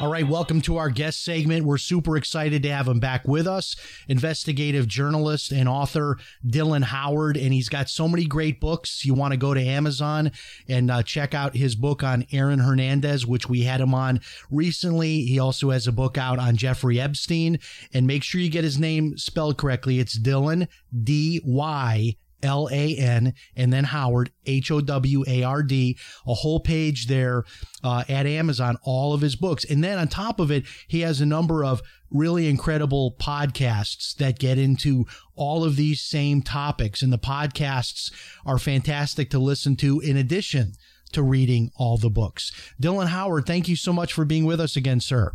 All 0.00 0.10
right, 0.10 0.26
welcome 0.26 0.60
to 0.62 0.78
our 0.78 0.90
guest 0.90 1.24
segment. 1.24 1.64
We're 1.64 1.78
super 1.78 2.16
excited 2.16 2.64
to 2.64 2.72
have 2.72 2.88
him 2.88 2.98
back 2.98 3.28
with 3.28 3.46
us. 3.46 3.76
Investigative 4.08 4.88
journalist 4.88 5.52
and 5.52 5.68
author 5.68 6.18
Dylan 6.44 6.82
Howard, 6.82 7.36
and 7.36 7.52
he's 7.52 7.68
got 7.68 7.88
so 7.88 8.08
many 8.08 8.24
great 8.24 8.58
books. 8.58 9.04
You 9.04 9.14
want 9.14 9.30
to 9.30 9.36
go 9.36 9.54
to 9.54 9.60
Amazon 9.60 10.32
and 10.66 10.90
uh, 10.90 11.04
check 11.04 11.34
out 11.34 11.54
his 11.54 11.76
book 11.76 12.02
on 12.02 12.26
Aaron 12.32 12.58
Hernandez, 12.58 13.28
which 13.28 13.48
we 13.48 13.62
had 13.62 13.80
him 13.80 13.94
on 13.94 14.20
recently. 14.50 15.22
He 15.22 15.38
also 15.38 15.70
has 15.70 15.86
a 15.86 15.92
book 15.92 16.18
out 16.18 16.40
on 16.40 16.56
Jeffrey 16.56 16.98
Epstein, 16.98 17.60
and 17.94 18.04
make 18.04 18.24
sure 18.24 18.40
you 18.40 18.50
get 18.50 18.64
his 18.64 18.80
name 18.80 19.16
spelled 19.16 19.56
correctly. 19.56 20.00
It's 20.00 20.18
Dylan 20.18 20.66
D 21.04 21.40
Y 21.44 22.16
L 22.42 22.68
A 22.70 22.96
N, 22.96 23.34
and 23.56 23.72
then 23.72 23.84
Howard, 23.84 24.30
H 24.46 24.70
O 24.70 24.80
W 24.80 25.24
A 25.26 25.42
R 25.42 25.62
D, 25.62 25.98
a 26.26 26.34
whole 26.34 26.60
page 26.60 27.06
there 27.06 27.44
uh, 27.82 28.04
at 28.08 28.26
Amazon, 28.26 28.76
all 28.82 29.14
of 29.14 29.20
his 29.20 29.36
books. 29.36 29.64
And 29.64 29.82
then 29.82 29.98
on 29.98 30.08
top 30.08 30.40
of 30.40 30.50
it, 30.50 30.64
he 30.88 31.00
has 31.00 31.20
a 31.20 31.26
number 31.26 31.64
of 31.64 31.82
really 32.10 32.48
incredible 32.48 33.16
podcasts 33.18 34.14
that 34.16 34.38
get 34.38 34.58
into 34.58 35.06
all 35.34 35.64
of 35.64 35.76
these 35.76 36.00
same 36.00 36.42
topics. 36.42 37.02
And 37.02 37.12
the 37.12 37.18
podcasts 37.18 38.12
are 38.44 38.58
fantastic 38.58 39.30
to 39.30 39.38
listen 39.38 39.76
to 39.76 40.00
in 40.00 40.16
addition 40.16 40.72
to 41.12 41.22
reading 41.22 41.70
all 41.76 41.96
the 41.96 42.10
books. 42.10 42.52
Dylan 42.80 43.08
Howard, 43.08 43.46
thank 43.46 43.68
you 43.68 43.76
so 43.76 43.92
much 43.92 44.12
for 44.12 44.24
being 44.24 44.44
with 44.44 44.60
us 44.60 44.76
again, 44.76 45.00
sir. 45.00 45.32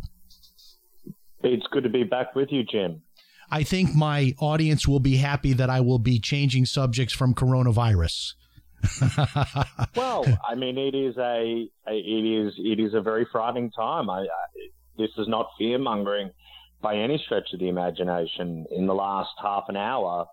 It's 1.42 1.66
good 1.70 1.84
to 1.84 1.88
be 1.88 2.02
back 2.02 2.34
with 2.34 2.48
you, 2.50 2.64
Jim. 2.64 3.02
I 3.50 3.62
think 3.62 3.94
my 3.94 4.34
audience 4.38 4.86
will 4.86 5.00
be 5.00 5.16
happy 5.16 5.52
that 5.54 5.70
I 5.70 5.80
will 5.80 5.98
be 5.98 6.18
changing 6.18 6.66
subjects 6.66 7.14
from 7.14 7.34
coronavirus. 7.34 8.34
well, 9.96 10.24
I 10.48 10.54
mean, 10.54 10.78
it 10.78 10.94
is 10.94 11.16
a, 11.16 11.66
it 11.86 12.46
is 12.46 12.54
it 12.58 12.78
is 12.78 12.94
a 12.94 13.00
very 13.00 13.26
frightening 13.30 13.70
time. 13.72 14.08
I, 14.08 14.20
I, 14.20 14.26
this 14.96 15.10
is 15.18 15.26
not 15.26 15.48
fear 15.58 15.78
mongering 15.78 16.30
by 16.80 16.96
any 16.96 17.20
stretch 17.24 17.52
of 17.52 17.60
the 17.60 17.68
imagination. 17.68 18.66
In 18.70 18.86
the 18.86 18.94
last 18.94 19.30
half 19.42 19.64
an 19.68 19.76
hour, 19.76 20.26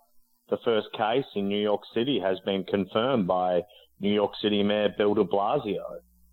the 0.48 0.58
first 0.64 0.88
case 0.96 1.24
in 1.34 1.48
New 1.48 1.60
York 1.60 1.82
City 1.92 2.20
has 2.22 2.38
been 2.44 2.64
confirmed 2.64 3.26
by 3.26 3.62
New 4.00 4.12
York 4.12 4.32
City 4.40 4.62
Mayor 4.62 4.94
Bill 4.96 5.14
De 5.14 5.24
Blasio, 5.24 5.82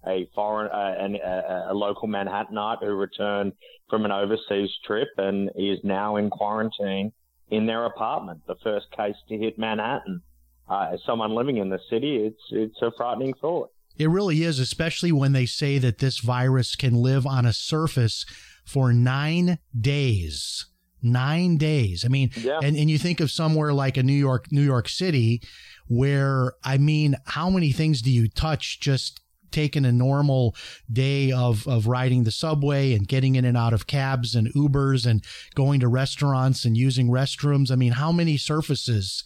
a 0.08 0.28
foreign, 0.36 0.69
uh, 0.72 0.96
an, 1.00 1.16
a, 1.16 1.68
a 1.72 1.74
local 1.74 2.08
Manhattanite 2.08 2.80
who 2.81 2.94
returned 2.94 3.53
from 3.90 4.06
an 4.06 4.12
overseas 4.12 4.69
trip 4.86 5.09
and 5.18 5.50
is 5.56 5.80
now 5.84 6.16
in 6.18 6.30
quarantine 6.30 7.12
in 7.50 7.66
their 7.66 7.86
apartment. 7.86 8.42
The 8.47 8.56
first 8.63 8.88
case 8.96 9.16
to 9.30 9.38
hit 9.38 9.58
Manhattan. 9.59 10.22
Uh, 10.69 10.92
as 10.94 11.00
someone 11.06 11.36
living 11.36 11.58
in 11.58 11.69
the 11.69 11.80
city, 11.90 12.16
it's 12.18 12.42
it's 12.52 12.81
a 12.81 12.92
frightening 12.97 13.34
thought. 13.42 13.69
It 13.97 14.09
really 14.09 14.44
is, 14.44 14.59
especially 14.59 15.12
when 15.12 15.34
they 15.34 15.46
say 15.46 15.78
that 15.78 16.00
this 16.00 16.19
virus 16.19 16.75
can 16.75 16.96
live 16.96 17.28
on 17.28 17.46
a 17.46 17.53
surface 17.53 18.25
for 18.66 18.92
nine 18.94 19.59
days. 19.80 20.66
Nine 21.06 21.58
days. 21.58 22.06
I 22.06 22.08
mean, 22.08 22.31
Yeah. 22.38 22.59
and, 22.63 22.78
and 22.78 22.90
you 22.90 22.97
think 22.97 23.19
of 23.19 23.30
somewhere 23.30 23.74
like 23.74 23.97
a 23.97 24.03
New 24.03 24.13
York, 24.13 24.46
New 24.52 24.62
York 24.63 24.88
City, 24.88 25.42
where 25.88 26.53
I 26.63 26.78
mean, 26.78 27.16
how 27.25 27.50
many 27.50 27.72
things 27.72 28.02
do 28.02 28.09
you 28.09 28.30
touch 28.30 28.80
just 28.80 29.19
taking 29.53 29.86
a 29.86 29.91
normal 29.91 30.56
day 30.91 31.31
of, 31.31 31.68
of 31.68 31.88
riding 31.88 32.24
the 32.24 32.31
subway 32.31 32.94
and 32.94 33.08
getting 33.08 33.36
in 33.36 33.46
and 33.46 33.56
out 33.56 33.74
of 33.74 33.88
cabs 33.88 34.36
and 34.36 34.53
Ubers 34.53 35.06
and 35.06 35.24
going 35.56 35.80
to 35.80 35.88
restaurants 35.88 36.66
and 36.66 36.75
using 36.75 37.08
restrooms? 37.08 37.72
I 37.72 37.75
mean, 37.75 37.94
how 37.94 38.12
many 38.12 38.38
surfaces 38.38 39.24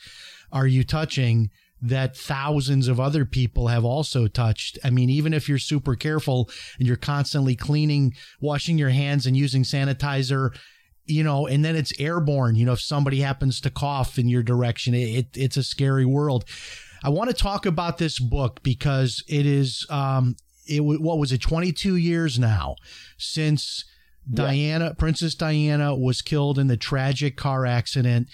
are 0.52 0.68
you 0.68 0.84
touching 0.84 1.50
that 1.82 2.16
thousands 2.18 2.88
of 2.88 3.00
other 3.00 3.26
people 3.26 3.68
have 3.68 3.86
also 3.86 4.28
touched? 4.28 4.78
I 4.84 4.90
mean, 4.90 5.10
even 5.10 5.34
if 5.34 5.48
you're 5.48 5.58
super 5.58 5.96
careful 5.96 6.50
and 6.78 6.88
you're 6.88 6.98
constantly 6.98 7.56
cleaning, 7.56 8.14
washing 8.42 8.78
your 8.78 8.90
hands 8.90 9.26
and 9.26 9.36
using 9.36 9.64
sanitizer, 9.64 10.56
you 11.08 11.24
know, 11.24 11.48
and 11.48 11.64
then 11.64 11.76
it's 11.76 11.94
airborne. 12.00 12.56
You 12.56 12.66
know, 12.66 12.74
if 12.74 12.82
somebody 12.82 13.22
happens 13.22 13.62
to 13.62 13.70
cough 13.70 14.20
in 14.20 14.28
your 14.28 14.44
direction, 14.44 14.94
it, 14.94 14.98
it 14.98 15.28
it's 15.36 15.58
a 15.58 15.64
scary 15.64 16.06
world. 16.06 16.46
I 17.04 17.10
want 17.10 17.30
to 17.30 17.36
talk 17.36 17.66
about 17.66 17.98
this 17.98 18.20
book 18.20 18.62
because 18.64 19.24
it 19.28 19.46
is, 19.46 19.86
um, 19.90 20.36
it 20.66 20.82
what 20.82 21.18
was 21.18 21.32
it, 21.32 21.42
22 21.42 21.96
years 21.96 22.38
now 22.38 22.76
since 23.18 23.86
Diana, 24.32 24.94
Princess 24.96 25.36
Diana 25.36 25.96
was 25.96 26.22
killed 26.22 26.60
in 26.60 26.68
the 26.68 26.78
tragic 26.78 27.38
car 27.38 27.66
accident. 27.66 28.28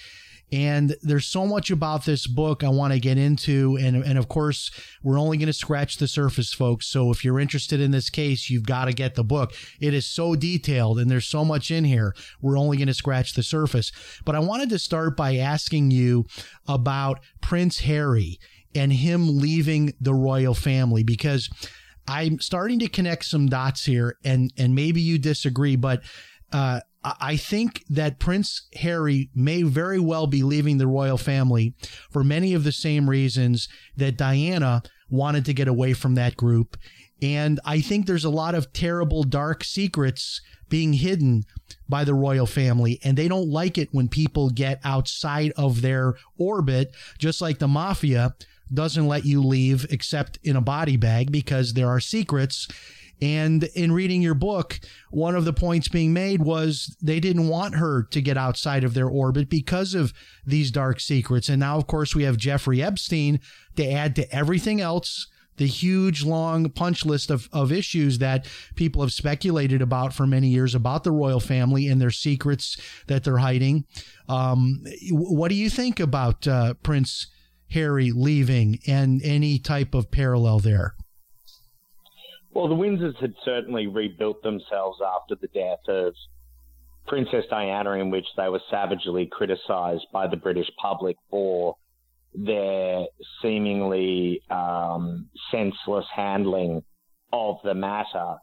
And 0.51 0.95
there's 1.01 1.25
so 1.25 1.47
much 1.47 1.71
about 1.71 2.05
this 2.05 2.27
book 2.27 2.63
I 2.63 2.69
want 2.69 2.93
to 2.93 2.99
get 2.99 3.17
into. 3.17 3.75
And, 3.81 4.03
and 4.03 4.19
of 4.19 4.27
course, 4.27 4.69
we're 5.01 5.19
only 5.19 5.37
going 5.37 5.47
to 5.47 5.53
scratch 5.53 5.97
the 5.97 6.07
surface, 6.07 6.53
folks. 6.53 6.85
So 6.85 7.09
if 7.09 7.25
you're 7.25 7.39
interested 7.39 7.81
in 7.81 7.89
this 7.89 8.11
case, 8.11 8.51
you've 8.51 8.67
got 8.67 8.85
to 8.85 8.93
get 8.93 9.15
the 9.15 9.23
book. 9.23 9.53
It 9.79 9.95
is 9.95 10.05
so 10.05 10.35
detailed 10.35 10.99
and 10.99 11.09
there's 11.09 11.25
so 11.25 11.43
much 11.43 11.71
in 11.71 11.85
here. 11.85 12.13
We're 12.39 12.59
only 12.59 12.77
going 12.77 12.87
to 12.87 12.93
scratch 12.93 13.33
the 13.33 13.41
surface. 13.41 13.91
But 14.25 14.35
I 14.35 14.39
wanted 14.39 14.69
to 14.69 14.79
start 14.79 15.17
by 15.17 15.37
asking 15.37 15.89
you 15.89 16.25
about 16.67 17.19
Prince 17.41 17.79
Harry 17.79 18.39
and 18.75 18.91
him 18.91 19.37
leaving 19.37 19.93
the 19.99 20.13
royal 20.13 20.53
family 20.53 21.03
because 21.03 21.49
I'm 22.07 22.39
starting 22.39 22.79
to 22.79 22.87
connect 22.87 23.25
some 23.25 23.47
dots 23.47 23.85
here 23.85 24.17
and, 24.23 24.51
and 24.57 24.75
maybe 24.75 25.01
you 25.01 25.17
disagree, 25.17 25.75
but, 25.75 26.01
uh, 26.51 26.79
I 27.03 27.13
I 27.19 27.35
think 27.35 27.83
that 27.89 28.19
Prince 28.19 28.67
Harry 28.75 29.29
may 29.35 29.63
very 29.63 29.99
well 29.99 30.25
be 30.25 30.43
leaving 30.43 30.77
the 30.77 30.87
royal 30.87 31.17
family 31.17 31.75
for 32.11 32.23
many 32.23 32.53
of 32.53 32.63
the 32.63 32.71
same 32.71 33.09
reasons 33.09 33.67
that 33.97 34.17
Diana 34.17 34.83
wanted 35.09 35.45
to 35.45 35.53
get 35.53 35.67
away 35.67 35.93
from 35.93 36.15
that 36.15 36.37
group. 36.37 36.77
And 37.21 37.59
I 37.65 37.81
think 37.81 38.05
there's 38.05 38.25
a 38.25 38.29
lot 38.29 38.55
of 38.55 38.73
terrible, 38.73 39.23
dark 39.23 39.63
secrets 39.63 40.41
being 40.69 40.93
hidden 40.93 41.43
by 41.87 42.03
the 42.03 42.13
royal 42.13 42.45
family. 42.45 42.99
And 43.03 43.17
they 43.17 43.27
don't 43.27 43.49
like 43.49 43.77
it 43.77 43.89
when 43.91 44.07
people 44.07 44.49
get 44.49 44.79
outside 44.83 45.51
of 45.55 45.81
their 45.81 46.15
orbit, 46.37 46.95
just 47.19 47.41
like 47.41 47.59
the 47.59 47.67
mafia 47.67 48.35
doesn't 48.71 49.07
let 49.07 49.25
you 49.25 49.41
leave 49.41 49.85
except 49.89 50.39
in 50.43 50.55
a 50.55 50.61
body 50.61 50.97
bag 50.97 51.31
because 51.31 51.73
there 51.73 51.89
are 51.89 51.99
secrets. 51.99 52.67
And 53.21 53.63
in 53.75 53.91
reading 53.91 54.21
your 54.21 54.33
book, 54.33 54.79
one 55.09 55.35
of 55.35 55.45
the 55.45 55.53
points 55.53 55.87
being 55.87 56.11
made 56.11 56.41
was 56.41 56.97
they 57.01 57.19
didn't 57.19 57.47
want 57.47 57.75
her 57.75 58.03
to 58.03 58.21
get 58.21 58.37
outside 58.37 58.83
of 58.83 58.93
their 58.93 59.07
orbit 59.07 59.49
because 59.49 59.93
of 59.93 60.13
these 60.45 60.71
dark 60.71 60.99
secrets. 60.99 61.47
And 61.47 61.59
now, 61.59 61.77
of 61.77 61.87
course, 61.87 62.15
we 62.15 62.23
have 62.23 62.37
Jeffrey 62.37 62.81
Epstein 62.81 63.39
to 63.77 63.89
add 63.89 64.15
to 64.17 64.35
everything 64.35 64.81
else 64.81 65.27
the 65.57 65.67
huge 65.67 66.23
long 66.23 66.69
punch 66.69 67.05
list 67.05 67.29
of, 67.29 67.47
of 67.53 67.71
issues 67.71 68.17
that 68.17 68.47
people 68.75 69.01
have 69.01 69.13
speculated 69.13 69.81
about 69.81 70.13
for 70.13 70.25
many 70.25 70.47
years 70.47 70.73
about 70.75 71.03
the 71.03 71.11
royal 71.11 71.39
family 71.39 71.87
and 71.87 72.01
their 72.01 72.11
secrets 72.11 72.75
that 73.07 73.23
they're 73.23 73.37
hiding. 73.37 73.85
Um, 74.27 74.83
what 75.11 75.49
do 75.49 75.55
you 75.55 75.69
think 75.69 75.99
about 75.99 76.47
uh, 76.47 76.73
Prince 76.75 77.27
Harry 77.73 78.11
leaving 78.11 78.79
and 78.87 79.21
any 79.23 79.59
type 79.59 79.93
of 79.93 80.11
parallel 80.11 80.59
there? 80.59 80.95
Well, 82.53 82.67
the 82.67 82.75
Windsors 82.75 83.19
had 83.19 83.33
certainly 83.43 83.87
rebuilt 83.87 84.43
themselves 84.43 84.99
after 85.01 85.35
the 85.35 85.47
death 85.47 85.87
of 85.87 86.13
Princess 87.07 87.45
Diana, 87.49 87.91
in 87.93 88.11
which 88.11 88.27
they 88.37 88.47
were 88.47 88.61
savagely 88.69 89.25
criticised 89.25 90.05
by 90.13 90.27
the 90.27 90.37
British 90.37 90.69
public 90.79 91.17
for 91.29 91.75
their 92.35 93.05
seemingly 93.41 94.41
um, 94.49 95.29
senseless 95.51 96.05
handling 96.15 96.83
of 97.31 97.57
the 97.63 97.73
matter. 97.73 98.35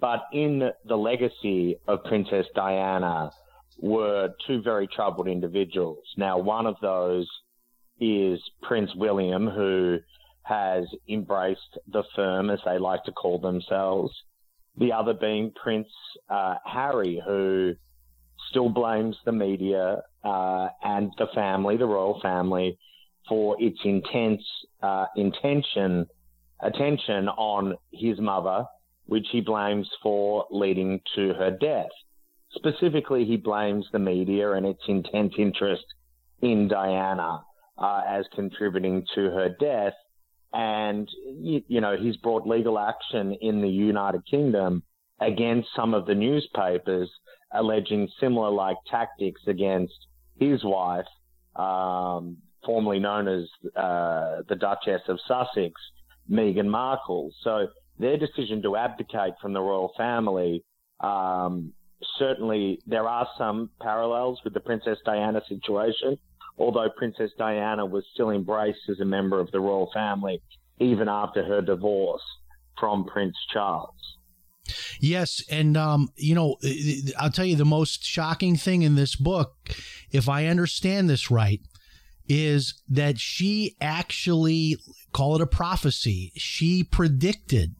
But 0.00 0.24
in 0.32 0.70
the 0.84 0.96
legacy 0.96 1.76
of 1.86 2.02
Princess 2.04 2.46
Diana 2.54 3.30
were 3.80 4.30
two 4.46 4.60
very 4.62 4.88
troubled 4.88 5.28
individuals. 5.28 6.04
Now, 6.16 6.38
one 6.38 6.66
of 6.66 6.74
those 6.82 7.28
is 8.02 8.40
Prince 8.62 8.90
William, 8.96 9.46
who 9.46 9.98
has 10.42 10.84
embraced 11.08 11.78
the 11.86 12.02
firm, 12.16 12.50
as 12.50 12.58
they 12.64 12.78
like 12.78 13.04
to 13.04 13.12
call 13.12 13.38
themselves. 13.38 14.12
The 14.76 14.92
other 14.92 15.14
being 15.14 15.52
Prince 15.52 15.88
uh, 16.28 16.56
Harry, 16.64 17.22
who 17.24 17.74
still 18.50 18.68
blames 18.68 19.16
the 19.24 19.30
media 19.30 20.02
uh, 20.24 20.68
and 20.82 21.12
the 21.16 21.28
family, 21.32 21.76
the 21.76 21.86
royal 21.86 22.18
family, 22.20 22.76
for 23.28 23.56
its 23.60 23.78
intense 23.84 24.42
uh, 24.82 25.06
intention 25.16 26.06
attention 26.60 27.28
on 27.28 27.76
his 27.92 28.18
mother, 28.18 28.64
which 29.06 29.26
he 29.30 29.40
blames 29.40 29.88
for 30.02 30.46
leading 30.50 31.00
to 31.14 31.34
her 31.34 31.50
death. 31.50 31.90
Specifically, 32.52 33.24
he 33.24 33.36
blames 33.36 33.86
the 33.92 33.98
media 33.98 34.52
and 34.52 34.66
its 34.66 34.82
intense 34.88 35.34
interest 35.38 35.84
in 36.40 36.66
Diana 36.66 37.42
uh, 37.82 38.02
as 38.08 38.24
contributing 38.34 39.04
to 39.14 39.22
her 39.22 39.54
death. 39.60 39.94
And, 40.54 41.08
you, 41.40 41.80
know, 41.80 41.96
he's 41.96 42.16
brought 42.18 42.46
legal 42.46 42.78
action 42.78 43.36
in 43.40 43.60
the 43.60 43.68
United 43.68 44.22
Kingdom 44.30 44.82
against 45.20 45.68
some 45.74 45.94
of 45.94 46.06
the 46.06 46.14
newspapers 46.14 47.10
alleging 47.52 48.08
similar 48.20 48.50
like 48.50 48.76
tactics 48.90 49.40
against 49.46 49.94
his 50.38 50.62
wife, 50.62 51.06
um, 51.56 52.36
formerly 52.64 52.98
known 52.98 53.28
as 53.28 53.44
uh, 53.76 54.42
the 54.48 54.56
Duchess 54.56 55.02
of 55.08 55.18
Sussex, 55.26 55.72
Meghan 56.30 56.66
Markle. 56.66 57.30
So 57.42 57.68
their 57.98 58.16
decision 58.16 58.62
to 58.62 58.76
abdicate 58.76 59.34
from 59.40 59.52
the 59.54 59.60
royal 59.60 59.92
family, 59.96 60.62
um, 61.00 61.72
certainly 62.18 62.78
there 62.86 63.08
are 63.08 63.28
some 63.38 63.70
parallels 63.80 64.40
with 64.44 64.54
the 64.54 64.60
Princess 64.60 64.98
Diana 65.04 65.40
situation, 65.48 66.18
although 66.58 66.88
Princess 66.96 67.30
Diana 67.38 67.84
was 67.84 68.04
still 68.12 68.30
embraced 68.30 68.88
as 68.90 69.00
a 69.00 69.04
member 69.04 69.40
of 69.40 69.50
the 69.50 69.60
royal 69.60 69.90
family 69.92 70.40
even 70.80 71.08
after 71.08 71.44
her 71.44 71.60
divorce 71.60 72.22
from 72.78 73.04
Prince 73.04 73.36
Charles. 73.52 73.94
Yes, 75.00 75.42
and 75.50 75.76
um, 75.76 76.10
you 76.16 76.34
know, 76.34 76.56
I'll 77.18 77.30
tell 77.30 77.44
you 77.44 77.56
the 77.56 77.64
most 77.64 78.04
shocking 78.04 78.56
thing 78.56 78.82
in 78.82 78.94
this 78.94 79.16
book, 79.16 79.54
if 80.10 80.28
I 80.28 80.46
understand 80.46 81.10
this 81.10 81.30
right, 81.30 81.60
is 82.28 82.80
that 82.88 83.18
she 83.18 83.76
actually 83.80 84.76
call 85.12 85.34
it 85.34 85.42
a 85.42 85.46
prophecy. 85.46 86.32
She 86.36 86.84
predicted 86.84 87.74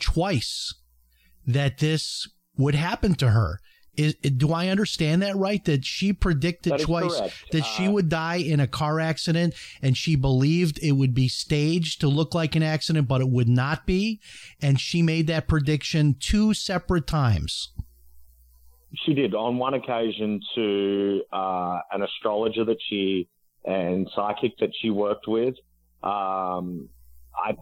twice 0.00 0.74
that 1.46 1.78
this 1.78 2.28
would 2.56 2.74
happen 2.74 3.14
to 3.14 3.30
her. 3.30 3.60
Is, 3.96 4.14
do 4.14 4.52
I 4.52 4.68
understand 4.68 5.22
that 5.22 5.36
right? 5.36 5.64
That 5.64 5.84
she 5.84 6.12
predicted 6.12 6.74
that 6.74 6.80
twice 6.80 7.16
correct. 7.16 7.52
that 7.52 7.62
uh, 7.62 7.64
she 7.64 7.88
would 7.88 8.08
die 8.08 8.36
in 8.36 8.60
a 8.60 8.66
car 8.66 9.00
accident 9.00 9.54
and 9.82 9.96
she 9.96 10.16
believed 10.16 10.78
it 10.82 10.92
would 10.92 11.14
be 11.14 11.28
staged 11.28 12.00
to 12.00 12.08
look 12.08 12.34
like 12.34 12.54
an 12.56 12.62
accident, 12.62 13.08
but 13.08 13.20
it 13.20 13.28
would 13.28 13.48
not 13.48 13.86
be. 13.86 14.20
And 14.60 14.80
she 14.80 15.02
made 15.02 15.26
that 15.28 15.48
prediction 15.48 16.16
two 16.18 16.54
separate 16.54 17.06
times. 17.06 17.72
She 19.04 19.14
did 19.14 19.34
on 19.34 19.58
one 19.58 19.74
occasion 19.74 20.40
to 20.54 21.22
uh, 21.32 21.78
an 21.92 22.02
astrologer 22.02 22.64
that 22.64 22.78
she 22.88 23.28
and 23.64 24.08
psychic 24.14 24.56
that 24.58 24.70
she 24.80 24.90
worked 24.90 25.26
with. 25.26 25.54
Um, 26.02 26.88
I, 27.34 27.56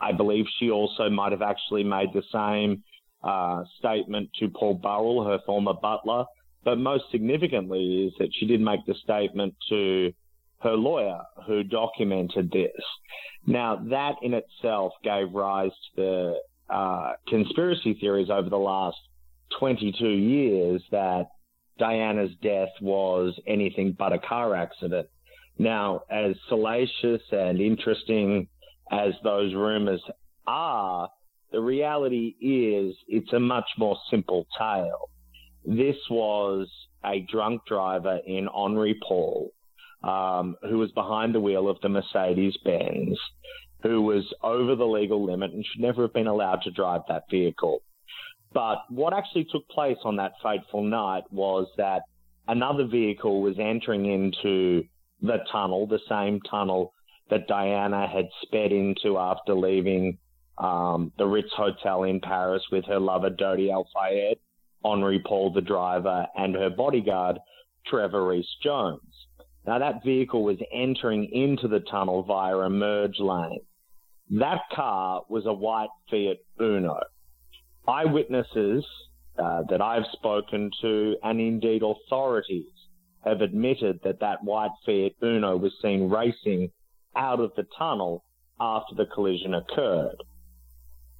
I 0.00 0.12
believe 0.12 0.46
she 0.58 0.70
also 0.70 1.10
might 1.10 1.32
have 1.32 1.42
actually 1.42 1.84
made 1.84 2.08
the 2.12 2.22
same 2.32 2.82
uh, 3.24 3.64
statement 3.78 4.30
to 4.38 4.48
Paul 4.48 4.74
Burrell, 4.74 5.24
her 5.24 5.38
former 5.46 5.74
butler. 5.74 6.24
But 6.64 6.78
most 6.78 7.04
significantly 7.10 8.06
is 8.06 8.14
that 8.18 8.28
she 8.32 8.46
did 8.46 8.60
make 8.60 8.86
the 8.86 8.94
statement 9.02 9.54
to 9.68 10.12
her 10.62 10.76
lawyer 10.76 11.20
who 11.46 11.62
documented 11.62 12.50
this. 12.50 12.70
Now, 13.46 13.76
that 13.90 14.14
in 14.22 14.32
itself 14.34 14.92
gave 15.02 15.32
rise 15.32 15.72
to 15.96 16.00
the 16.68 16.74
uh, 16.74 17.12
conspiracy 17.28 17.94
theories 18.00 18.30
over 18.30 18.48
the 18.48 18.56
last 18.56 18.96
22 19.58 20.08
years 20.08 20.82
that 20.90 21.26
Diana's 21.78 22.30
death 22.42 22.70
was 22.80 23.38
anything 23.46 23.94
but 23.98 24.12
a 24.12 24.18
car 24.18 24.54
accident. 24.54 25.08
Now, 25.58 26.02
as 26.10 26.34
salacious 26.48 27.22
and 27.30 27.60
interesting 27.60 28.48
as 28.90 29.12
those 29.22 29.54
rumors 29.54 30.02
are, 30.46 31.08
the 31.54 31.60
reality 31.60 32.34
is 32.40 32.96
it's 33.06 33.32
a 33.32 33.38
much 33.38 33.68
more 33.78 33.96
simple 34.10 34.44
tale. 34.58 35.08
This 35.64 35.96
was 36.10 36.68
a 37.04 37.24
drunk 37.30 37.62
driver 37.64 38.18
in 38.26 38.48
Henri 38.48 38.98
Paul, 39.06 39.52
um, 40.02 40.56
who 40.68 40.78
was 40.78 40.90
behind 40.92 41.32
the 41.32 41.40
wheel 41.40 41.68
of 41.68 41.76
the 41.80 41.88
Mercedes 41.88 42.56
Benz, 42.64 43.16
who 43.84 44.02
was 44.02 44.24
over 44.42 44.74
the 44.74 44.84
legal 44.84 45.24
limit 45.24 45.52
and 45.52 45.64
should 45.64 45.80
never 45.80 46.02
have 46.02 46.12
been 46.12 46.26
allowed 46.26 46.62
to 46.62 46.72
drive 46.72 47.02
that 47.08 47.22
vehicle. 47.30 47.82
But 48.52 48.78
what 48.88 49.12
actually 49.12 49.46
took 49.52 49.68
place 49.68 49.98
on 50.02 50.16
that 50.16 50.32
fateful 50.42 50.82
night 50.82 51.22
was 51.30 51.68
that 51.76 52.02
another 52.48 52.84
vehicle 52.84 53.42
was 53.42 53.60
entering 53.60 54.06
into 54.06 54.82
the 55.22 55.38
tunnel, 55.52 55.86
the 55.86 56.00
same 56.08 56.40
tunnel 56.40 56.92
that 57.30 57.46
Diana 57.46 58.08
had 58.08 58.28
sped 58.42 58.72
into 58.72 59.18
after 59.18 59.54
leaving 59.54 60.18
um, 60.58 61.12
the 61.18 61.26
Ritz 61.26 61.52
Hotel 61.56 62.04
in 62.04 62.20
Paris 62.20 62.62
with 62.70 62.84
her 62.86 63.00
lover 63.00 63.30
Dodi 63.30 63.70
Al 63.70 63.88
Fayed, 63.94 64.38
Henri 64.84 65.22
Paul, 65.26 65.52
the 65.52 65.60
driver, 65.60 66.26
and 66.36 66.54
her 66.54 66.70
bodyguard, 66.70 67.38
Trevor 67.86 68.26
Rees 68.26 68.46
Jones. 68.62 69.00
Now, 69.66 69.78
that 69.78 70.04
vehicle 70.04 70.44
was 70.44 70.58
entering 70.72 71.24
into 71.32 71.68
the 71.68 71.80
tunnel 71.80 72.22
via 72.22 72.56
a 72.56 72.70
merge 72.70 73.18
lane. 73.18 73.60
That 74.30 74.60
car 74.72 75.22
was 75.28 75.46
a 75.46 75.52
white 75.52 75.88
Fiat 76.10 76.38
Uno. 76.60 77.00
Eyewitnesses 77.88 78.84
uh, 79.38 79.62
that 79.68 79.80
I've 79.80 80.06
spoken 80.12 80.70
to, 80.82 81.16
and 81.22 81.40
indeed 81.40 81.82
authorities, 81.82 82.70
have 83.24 83.40
admitted 83.40 84.00
that 84.04 84.20
that 84.20 84.44
white 84.44 84.70
Fiat 84.84 85.12
Uno 85.22 85.56
was 85.56 85.72
seen 85.82 86.10
racing 86.10 86.70
out 87.16 87.40
of 87.40 87.52
the 87.56 87.66
tunnel 87.76 88.22
after 88.60 88.94
the 88.94 89.06
collision 89.06 89.54
occurred 89.54 90.16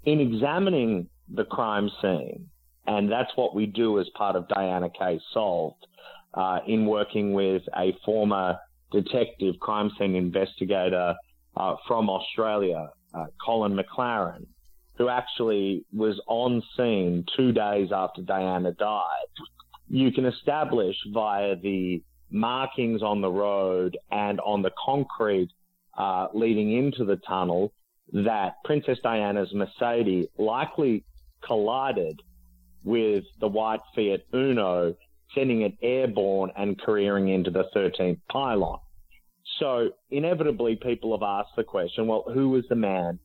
in 0.04 0.20
examining 0.20 1.08
the 1.32 1.44
crime 1.44 1.90
scene, 2.00 2.48
and 2.86 3.10
that's 3.10 3.30
what 3.36 3.54
we 3.54 3.66
do 3.66 3.98
as 3.98 4.06
part 4.14 4.36
of 4.36 4.48
Diana 4.48 4.90
Case 4.90 5.22
Solved, 5.32 5.86
uh, 6.34 6.58
in 6.66 6.86
working 6.86 7.32
with 7.32 7.62
a 7.76 7.96
former 8.04 8.58
detective 8.90 9.54
crime 9.61 9.90
scene 9.99 10.14
investigator 10.14 11.14
uh, 11.56 11.76
from 11.87 12.11
Australia, 12.11 12.90
uh, 13.14 13.26
Colin 13.44 13.76
McLaren, 13.76 14.46
who 14.99 15.08
actually 15.08 15.84
was 15.92 16.20
on 16.26 16.62
scene 16.76 17.25
two 17.37 17.52
days 17.52 17.90
after 17.92 18.23
Diana 18.23 18.73
died. 18.73 19.30
You 19.88 20.12
can 20.12 20.26
establish 20.26 20.96
via 21.12 21.56
the 21.56 22.02
markings 22.30 23.02
on 23.02 23.20
the 23.20 23.30
road 23.30 23.96
and 24.11 24.40
on 24.40 24.62
the 24.62 24.73
concrete 24.84 25.50
uh, 25.96 26.28
leading 26.34 26.73
into 26.73 27.04
the 27.04 27.16
tunnel 27.16 27.73
that 28.14 28.62
Princess 28.64 28.99
Diana's 29.02 29.52
Mercedes 29.52 30.26
likely 30.38 31.04
collided 31.44 32.21
with 32.85 33.25
the 33.40 33.49
white 33.49 33.80
Fiat 33.94 34.21
Uno, 34.33 34.94
sending 35.35 35.62
it 35.62 35.75
airborne 35.83 36.50
and 36.56 36.80
careering 36.80 37.28
into 37.28 37.50
the 37.50 37.64
13th 37.75 38.21
pylon. 38.30 38.78
So 39.59 39.90
inevitably, 40.11 40.76
people 40.76 41.12
have 41.12 41.23
asked 41.23 41.56
the 41.56 41.64
question, 41.64 42.06
well, 42.06 42.25
who 42.33 42.50
was 42.50 42.64
the 42.68 42.76
man 42.76 43.18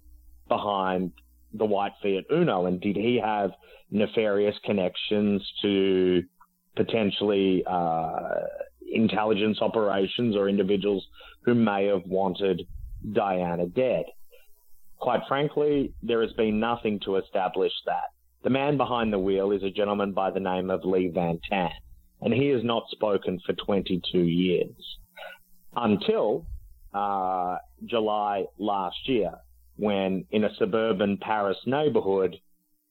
behind 0.47 1.11
the 1.53 1.65
white 1.65 1.93
Fiat 2.01 2.25
Uno, 2.31 2.65
and 2.65 2.81
did 2.81 2.95
he 2.95 3.21
have 3.23 3.51
nefarious 3.91 4.55
connections 4.65 5.47
to 5.61 6.23
potentially 6.75 7.63
uh, 7.67 8.41
intelligence 8.91 9.59
operations 9.61 10.35
or 10.35 10.49
individuals 10.49 11.05
who 11.43 11.53
may 11.53 11.85
have 11.87 12.05
wanted 12.05 12.67
Diana 13.13 13.67
dead? 13.67 14.05
Quite 14.99 15.21
frankly, 15.27 15.93
there 16.03 16.21
has 16.21 16.33
been 16.33 16.59
nothing 16.59 16.99
to 17.05 17.15
establish 17.15 17.71
that. 17.85 18.11
The 18.43 18.49
man 18.49 18.77
behind 18.77 19.11
the 19.11 19.19
wheel 19.19 19.51
is 19.51 19.63
a 19.63 19.69
gentleman 19.69 20.13
by 20.13 20.31
the 20.31 20.39
name 20.39 20.69
of 20.69 20.85
Le 20.85 21.09
Van 21.09 21.39
Thanh, 21.49 21.71
and 22.21 22.33
he 22.33 22.47
has 22.49 22.63
not 22.63 22.83
spoken 22.89 23.39
for 23.45 23.53
22 23.53 24.19
years 24.19 24.97
until 25.75 26.45
uh, 26.93 27.57
July 27.85 28.45
last 28.57 29.07
year, 29.07 29.31
when 29.77 30.25
in 30.31 30.43
a 30.43 30.55
suburban 30.55 31.17
Paris 31.17 31.57
neighborhood, 31.65 32.35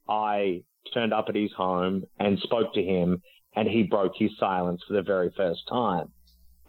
I 0.08 0.62
turned 0.94 1.12
up 1.12 1.26
at 1.28 1.34
his 1.34 1.52
home 1.52 2.04
and 2.18 2.38
spoke 2.38 2.72
to 2.74 2.82
him, 2.82 3.22
and 3.54 3.68
he 3.68 3.82
broke 3.82 4.12
his 4.16 4.30
silence 4.38 4.82
for 4.86 4.94
the 4.94 5.02
very 5.02 5.30
first 5.36 5.60
time. 5.68 6.10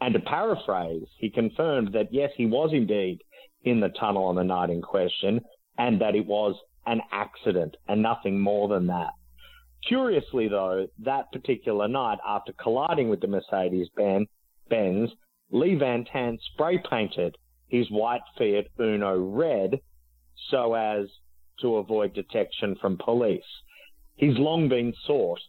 And 0.01 0.13
to 0.13 0.19
paraphrase, 0.19 1.08
he 1.17 1.29
confirmed 1.29 1.93
that 1.93 2.13
yes, 2.13 2.31
he 2.36 2.46
was 2.46 2.72
indeed 2.74 3.22
in 3.63 3.79
the 3.79 3.89
tunnel 3.89 4.25
on 4.25 4.35
the 4.35 4.43
night 4.43 4.69
in 4.69 4.81
question 4.81 5.41
and 5.77 6.01
that 6.01 6.15
it 6.15 6.25
was 6.25 6.55
an 6.85 7.01
accident 7.11 7.75
and 7.87 8.01
nothing 8.01 8.39
more 8.39 8.67
than 8.67 8.87
that. 8.87 9.11
Curiously, 9.87 10.49
though, 10.49 10.87
that 10.99 11.31
particular 11.31 11.87
night, 11.87 12.17
after 12.27 12.51
colliding 12.53 13.09
with 13.09 13.21
the 13.21 13.27
Mercedes 13.27 13.87
Benz, 13.95 15.11
Le 15.51 15.77
Van 15.77 16.05
Thanh 16.05 16.37
spray 16.53 16.81
painted 16.89 17.35
his 17.67 17.89
white 17.89 18.21
Fiat 18.37 18.67
Uno 18.79 19.17
red 19.17 19.79
so 20.49 20.73
as 20.73 21.07
to 21.61 21.77
avoid 21.77 22.13
detection 22.13 22.75
from 22.81 22.97
police. 22.97 23.43
He's 24.15 24.37
long 24.37 24.67
been 24.67 24.93
sought 25.05 25.39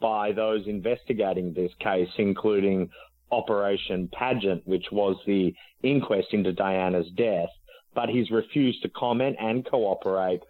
by 0.00 0.32
those 0.32 0.66
investigating 0.66 1.52
this 1.52 1.72
case, 1.80 2.08
including 2.18 2.88
Operation 3.32 4.08
Paget, 4.12 4.62
which 4.66 4.86
was 4.92 5.16
the 5.26 5.52
inquest 5.82 6.28
into 6.32 6.52
Diana's 6.52 7.10
death, 7.16 7.48
but 7.94 8.08
he's 8.08 8.30
refused 8.30 8.82
to 8.82 8.88
comment 8.90 9.36
and 9.40 9.64
cooperate 9.64 10.40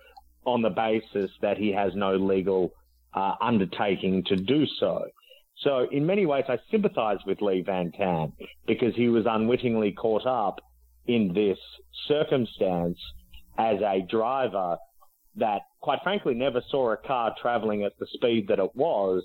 on 0.45 0.63
the 0.63 0.71
basis 0.71 1.31
that 1.41 1.57
he 1.57 1.73
has 1.73 1.93
no 1.95 2.17
legal 2.17 2.73
uh, 3.15 3.35
undertaking 3.41 4.25
to 4.25 4.37
do 4.37 4.67
so. 4.79 5.05
So, 5.59 5.87
in 5.93 6.07
many 6.07 6.27
ways, 6.27 6.45
I 6.49 6.59
sympathize 6.71 7.19
with 7.27 7.41
Le 7.41 7.63
Van 7.63 7.93
Thanh 7.93 8.33
because 8.67 8.95
he 8.97 9.09
was 9.09 9.25
unwittingly 9.29 9.93
caught 9.93 10.27
up 10.27 10.61
in 11.07 11.33
this 11.35 11.59
circumstance 12.09 12.99
as 13.59 13.81
a 13.81 14.05
driver 14.09 14.79
that, 15.37 15.63
quite 15.81 16.01
frankly, 16.03 16.35
never 16.35 16.63
saw 16.69 16.93
a 16.93 16.97
car 16.97 17.35
traveling 17.41 17.85
at 17.85 17.93
the 17.99 18.07
speed 18.15 18.49
that 18.49 18.59
it 18.59 18.75
was, 18.75 19.23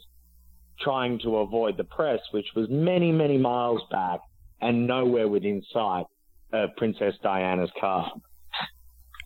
trying 0.79 1.19
to 1.19 1.37
avoid 1.37 1.77
the 1.77 1.83
press, 1.83 2.19
which 2.31 2.47
was 2.55 2.67
many, 2.69 3.11
many 3.11 3.37
miles 3.37 3.81
back 3.91 4.19
and 4.61 4.87
nowhere 4.87 5.27
within 5.27 5.61
sight 5.73 6.05
of 6.53 6.69
Princess 6.77 7.15
Diana's 7.21 7.71
car. 7.79 8.11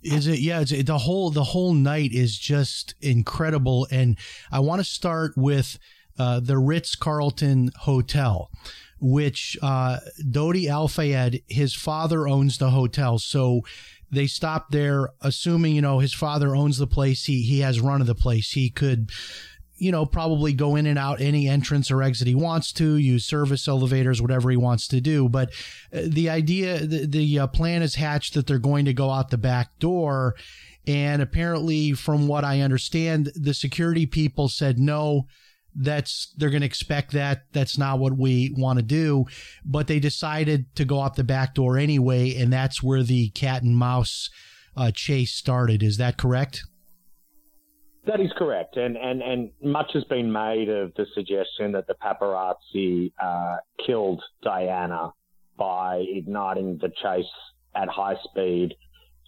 Is 0.04 0.28
it? 0.28 0.40
Yeah, 0.40 0.62
it's, 0.62 0.72
the 0.84 0.98
whole 0.98 1.30
the 1.30 1.44
whole 1.44 1.74
night 1.74 2.12
is 2.12 2.38
just 2.38 2.96
incredible, 3.02 3.88
and 3.92 4.18
I 4.52 4.60
want 4.60 4.80
to 4.80 4.84
start 4.84 5.34
with 5.38 5.78
uh, 6.18 6.40
the 6.40 6.58
Ritz 6.58 6.96
Carlton 6.96 7.70
Hotel, 7.82 8.50
which 9.00 9.58
uh, 9.62 10.00
Dodi 10.28 10.68
Al 10.68 10.88
Fayed, 10.88 11.44
his 11.48 11.76
father 11.76 12.28
owns 12.28 12.58
the 12.58 12.72
hotel, 12.72 13.20
so 13.20 13.62
they 14.12 14.26
stopped 14.26 14.72
there, 14.72 15.10
assuming 15.22 15.76
you 15.76 15.82
know 15.82 16.00
his 16.00 16.14
father 16.14 16.56
owns 16.56 16.80
the 16.80 16.88
place. 16.88 17.26
He 17.26 17.44
he 17.44 17.60
has 17.60 17.80
run 17.80 18.02
of 18.02 18.08
the 18.08 18.16
place. 18.16 18.52
He 18.52 18.72
could 18.72 19.12
you 19.82 19.92
know, 19.92 20.06
probably 20.06 20.54
go 20.54 20.76
in 20.76 20.86
and 20.86 21.00
out 21.00 21.20
any 21.20 21.50
entrance 21.50 21.90
or 21.90 22.04
exit 22.04 22.28
he 22.28 22.36
wants 22.36 22.72
to, 22.72 22.98
use 22.98 23.26
service 23.26 23.68
elevators, 23.68 24.22
whatever 24.22 24.52
he 24.52 24.56
wants 24.56 24.88
to 24.88 25.02
do. 25.02 25.28
But 25.28 25.50
uh, 25.92 26.02
the 26.06 26.30
idea, 26.30 26.86
the, 26.86 27.08
the 27.08 27.40
uh, 27.40 27.48
plan 27.48 27.82
is 27.82 27.96
hatched 27.96 28.36
that 28.36 28.46
they're 28.46 28.60
going 28.60 28.86
to 28.86 28.94
go 28.94 29.10
out 29.10 29.32
the 29.32 29.40
back 29.40 29.80
door. 29.80 30.36
And 30.86 31.20
apparently, 31.20 31.94
from 31.94 32.28
what 32.28 32.46
I 32.46 32.62
understand, 32.62 33.32
the 33.34 33.56
security 33.56 34.06
people 34.06 34.50
said 34.50 34.78
no. 34.78 35.26
That's 35.74 36.32
they're 36.38 36.52
going 36.52 36.62
to 36.62 36.68
expect 36.68 37.12
that. 37.14 37.46
That's 37.52 37.76
not 37.76 37.98
what 37.98 38.16
we 38.16 38.54
want 38.56 38.78
to 38.78 38.84
do. 38.84 39.26
But 39.66 39.88
they 39.88 40.00
decided 40.00 40.76
to 40.76 40.86
go 40.86 41.02
out 41.02 41.16
the 41.16 41.24
back 41.24 41.56
door 41.56 41.80
anyway, 41.80 42.36
and 42.36 42.54
that's 42.54 42.84
where 42.84 43.02
the 43.02 43.30
cat 43.30 43.64
and 43.64 43.76
mouse 43.76 44.30
uh, 44.78 44.92
chase 44.92 45.34
started. 45.34 45.82
Is 45.82 45.98
that 45.98 46.18
correct? 46.18 46.66
That 48.08 48.20
is 48.20 48.32
correct, 48.36 48.78
and 48.78 48.98
and 48.98 49.22
and 49.22 49.52
much 49.62 49.92
has 49.94 50.04
been 50.06 50.32
made 50.32 50.70
of 50.70 50.92
the 50.96 51.06
suggestion 51.14 51.72
that 51.74 51.86
the 51.86 51.94
paparazzi 51.94 53.12
uh, 53.22 53.58
killed 53.86 54.24
Diana 54.42 55.14
by 55.56 56.04
igniting 56.10 56.80
the 56.82 56.90
chase 57.04 57.26
at 57.76 57.88
high 57.88 58.16
speed 58.24 58.74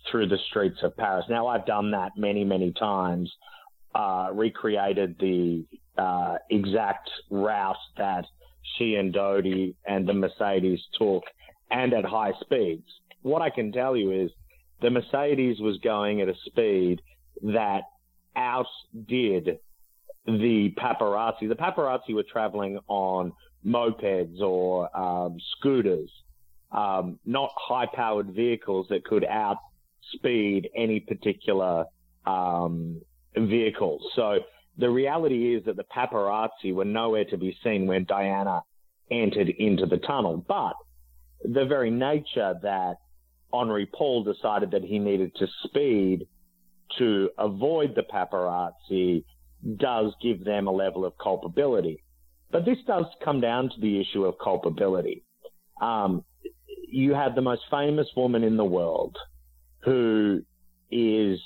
through 0.09 0.27
the 0.27 0.39
streets 0.49 0.79
of 0.81 0.97
Paris. 0.97 1.25
Now, 1.29 1.47
I've 1.47 1.67
done 1.67 1.91
that 1.91 2.13
many, 2.17 2.43
many 2.43 2.73
times, 2.73 3.31
uh, 3.93 4.29
recreated 4.33 5.17
the 5.19 5.65
uh, 5.97 6.37
exact 6.49 7.09
route 7.29 7.75
that 7.97 8.25
she 8.75 8.95
and 8.95 9.13
Dodi 9.13 9.75
and 9.85 10.07
the 10.07 10.13
Mercedes 10.13 10.79
took, 10.97 11.23
and 11.69 11.93
at 11.93 12.05
high 12.05 12.31
speeds. 12.41 12.87
What 13.21 13.43
I 13.43 13.51
can 13.51 13.71
tell 13.71 13.95
you 13.95 14.11
is 14.11 14.31
the 14.81 14.89
Mercedes 14.89 15.59
was 15.59 15.77
going 15.83 16.21
at 16.21 16.27
a 16.27 16.35
speed 16.47 17.01
that 17.43 17.83
outdid 18.35 19.59
the 20.25 20.73
paparazzi. 20.77 21.47
The 21.47 21.55
paparazzi 21.55 22.13
were 22.13 22.23
traveling 22.23 22.79
on 22.87 23.33
mopeds 23.65 24.41
or 24.41 24.95
um, 24.97 25.37
scooters, 25.57 26.09
um, 26.71 27.19
not 27.25 27.51
high 27.55 27.87
powered 27.93 28.33
vehicles 28.33 28.87
that 28.89 29.03
could 29.03 29.25
outspeed 29.25 30.69
any 30.75 30.99
particular 30.99 31.85
um, 32.25 33.01
vehicle. 33.35 33.99
So 34.15 34.39
the 34.77 34.89
reality 34.89 35.55
is 35.55 35.65
that 35.65 35.75
the 35.75 35.83
paparazzi 35.83 36.73
were 36.73 36.85
nowhere 36.85 37.25
to 37.25 37.37
be 37.37 37.57
seen 37.63 37.85
when 37.85 38.05
Diana 38.05 38.63
entered 39.11 39.49
into 39.49 39.85
the 39.85 39.97
tunnel. 39.97 40.43
But 40.47 40.73
the 41.43 41.65
very 41.65 41.91
nature 41.91 42.55
that 42.63 42.95
Henri 43.53 43.85
Paul 43.85 44.23
decided 44.23 44.71
that 44.71 44.83
he 44.83 44.97
needed 44.97 45.35
to 45.35 45.47
speed 45.63 46.27
to 46.97 47.29
avoid 47.37 47.95
the 47.95 48.03
paparazzi 48.03 49.23
does 49.77 50.13
give 50.21 50.43
them 50.43 50.67
a 50.67 50.71
level 50.71 51.05
of 51.05 51.13
culpability. 51.21 52.03
But 52.51 52.65
this 52.65 52.77
does 52.85 53.05
come 53.23 53.41
down 53.41 53.69
to 53.69 53.81
the 53.81 53.99
issue 53.99 54.25
of 54.25 54.35
culpability. 54.43 55.23
Um, 55.81 56.23
you 56.87 57.13
have 57.13 57.33
the 57.35 57.41
most 57.41 57.63
famous 57.71 58.07
woman 58.15 58.43
in 58.43 58.57
the 58.57 58.65
world 58.65 59.17
who 59.83 60.41
is 60.91 61.39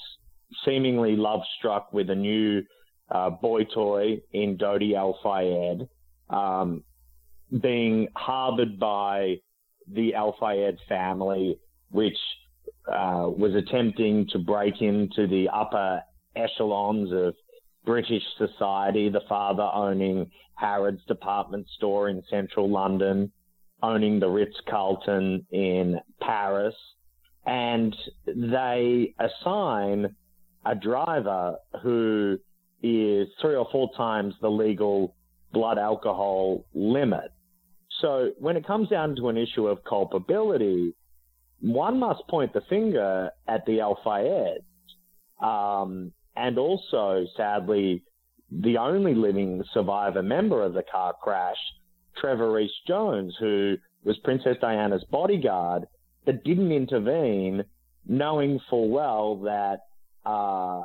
seemingly 0.65 1.15
love 1.15 1.41
struck 1.57 1.93
with 1.93 2.09
a 2.09 2.15
new 2.15 2.63
uh, 3.09 3.29
boy 3.29 3.63
toy 3.63 4.21
in 4.33 4.57
Dodi 4.57 4.95
Al 4.95 5.17
Fayed, 5.23 5.87
um, 6.29 6.83
being 7.61 8.09
harbored 8.15 8.77
by 8.79 9.37
the 9.89 10.15
Al 10.15 10.35
Fayed 10.39 10.77
family, 10.89 11.59
which 11.89 12.17
uh, 12.87 13.27
was 13.27 13.53
attempting 13.55 14.27
to 14.31 14.39
break 14.39 14.81
into 14.81 15.27
the 15.27 15.49
upper 15.53 16.01
echelons 16.35 17.11
of 17.11 17.33
British 17.85 18.23
society, 18.37 19.09
the 19.09 19.21
father 19.27 19.69
owning 19.73 20.29
Harrods 20.55 21.01
department 21.07 21.67
store 21.75 22.09
in 22.09 22.23
central 22.29 22.69
London, 22.69 23.31
owning 23.81 24.19
the 24.19 24.27
Ritz 24.27 24.57
Carlton 24.69 25.45
in 25.51 25.99
Paris, 26.21 26.75
and 27.45 27.95
they 28.25 29.13
assign 29.19 30.15
a 30.65 30.75
driver 30.75 31.55
who 31.81 32.37
is 32.83 33.27
three 33.41 33.55
or 33.55 33.67
four 33.71 33.89
times 33.95 34.33
the 34.41 34.49
legal 34.49 35.15
blood 35.53 35.77
alcohol 35.77 36.65
limit. 36.73 37.31
So 38.01 38.31
when 38.37 38.57
it 38.57 38.67
comes 38.67 38.89
down 38.89 39.15
to 39.15 39.29
an 39.29 39.37
issue 39.37 39.67
of 39.67 39.83
culpability, 39.83 40.93
one 41.61 41.99
must 41.99 42.27
point 42.27 42.53
the 42.53 42.61
finger 42.69 43.31
at 43.47 43.65
the 43.65 43.81
Al 43.81 43.99
Fayed. 44.03 44.63
Um, 45.45 46.11
and 46.35 46.57
also, 46.57 47.25
sadly, 47.35 48.03
the 48.51 48.77
only 48.77 49.15
living 49.15 49.63
survivor 49.73 50.21
member 50.21 50.63
of 50.63 50.73
the 50.73 50.83
car 50.83 51.13
crash, 51.21 51.57
Trevor 52.15 52.51
Rees 52.51 52.71
Jones, 52.87 53.35
who 53.39 53.75
was 54.03 54.17
Princess 54.23 54.57
Diana's 54.61 55.03
bodyguard, 55.11 55.85
but 56.25 56.43
didn't 56.43 56.71
intervene, 56.71 57.63
knowing 58.05 58.59
full 58.69 58.89
well 58.89 59.37
that 59.41 59.79
uh, 60.25 60.83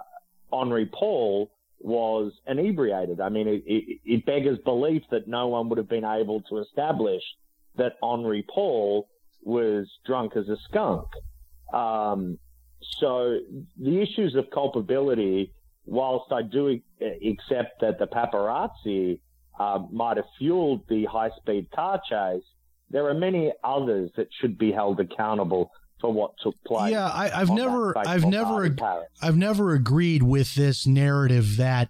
Henri 0.52 0.86
Paul 0.86 1.50
was 1.80 2.32
inebriated. 2.46 3.20
I 3.20 3.28
mean, 3.28 3.48
it, 3.48 3.62
it, 3.66 4.00
it 4.04 4.26
beggars 4.26 4.58
belief 4.64 5.02
that 5.10 5.28
no 5.28 5.48
one 5.48 5.68
would 5.68 5.78
have 5.78 5.88
been 5.88 6.04
able 6.04 6.42
to 6.42 6.58
establish 6.58 7.22
that 7.76 7.94
Henri 8.02 8.44
Paul 8.52 9.08
was 9.42 9.90
drunk 10.06 10.36
as 10.36 10.48
a 10.48 10.56
skunk. 10.68 11.06
Um, 11.72 12.38
so 13.00 13.38
the 13.78 14.00
issues 14.00 14.34
of 14.34 14.46
culpability, 14.52 15.52
whilst 15.84 16.32
I 16.32 16.42
do 16.42 16.80
accept 17.00 17.80
that 17.80 17.98
the 17.98 18.06
paparazzi 18.06 19.20
uh, 19.58 19.80
might 19.90 20.16
have 20.16 20.26
fueled 20.38 20.82
the 20.88 21.04
high 21.04 21.30
speed 21.36 21.70
car 21.74 22.00
chase, 22.08 22.42
there 22.90 23.08
are 23.08 23.14
many 23.14 23.52
others 23.64 24.10
that 24.16 24.28
should 24.40 24.58
be 24.58 24.70
held 24.70 25.00
accountable 25.00 25.70
for 26.00 26.12
what 26.12 26.32
took 26.42 26.56
place. 26.64 26.92
Yeah, 26.92 27.10
I, 27.12 27.28
have 27.28 27.50
never, 27.50 27.96
I've 27.96 28.26
never, 28.26 28.76
I've 29.22 29.36
never 29.36 29.72
agreed 29.72 30.22
with 30.22 30.54
this 30.54 30.86
narrative 30.86 31.56
that 31.56 31.88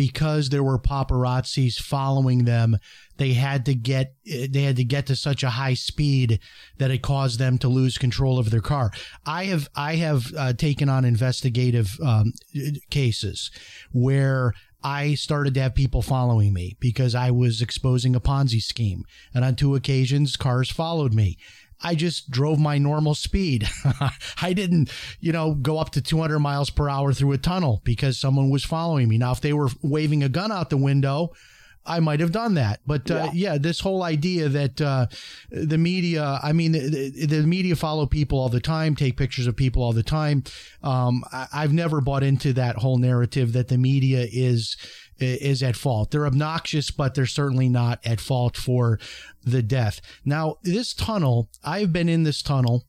because 0.00 0.48
there 0.48 0.62
were 0.62 0.78
paparazzis 0.78 1.74
following 1.74 2.46
them, 2.46 2.78
they 3.18 3.34
had 3.34 3.66
to 3.66 3.74
get 3.74 4.14
they 4.24 4.62
had 4.62 4.76
to 4.76 4.84
get 4.84 5.04
to 5.04 5.14
such 5.14 5.42
a 5.42 5.50
high 5.50 5.74
speed 5.74 6.40
that 6.78 6.90
it 6.90 7.02
caused 7.02 7.38
them 7.38 7.58
to 7.58 7.68
lose 7.68 7.98
control 7.98 8.38
of 8.38 8.50
their 8.50 8.62
car. 8.62 8.90
I 9.26 9.44
have 9.44 9.68
I 9.76 9.96
have 9.96 10.32
uh, 10.34 10.54
taken 10.54 10.88
on 10.88 11.04
investigative 11.04 11.98
um, 12.02 12.32
cases 12.88 13.50
where 13.92 14.54
I 14.82 15.16
started 15.16 15.52
to 15.52 15.60
have 15.60 15.74
people 15.74 16.00
following 16.00 16.54
me 16.54 16.78
because 16.80 17.14
I 17.14 17.30
was 17.30 17.60
exposing 17.60 18.16
a 18.16 18.20
Ponzi 18.20 18.62
scheme, 18.62 19.04
and 19.34 19.44
on 19.44 19.54
two 19.54 19.74
occasions, 19.74 20.38
cars 20.38 20.70
followed 20.70 21.12
me. 21.12 21.36
I 21.82 21.94
just 21.94 22.30
drove 22.30 22.58
my 22.58 22.78
normal 22.78 23.14
speed. 23.14 23.68
I 24.42 24.52
didn't, 24.52 24.90
you 25.20 25.32
know, 25.32 25.54
go 25.54 25.78
up 25.78 25.90
to 25.90 26.02
200 26.02 26.38
miles 26.38 26.70
per 26.70 26.88
hour 26.88 27.12
through 27.12 27.32
a 27.32 27.38
tunnel 27.38 27.80
because 27.84 28.18
someone 28.18 28.50
was 28.50 28.64
following 28.64 29.08
me. 29.08 29.18
Now, 29.18 29.32
if 29.32 29.40
they 29.40 29.52
were 29.52 29.68
waving 29.82 30.22
a 30.22 30.28
gun 30.28 30.52
out 30.52 30.70
the 30.70 30.76
window, 30.76 31.32
I 31.86 32.00
might 32.00 32.20
have 32.20 32.32
done 32.32 32.54
that. 32.54 32.80
But 32.86 33.10
uh, 33.10 33.30
yeah. 33.32 33.52
yeah. 33.52 33.58
this 33.58 33.80
whole 33.80 34.02
idea 34.02 34.48
that 34.48 34.80
uh, 34.80 35.06
the 35.50 35.78
media, 35.78 36.38
I 36.42 36.52
mean, 36.52 36.72
the, 36.72 37.26
the, 37.26 37.42
media 37.42 37.74
follow 37.74 38.06
people 38.06 38.38
all 38.38 38.48
the 38.48 38.60
time, 38.60 38.94
take 38.94 39.16
pictures 39.16 39.46
of 39.46 39.56
people 39.56 39.82
all 39.82 39.92
the 39.92 40.02
time. 40.02 40.44
Um, 40.82 41.24
I, 41.32 41.46
I've 41.52 41.72
never 41.72 42.00
bought 42.00 42.22
into 42.22 42.52
that 42.54 42.76
whole 42.76 42.98
narrative 42.98 43.54
that 43.54 43.68
the 43.68 43.78
media 43.78 44.26
is 44.30 44.76
is 45.20 45.62
at 45.62 45.76
fault. 45.76 46.10
They're 46.10 46.26
obnoxious, 46.26 46.90
but 46.90 47.14
they're 47.14 47.26
certainly 47.26 47.68
not 47.68 48.00
at 48.04 48.20
fault 48.20 48.56
for 48.56 48.98
the 49.44 49.62
death. 49.62 50.00
Now, 50.24 50.56
this 50.62 50.94
tunnel, 50.94 51.50
I've 51.64 51.92
been 51.92 52.08
in 52.08 52.22
this 52.22 52.42
tunnel 52.42 52.84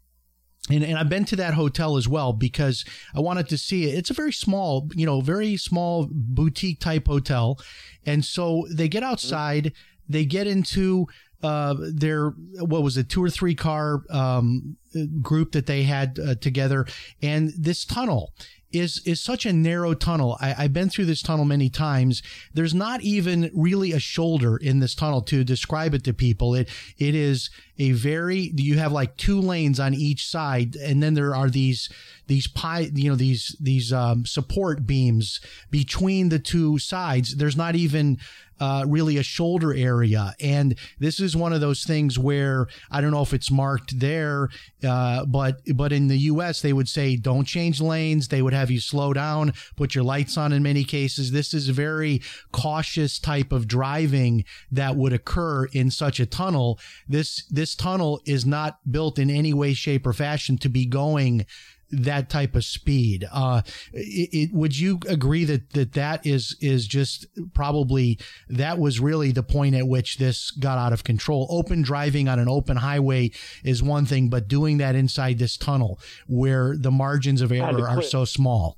and, 0.70 0.84
and 0.84 0.98
I've 0.98 1.10
been 1.10 1.26
to 1.26 1.36
that 1.38 1.56
hotel 1.56 1.98
as 1.98 2.08
well 2.08 2.34
because 2.34 2.86
I 3.16 3.20
wanted 3.20 3.50
to 3.50 3.58
see 3.58 3.90
it. 3.90 3.98
It's 3.98 4.10
a 4.10 4.14
very 4.14 4.32
small, 4.32 4.90
you 4.94 5.06
know, 5.06 5.22
very 5.22 5.58
small 5.58 6.08
boutique 6.12 6.80
type 6.80 7.08
hotel. 7.08 7.60
And 8.06 8.24
so 8.24 8.66
they 8.72 8.88
get 8.88 9.04
outside, 9.04 9.74
they 10.08 10.26
get 10.26 10.48
into 10.48 11.08
uh, 11.42 11.76
their, 11.80 12.30
what 12.60 12.84
was 12.84 12.98
it, 12.98 13.10
two 13.10 13.24
or 13.24 13.30
three 13.30 13.56
car 13.56 14.04
um, 14.12 14.78
group 15.22 15.54
that 15.54 15.66
they 15.66 15.84
had 15.84 16.20
uh, 16.20 16.36
together. 16.36 16.86
And 17.24 17.52
this 17.58 17.84
tunnel 17.84 18.34
is 18.72 19.02
is 19.06 19.22
such 19.22 19.46
a 19.46 19.54
narrow 19.54 19.94
tunnel. 19.94 20.38
I, 20.40 20.50
have 20.54 20.74
been 20.74 20.90
through 20.90 21.06
this 21.06 21.22
tunnel 21.22 21.46
many 21.46 21.70
times. 21.70 22.22
There's 22.54 22.74
not 22.74 23.02
even 23.02 23.50
really 23.54 23.92
a 23.92 24.00
shoulder 24.00 24.58
in 24.58 24.80
this 24.80 24.96
tunnel 24.96 25.22
to 25.24 25.44
describe 25.44 25.94
it 25.94 26.04
to 26.06 26.14
people. 26.14 26.56
It 26.56 26.70
it 26.98 27.16
is 27.16 27.50
a 27.78 27.92
very 27.92 28.52
you 28.56 28.78
have 28.78 28.92
like 28.92 29.18
two 29.18 29.40
lanes 29.40 29.80
on 29.80 29.94
each 29.94 30.28
side, 30.28 30.76
and 30.76 31.02
then 31.02 31.14
there 31.14 31.36
are 31.36 31.50
these 31.50 31.90
these 32.28 32.48
pie 32.48 32.90
you 32.94 33.10
know 33.10 33.16
these 33.16 33.56
these 33.60 33.92
um, 33.92 34.26
support 34.26 34.86
beams 34.86 35.40
between 35.70 36.30
the 36.30 36.40
two 36.40 36.78
sides. 36.78 37.36
There's 37.36 37.58
not 37.58 37.76
even 37.76 38.20
uh, 38.62 38.86
really 38.88 39.18
a 39.18 39.24
shoulder 39.24 39.74
area. 39.74 40.36
And 40.40 40.78
this 41.00 41.20
is 41.20 41.36
one 41.36 41.52
of 41.52 41.62
those 41.62 41.84
things 41.84 42.20
where 42.20 42.68
I 42.92 43.02
don't 43.02 43.10
know 43.10 43.24
if 43.24 43.34
it's 43.34 43.50
marked 43.50 44.00
there, 44.00 44.50
uh, 44.88 45.26
but 45.26 45.58
but 45.74 45.92
in 45.92 46.08
the 46.08 46.18
U.S. 46.18 46.62
they 46.62 46.72
would 46.72 46.88
say 46.88 47.16
don't 47.16 47.46
change 47.46 47.82
lanes. 47.82 48.28
They 48.28 48.44
would 48.44 48.54
have 48.54 48.70
you 48.70 48.80
slow 48.80 49.14
down, 49.14 49.54
put 49.76 49.96
your 49.96 50.04
lights 50.04 50.38
on. 50.38 50.54
In 50.54 50.62
many 50.62 50.84
cases, 50.84 51.32
this 51.32 51.56
is 51.56 51.70
a 51.70 51.74
very 51.74 52.22
cautious 52.52 53.18
type 53.18 53.52
of 53.52 53.68
driving 53.68 54.46
that 54.72 54.96
would 54.96 55.12
occur 55.12 55.66
in 55.66 55.90
such 55.90 56.20
a 56.20 56.28
tunnel. 56.28 56.80
This 57.08 57.44
this 57.50 57.74
tunnel 57.74 58.22
is 58.26 58.46
not 58.46 58.78
built 58.92 59.18
in 59.18 59.32
any 59.32 59.56
way, 59.56 59.74
shape, 59.74 60.06
or 60.06 60.14
fashion 60.14 60.60
to 60.60 60.70
be 60.70 60.86
going 60.86 61.48
that 61.92 62.30
type 62.30 62.56
of 62.56 62.64
speed. 62.64 63.28
Uh, 63.32 63.62
it, 63.94 64.30
it, 64.32 64.54
would 64.54 64.78
you 64.78 65.00
agree 65.08 65.46
that, 65.46 65.72
that 65.72 65.94
that 65.94 66.26
is 66.26 66.56
is 66.62 66.88
just 66.88 67.28
probably 67.54 68.20
that 68.50 68.80
was 68.80 69.00
really 69.00 69.32
the 69.32 69.44
point 69.44 69.76
at 69.76 69.88
which 69.88 70.18
this 70.18 70.52
got 70.52 70.78
out 70.78 70.94
of 70.94 71.04
control? 71.04 71.48
Open 71.50 71.82
driving 71.82 72.28
on 72.28 72.40
an 72.40 72.48
open 72.48 72.78
highway 72.78 73.32
is 73.64 73.84
one 73.84 74.06
thing, 74.06 74.30
but 74.30 74.48
doing 74.48 74.78
that 74.78 74.96
inside 74.96 75.40
this 75.40 75.58
tunnel 75.58 76.00
where 76.28 76.76
the 76.78 76.92
margins 76.92 77.42
of 77.42 77.52
error 77.52 77.88
are 77.88 78.02
so 78.02 78.26
small, 78.26 78.78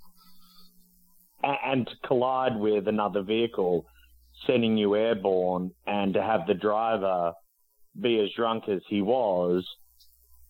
and 1.44 1.88
to 1.88 1.94
collide 2.08 2.56
with 2.58 2.88
another 2.88 3.22
vehicle, 3.22 3.86
sending 4.48 4.78
you 4.78 4.96
airborne, 4.96 5.72
and 5.86 6.14
to 6.14 6.22
have 6.22 6.48
the 6.48 6.54
driver 6.54 7.34
be 8.00 8.20
as 8.20 8.30
drunk 8.36 8.68
as 8.70 8.82
he 8.88 9.02
was 9.02 9.68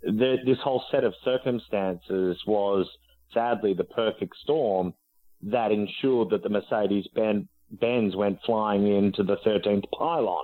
the, 0.04 0.38
this 0.46 0.58
whole 0.64 0.84
set 0.92 1.04
of 1.04 1.14
circumstances 1.24 2.38
was 2.46 2.88
sadly 3.34 3.74
the 3.74 3.84
perfect 3.84 4.36
storm 4.44 4.94
that 5.42 5.72
ensured 5.72 6.30
that 6.30 6.44
the 6.44 6.50
Mercedes 6.50 7.06
Benz 7.16 8.16
went 8.16 8.40
flying 8.46 8.88
into 8.88 9.24
the 9.24 9.38
13th 9.46 9.86
pylon. 9.98 10.44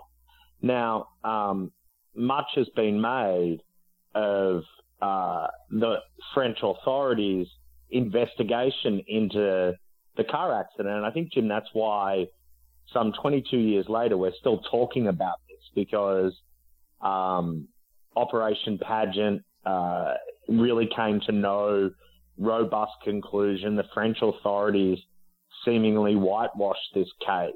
Now, 0.62 1.10
um, 1.24 1.72
much 2.16 2.48
has 2.56 2.68
been 2.76 3.00
made 3.00 3.60
of 4.16 4.64
uh, 5.02 5.48
the 5.70 5.98
French 6.34 6.58
authorities' 6.64 7.48
investigation 7.90 9.02
into 9.08 9.74
the 10.18 10.24
car 10.26 10.60
accident. 10.60 10.96
And 10.96 11.06
I 11.06 11.12
think, 11.12 11.32
Jim, 11.32 11.48
that's 11.48 11.70
why 11.72 12.28
some 12.94 13.14
22 13.22 13.58
years 13.58 13.86
later, 13.88 14.18
we're 14.18 14.34
still 14.40 14.60
talking 14.70 15.08
about 15.08 15.38
this 15.48 15.60
because 15.76 16.34
um, 17.02 17.68
Operation 18.16 18.80
Paget 18.80 19.42
uh, 19.66 20.14
really 20.48 20.90
came 20.96 21.20
to 21.28 21.32
no 21.32 21.92
robust 22.38 22.94
conclusion. 23.04 23.76
The 23.76 23.86
French 23.94 24.18
authorities 24.22 25.00
seemingly 25.66 26.16
whitewashed 26.16 26.94
this 26.94 27.10
case. 27.26 27.54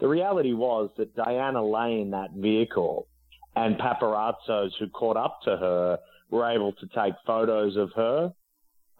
The 0.00 0.08
reality 0.08 0.52
was 0.52 0.90
that 0.96 1.14
Diana 1.14 1.64
lay 1.64 2.00
in 2.00 2.10
that 2.10 2.30
vehicle 2.34 3.06
and 3.54 3.76
paparazzos 3.76 4.70
who 4.78 4.88
caught 4.88 5.16
up 5.16 5.40
to 5.44 5.56
her 5.56 5.98
were 6.30 6.50
able 6.50 6.72
to 6.72 6.86
take 6.94 7.14
photos 7.26 7.76
of 7.76 7.90
her 7.94 8.32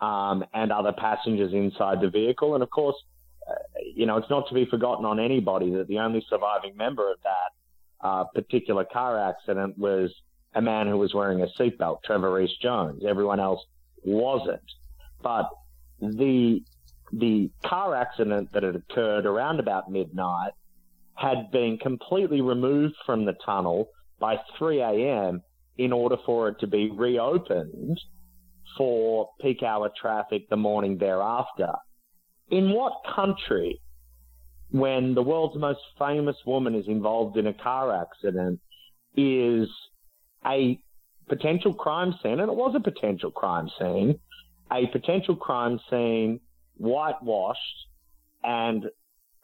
um, 0.00 0.44
and 0.52 0.70
other 0.70 0.92
passengers 0.92 1.52
inside 1.54 2.00
the 2.00 2.10
vehicle. 2.10 2.54
And 2.54 2.62
of 2.62 2.70
course, 2.70 2.96
uh, 3.48 3.54
you 3.94 4.06
know, 4.06 4.18
it's 4.18 4.30
not 4.30 4.46
to 4.48 4.54
be 4.54 4.66
forgotten 4.66 5.04
on 5.04 5.18
anybody 5.18 5.70
that 5.70 5.88
the 5.88 5.98
only 5.98 6.24
surviving 6.28 6.76
member 6.76 7.10
of 7.10 7.18
that 7.24 8.06
uh, 8.06 8.24
particular 8.24 8.84
car 8.84 9.18
accident 9.18 9.78
was 9.78 10.10
a 10.54 10.62
man 10.62 10.86
who 10.86 10.98
was 10.98 11.14
wearing 11.14 11.42
a 11.42 11.46
seatbelt, 11.58 12.02
Trevor 12.04 12.32
Rees 12.32 12.50
Jones. 12.60 13.02
Everyone 13.06 13.40
else 13.40 13.60
wasn't. 14.04 14.60
But 15.22 15.48
the 16.00 16.60
the 17.12 17.50
car 17.64 17.94
accident 17.94 18.50
that 18.52 18.62
had 18.62 18.74
occurred 18.74 19.26
around 19.26 19.60
about 19.60 19.90
midnight 19.90 20.52
had 21.14 21.50
been 21.50 21.76
completely 21.76 22.40
removed 22.40 22.94
from 23.04 23.26
the 23.26 23.34
tunnel 23.44 23.88
by 24.18 24.38
3 24.58 24.80
a.m. 24.80 25.42
in 25.76 25.92
order 25.92 26.16
for 26.24 26.48
it 26.48 26.60
to 26.60 26.66
be 26.66 26.90
reopened 26.90 27.98
for 28.78 29.28
peak 29.40 29.62
hour 29.62 29.90
traffic 30.00 30.48
the 30.48 30.56
morning 30.56 30.96
thereafter. 30.96 31.72
In 32.50 32.70
what 32.70 32.94
country, 33.14 33.80
when 34.70 35.14
the 35.14 35.22
world's 35.22 35.58
most 35.58 35.80
famous 35.98 36.36
woman 36.46 36.74
is 36.74 36.88
involved 36.88 37.36
in 37.36 37.46
a 37.46 37.54
car 37.54 37.94
accident, 37.94 38.58
is 39.14 39.68
a 40.46 40.78
potential 41.28 41.74
crime 41.74 42.14
scene, 42.22 42.40
and 42.40 42.50
it 42.50 42.54
was 42.54 42.74
a 42.74 42.80
potential 42.80 43.30
crime 43.30 43.68
scene, 43.78 44.18
a 44.70 44.86
potential 44.88 45.36
crime 45.36 45.78
scene 45.90 46.40
whitewashed 46.76 47.86
and 48.42 48.86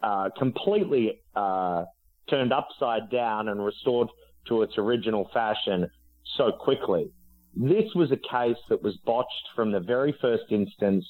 uh, 0.02 0.28
completely 0.38 1.20
uh, 1.34 1.84
turned 2.28 2.52
upside 2.52 3.11
down 3.11 3.48
and 3.48 3.64
restored 3.64 4.08
to 4.46 4.62
its 4.62 4.74
original 4.78 5.28
fashion 5.32 5.88
so 6.37 6.52
quickly. 6.52 7.11
This 7.54 7.92
was 7.94 8.11
a 8.12 8.16
case 8.16 8.56
that 8.68 8.82
was 8.82 8.96
botched 9.04 9.48
from 9.54 9.72
the 9.72 9.80
very 9.80 10.14
first 10.20 10.44
instance 10.50 11.04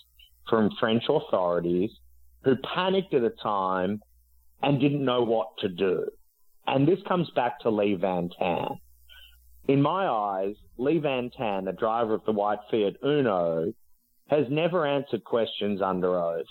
from 0.49 0.71
French 0.81 1.05
authorities 1.09 1.91
who 2.45 2.57
panicked 2.75 3.13
at 3.15 3.23
the 3.23 3.35
time 3.43 4.01
and 4.63 4.81
didn't 4.81 5.05
know 5.05 5.23
what 5.23 5.49
to 5.59 5.69
do. 5.69 6.07
And 6.67 6.87
this 6.87 6.99
comes 7.07 7.29
back 7.35 7.61
to 7.61 7.71
Le 7.71 7.97
Van 7.97 8.31
Thanh. 8.41 8.79
In 9.69 9.83
my 9.83 10.09
eyes, 10.09 10.57
Le 10.79 10.99
Van 10.99 11.31
Thanh, 11.39 11.67
the 11.67 11.73
driver 11.73 12.15
of 12.15 12.25
the 12.25 12.33
white 12.33 12.61
Fiat 12.71 12.97
Uno, 13.05 13.75
has 14.29 14.47
never 14.49 14.87
answered 14.87 15.25
questions 15.25 15.83
under 15.83 16.17
oath 16.17 16.47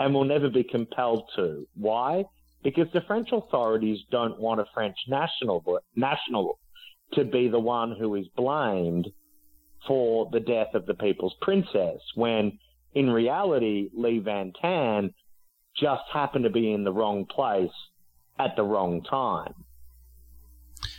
and 0.00 0.14
will 0.14 0.24
never 0.24 0.48
be 0.48 0.64
compelled 0.64 1.30
to. 1.36 1.68
Why? 1.74 2.24
Because 2.64 2.90
the 2.92 3.02
French 3.02 3.28
authorities 3.30 3.98
don't 4.10 4.40
want 4.40 4.60
a 4.60 4.66
French 4.72 4.96
national 5.06 5.80
national 5.96 6.58
to 7.12 7.24
be 7.24 7.48
the 7.48 7.60
one 7.60 7.94
who 7.98 8.14
is 8.14 8.26
blamed 8.36 9.06
for 9.86 10.30
the 10.32 10.40
death 10.40 10.74
of 10.74 10.86
the 10.86 10.94
people's 10.94 11.34
princess, 11.42 12.00
when 12.14 12.58
in 12.94 13.10
reality, 13.10 13.90
Le 13.92 14.20
Van 14.20 14.52
Thanh 14.62 15.12
just 15.76 16.04
happened 16.10 16.44
to 16.44 16.50
be 16.50 16.72
in 16.72 16.84
the 16.84 16.92
wrong 16.92 17.26
place 17.26 17.70
at 18.38 18.56
the 18.56 18.62
wrong 18.62 19.02
time. 19.02 19.52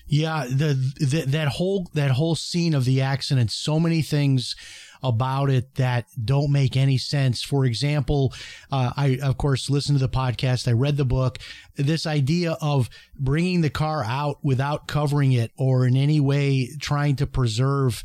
Yeah, 0.06 0.46
the, 0.46 0.74
the, 1.00 1.24
that 1.28 1.48
whole 1.48 1.90
that 1.94 2.12
whole 2.12 2.36
scene 2.36 2.74
of 2.74 2.86
the 2.86 3.02
accident, 3.02 3.52
so 3.52 3.80
many 3.80 4.02
things 4.02 4.56
about 5.02 5.50
it 5.50 5.76
that 5.76 6.06
don't 6.24 6.52
make 6.52 6.78
any 6.78 6.98
sense. 6.98 7.44
For 7.44 7.66
example, 7.66 8.34
uh, 8.72 8.92
I 8.96 9.20
of 9.22 9.38
course 9.38 9.70
listened 9.70 10.00
to 10.00 10.06
the 10.06 10.12
podcast. 10.12 10.68
I 10.68 10.72
read 10.72 10.98
the 10.98 11.06
book. 11.06 11.40
This 11.76 12.06
idea 12.06 12.58
of 12.62 12.90
bringing 13.18 13.62
the 13.62 13.70
car 13.70 14.04
out 14.04 14.38
without 14.44 14.88
covering 14.88 15.34
it 15.34 15.52
or 15.58 15.86
in 15.86 15.96
any 15.96 16.20
way 16.20 16.70
trying 16.80 17.16
to 17.18 17.28
preserve 17.28 18.04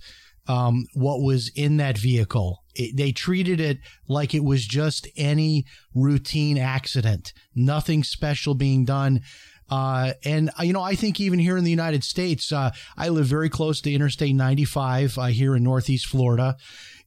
um, 0.48 0.86
what 0.94 1.20
was 1.20 1.50
in 1.54 1.76
that 1.76 1.98
vehicle. 1.98 2.64
It, 2.74 2.96
they 2.96 3.12
treated 3.12 3.60
it 3.60 3.78
like 4.08 4.34
it 4.34 4.42
was 4.42 4.66
just 4.66 5.06
any 5.16 5.66
routine 5.94 6.58
accident, 6.58 7.32
nothing 7.54 8.02
special 8.02 8.54
being 8.54 8.84
done. 8.84 9.20
Uh, 9.70 10.12
and 10.24 10.50
uh, 10.58 10.62
you 10.62 10.72
know, 10.72 10.82
I 10.82 10.94
think 10.94 11.20
even 11.20 11.38
here 11.38 11.56
in 11.56 11.64
the 11.64 11.70
United 11.70 12.04
States, 12.04 12.52
uh, 12.52 12.70
I 12.96 13.08
live 13.08 13.26
very 13.26 13.48
close 13.48 13.80
to 13.82 13.92
Interstate 13.92 14.34
95 14.34 15.18
uh, 15.18 15.24
here 15.26 15.54
in 15.54 15.62
Northeast 15.62 16.06
Florida, 16.06 16.56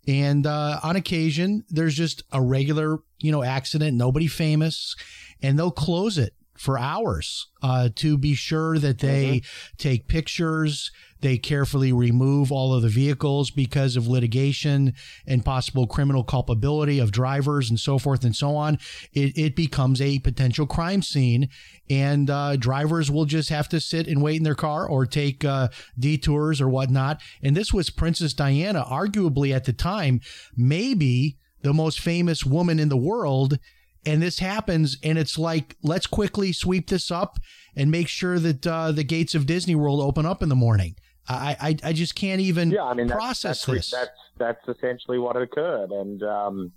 and 0.08 0.45
uh, 0.45 0.80
on 0.84 0.95
occasion 0.95 1.63
there's 1.69 1.95
just 1.95 2.24
a 2.32 2.41
regular, 2.41 3.00
you 3.19 3.32
know, 3.32 3.43
accident, 3.43 3.97
nobody 3.97 4.28
famous, 4.28 4.95
and 5.41 5.58
they'll 5.58 5.71
close 5.71 6.17
it 6.17 6.34
for 6.62 6.78
hours 6.78 7.47
uh, 7.63 7.89
to 7.95 8.19
be 8.19 8.36
sure 8.36 8.78
that 8.78 9.00
they 9.00 9.38
mm-hmm. 9.38 9.76
take 9.80 10.08
pictures. 10.08 10.91
They 11.21 11.39
carefully 11.39 11.91
remove 11.91 12.52
all 12.52 12.76
of 12.76 12.84
the 12.84 12.88
vehicles 12.89 13.50
because 13.50 13.95
of 13.95 14.08
litigation 14.08 14.93
and 15.26 15.43
possible 15.43 15.88
criminal 15.88 16.24
culpability 16.24 17.00
of 17.00 17.12
drivers 17.12 17.71
and 17.71 17.80
so 17.80 17.97
forth 17.97 18.24
and 18.24 18.36
so 18.36 18.56
on. 18.56 18.78
It, 19.12 19.36
it 19.36 19.56
becomes 19.56 20.02
a 20.02 20.19
potential 20.19 20.67
crime 20.67 21.02
scene, 21.02 21.50
and 21.89 22.30
uh, 22.30 22.58
drivers 22.58 23.10
will 23.10 23.26
just 23.26 23.50
have 23.50 23.67
to 23.69 23.80
sit 23.80 24.08
and 24.08 24.21
wait 24.21 24.38
in 24.38 24.43
their 24.43 24.54
car 24.54 24.88
or 24.88 25.08
take 25.08 25.43
uh, 25.43 25.69
detours 25.97 26.62
or 26.62 26.69
whatnot. 26.69 27.21
And 27.41 27.58
this 27.58 27.74
was 27.74 27.89
Princess 27.89 28.34
Diana, 28.34 28.86
arguably 28.88 29.52
at 29.52 29.65
the 29.65 29.74
time, 29.74 30.21
maybe 30.56 31.38
the 31.63 31.74
most 31.74 32.00
famous 32.00 32.45
woman 32.45 32.80
in 32.80 32.89
the 32.89 32.97
world 32.97 33.58
and 34.06 34.22
this 34.22 34.40
happens 34.40 34.98
and 35.04 35.18
it's 35.18 35.38
like 35.38 35.76
let's 35.84 36.08
quickly 36.08 36.52
sweep 36.52 36.90
this 36.90 37.12
up 37.12 37.38
and 37.76 37.92
make 37.92 38.08
sure 38.08 38.40
that 38.40 38.66
uh, 38.66 38.92
the 38.92 39.04
gates 39.04 39.36
of 39.36 39.46
disney 39.46 39.76
world 39.76 40.02
open 40.02 40.26
up 40.26 40.42
in 40.42 40.50
the 40.50 40.56
morning. 40.56 40.96
I 41.30 41.56
i, 41.60 41.90
I 41.90 41.94
just 41.94 42.16
can't 42.16 42.42
even 42.42 42.72
yeah, 42.72 42.84
I 42.84 42.94
mean, 42.94 43.08
process 43.08 43.66
that's, 43.66 43.90
this. 43.90 43.92
that's 43.92 44.22
that's 44.42 44.68
essentially 44.78 45.20
what 45.20 45.38
occurred. 45.38 45.92
And 45.92 46.22
um, 46.24 46.72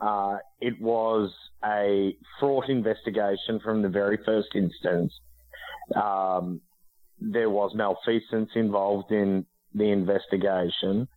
uh, 0.00 0.38
it 0.60 0.80
was 0.80 1.32
a 1.64 2.16
fraught 2.38 2.68
investigation 2.68 3.60
from 3.62 3.82
the 3.82 3.88
very 3.88 4.18
first 4.24 4.48
instance. 4.54 5.12
Um, 5.94 6.60
there 7.18 7.50
was 7.50 7.74
malfeasance 7.74 8.50
involved 8.54 9.10
in 9.12 9.46
the 9.74 9.90
investigation. 9.90 11.08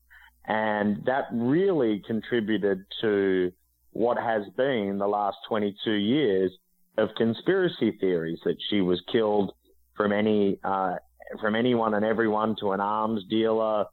And 0.48 1.06
that 1.06 1.28
really 1.32 2.02
contributed 2.08 2.86
to 3.02 3.52
what 3.92 4.18
has 4.18 4.44
been 4.56 4.98
the 4.98 5.08
last 5.08 5.38
22 5.48 5.92
years 5.92 6.52
of 6.98 7.10
conspiracy 7.16 7.98
theories 8.00 8.40
that 8.46 8.58
she 8.70 8.82
was 8.82 9.02
killed 9.12 9.54
from 9.96 10.12
any 10.12 10.60
uh, 10.64 10.96
from 11.42 11.56
anyone 11.56 11.94
and 11.94 12.06
everyone 12.06 12.56
to 12.60 12.72
an 12.72 12.80
arms 12.80 13.24
dealer 13.30 13.86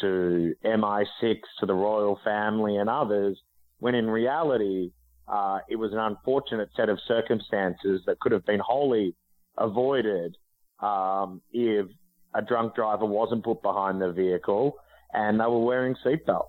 to 0.00 0.54
MI6 0.64 1.38
to 1.60 1.66
the 1.66 1.74
royal 1.74 2.20
family 2.22 2.76
and 2.76 2.88
others, 2.88 3.38
when 3.78 3.94
in 3.94 4.08
reality 4.08 4.92
uh, 5.28 5.58
it 5.68 5.76
was 5.76 5.92
an 5.92 5.98
unfortunate 5.98 6.68
set 6.76 6.88
of 6.88 6.98
circumstances 7.08 8.02
that 8.06 8.20
could 8.20 8.32
have 8.32 8.44
been 8.46 8.60
wholly 8.60 9.14
avoided 9.58 10.36
um, 10.80 11.40
if 11.52 11.86
a 12.34 12.42
drunk 12.42 12.74
driver 12.74 13.06
wasn't 13.06 13.42
put 13.42 13.62
behind 13.62 14.00
the 14.00 14.12
vehicle 14.12 14.76
and 15.12 15.40
they 15.40 15.44
were 15.44 15.64
wearing 15.64 15.96
seatbelts. 16.04 16.44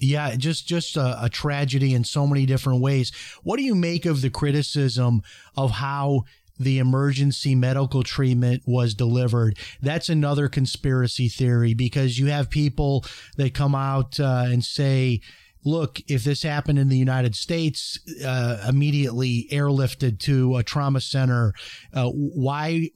Yeah, 0.00 0.34
just 0.34 0.66
just 0.66 0.96
a, 0.96 1.24
a, 1.24 1.28
tragedy 1.28 1.92
in 1.92 2.04
so 2.04 2.26
many 2.26 2.46
different 2.46 2.80
ways. 2.80 3.12
What 3.42 3.58
do 3.58 3.62
you 3.62 3.74
make 3.74 4.06
of 4.06 4.22
the 4.22 4.30
criticism 4.30 5.22
of 5.56 5.72
how 5.72 6.24
the 6.58 6.78
emergency 6.78 7.54
medical 7.54 8.02
treatment 8.02 8.62
was 8.64 8.94
delivered? 8.94 9.58
That's 9.82 10.08
another 10.08 10.48
conspiracy 10.48 11.28
theory 11.28 11.74
because 11.74 12.18
you 12.18 12.26
have 12.26 12.48
people 12.48 13.04
that 13.36 13.52
come 13.52 13.74
out 13.74 14.18
uh, 14.18 14.44
and 14.46 14.64
say 14.64 15.20
look, 15.64 16.00
if 16.08 16.24
this 16.24 16.42
happened 16.42 16.78
in 16.78 16.88
the 16.88 16.96
United 16.96 17.34
States, 17.34 17.98
uh, 18.24 18.64
immediately 18.68 19.46
airlifted 19.50 20.18
to 20.20 20.56
a 20.56 20.62
trauma 20.62 21.00
center. 21.00 21.52
Uh, 21.92 22.08
why 22.08 22.88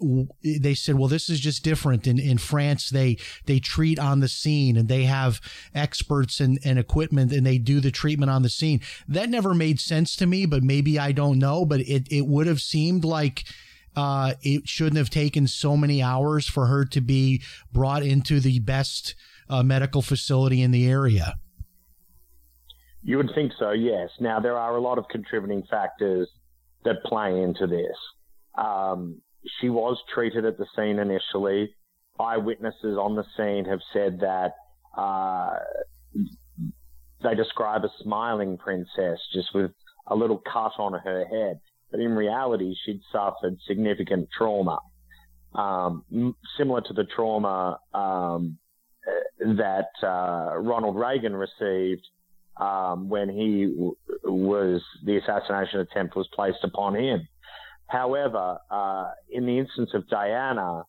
they 0.42 0.74
said, 0.74 0.96
well, 0.96 1.08
this 1.08 1.28
is 1.28 1.40
just 1.40 1.62
different. 1.62 2.06
In 2.06 2.18
in 2.18 2.38
France, 2.38 2.90
they 2.90 3.18
they 3.46 3.58
treat 3.58 3.98
on 3.98 4.20
the 4.20 4.28
scene 4.28 4.76
and 4.76 4.88
they 4.88 5.04
have 5.04 5.40
experts 5.74 6.40
and, 6.40 6.58
and 6.64 6.78
equipment 6.78 7.32
and 7.32 7.46
they 7.46 7.58
do 7.58 7.80
the 7.80 7.90
treatment 7.90 8.30
on 8.30 8.42
the 8.42 8.48
scene. 8.48 8.80
That 9.08 9.28
never 9.28 9.54
made 9.54 9.80
sense 9.80 10.16
to 10.16 10.26
me, 10.26 10.46
but 10.46 10.62
maybe 10.62 10.98
I 10.98 11.12
don't 11.12 11.38
know. 11.38 11.64
But 11.64 11.80
it 11.80 12.08
it 12.10 12.26
would 12.26 12.46
have 12.46 12.60
seemed 12.60 13.04
like. 13.04 13.44
Uh, 13.96 14.34
it 14.42 14.68
shouldn't 14.68 14.96
have 14.96 15.08
taken 15.08 15.46
so 15.46 15.76
many 15.76 16.02
hours 16.02 16.48
for 16.48 16.66
her 16.66 16.84
to 16.84 17.00
be 17.00 17.40
brought 17.72 18.02
into 18.02 18.40
the 18.40 18.58
best 18.58 19.14
uh, 19.48 19.62
medical 19.62 20.02
facility 20.02 20.62
in 20.62 20.72
the 20.72 20.84
area. 20.84 21.36
You 23.04 23.18
would 23.18 23.30
think 23.34 23.52
so, 23.58 23.72
yes. 23.72 24.08
Now, 24.18 24.40
there 24.40 24.56
are 24.56 24.76
a 24.76 24.80
lot 24.80 24.96
of 24.96 25.04
contributing 25.08 25.62
factors 25.70 26.26
that 26.84 27.04
play 27.04 27.42
into 27.42 27.66
this. 27.66 27.96
Um, 28.56 29.20
she 29.60 29.68
was 29.68 29.98
treated 30.12 30.46
at 30.46 30.56
the 30.56 30.66
scene 30.74 30.98
initially. 30.98 31.74
Eyewitnesses 32.18 32.96
on 32.96 33.14
the 33.14 33.24
scene 33.36 33.66
have 33.66 33.80
said 33.92 34.20
that 34.20 34.52
uh, 34.96 35.58
they 37.22 37.34
describe 37.34 37.84
a 37.84 37.90
smiling 38.02 38.56
princess 38.56 39.18
just 39.34 39.48
with 39.54 39.72
a 40.06 40.14
little 40.14 40.40
cut 40.50 40.72
on 40.78 40.94
her 40.94 41.26
head. 41.26 41.60
But 41.90 42.00
in 42.00 42.12
reality, 42.12 42.74
she'd 42.84 43.00
suffered 43.12 43.58
significant 43.66 44.28
trauma, 44.36 44.78
um, 45.54 46.34
similar 46.56 46.80
to 46.80 46.92
the 46.94 47.04
trauma 47.04 47.78
um, 47.92 48.56
that 49.38 49.90
uh, 50.02 50.58
Ronald 50.58 50.96
Reagan 50.96 51.36
received 51.36 52.06
um, 52.56 53.08
when 53.08 53.28
he 53.28 53.66
w- 53.66 53.96
was 54.24 54.82
the 55.04 55.16
assassination 55.16 55.80
attempt 55.80 56.16
was 56.16 56.28
placed 56.34 56.62
upon 56.62 56.94
him. 56.96 57.26
However, 57.86 58.58
uh, 58.70 59.10
in 59.30 59.46
the 59.46 59.58
instance 59.58 59.90
of 59.94 60.08
Diana, 60.08 60.84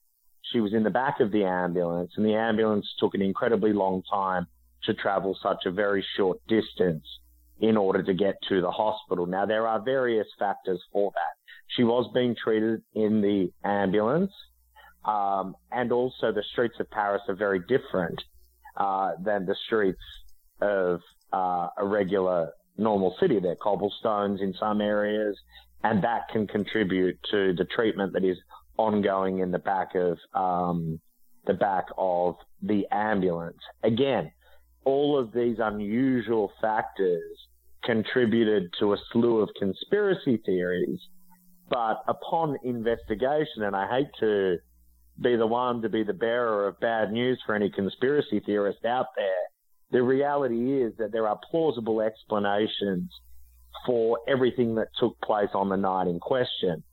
she 0.52 0.60
was 0.60 0.74
in 0.74 0.84
the 0.84 0.90
back 0.90 1.20
of 1.20 1.32
the 1.32 1.44
ambulance, 1.44 2.12
and 2.18 2.26
the 2.26 2.36
ambulance 2.36 2.88
took 3.00 3.16
an 3.16 3.22
incredibly 3.22 3.74
long 3.74 4.04
time 4.10 4.48
to 4.84 4.94
travel 4.94 5.38
such 5.42 5.66
a 5.66 5.72
very 5.72 6.06
short 6.16 6.40
distance 6.48 7.06
in 7.60 7.78
order 7.78 8.04
to 8.04 8.14
get 8.14 8.36
to 8.50 8.62
the 8.62 8.72
hospital. 8.72 9.26
Now, 9.26 9.46
there 9.46 9.68
are 9.68 9.82
various 9.82 10.28
factors 10.38 10.82
for 10.92 11.12
that. 11.16 11.36
She 11.76 11.84
was 11.84 12.10
being 12.14 12.36
treated 12.36 12.82
in 12.94 13.22
the 13.22 13.52
ambulance, 13.64 14.32
um, 15.04 15.56
and 15.72 15.92
also 15.92 16.32
the 16.32 16.44
streets 16.52 16.76
of 16.80 16.90
Paris 16.92 17.22
are 17.28 17.36
very 17.36 17.60
different 17.60 18.22
uh, 18.78 19.14
than 19.24 19.46
the 19.46 19.56
streets 19.66 20.02
of 20.62 21.02
uh, 21.34 21.68
a 21.78 21.86
regular 21.86 22.52
normal 22.78 23.16
city. 23.20 23.40
They're 23.40 23.56
cobblestones 23.56 24.42
in 24.42 24.54
some 24.60 24.82
areas, 24.82 25.38
and 25.84 26.04
that 26.04 26.28
can 26.32 26.48
contribute 26.48 27.18
to 27.32 27.54
the 27.54 27.66
treatment 27.76 28.14
that 28.14 28.24
is 28.24 28.38
ongoing 28.78 29.40
in 29.40 29.52
the 29.52 29.60
back 29.60 29.96
of 29.96 30.18
um, 30.34 31.00
the 31.46 31.54
back 31.54 31.86
of 31.98 32.36
the 32.62 32.86
ambulance. 32.92 33.60
Again, 33.84 34.32
all 34.84 35.18
of 35.18 35.32
these 35.32 35.58
unusual 35.60 36.52
factors 36.62 37.38
contributed 37.84 38.74
to 38.80 38.94
a 38.94 38.98
slew 39.12 39.40
of 39.40 39.50
conspiracy 39.58 40.42
theories. 40.46 41.00
But 41.70 42.04
upon 42.08 42.58
investigation, 42.64 43.64
and 43.64 43.76
I 43.76 43.88
hate 43.88 44.12
to 44.20 44.58
be 45.22 45.36
the 45.36 45.48
one 45.48 45.82
to 45.82 45.90
be 45.90 46.04
the 46.04 46.14
bearer 46.14 46.68
of 46.68 46.80
bad 46.80 47.12
news 47.12 47.40
for 47.46 47.56
any 47.56 47.70
conspiracy 47.70 48.42
theorist 48.46 48.86
out 48.86 49.08
there, 49.16 49.26
the 49.92 50.02
reality 50.02 50.82
is 50.82 50.94
that 50.98 51.12
there 51.12 51.28
are 51.28 51.40
plausible 51.52 52.02
explanations 52.02 53.12
for 53.86 54.20
everything 54.28 54.76
that 54.76 54.88
took 55.00 55.20
place 55.22 55.50
on 55.54 55.70
the 55.70 55.76
night 55.76 56.08
in 56.08 56.20
question. 56.20 56.84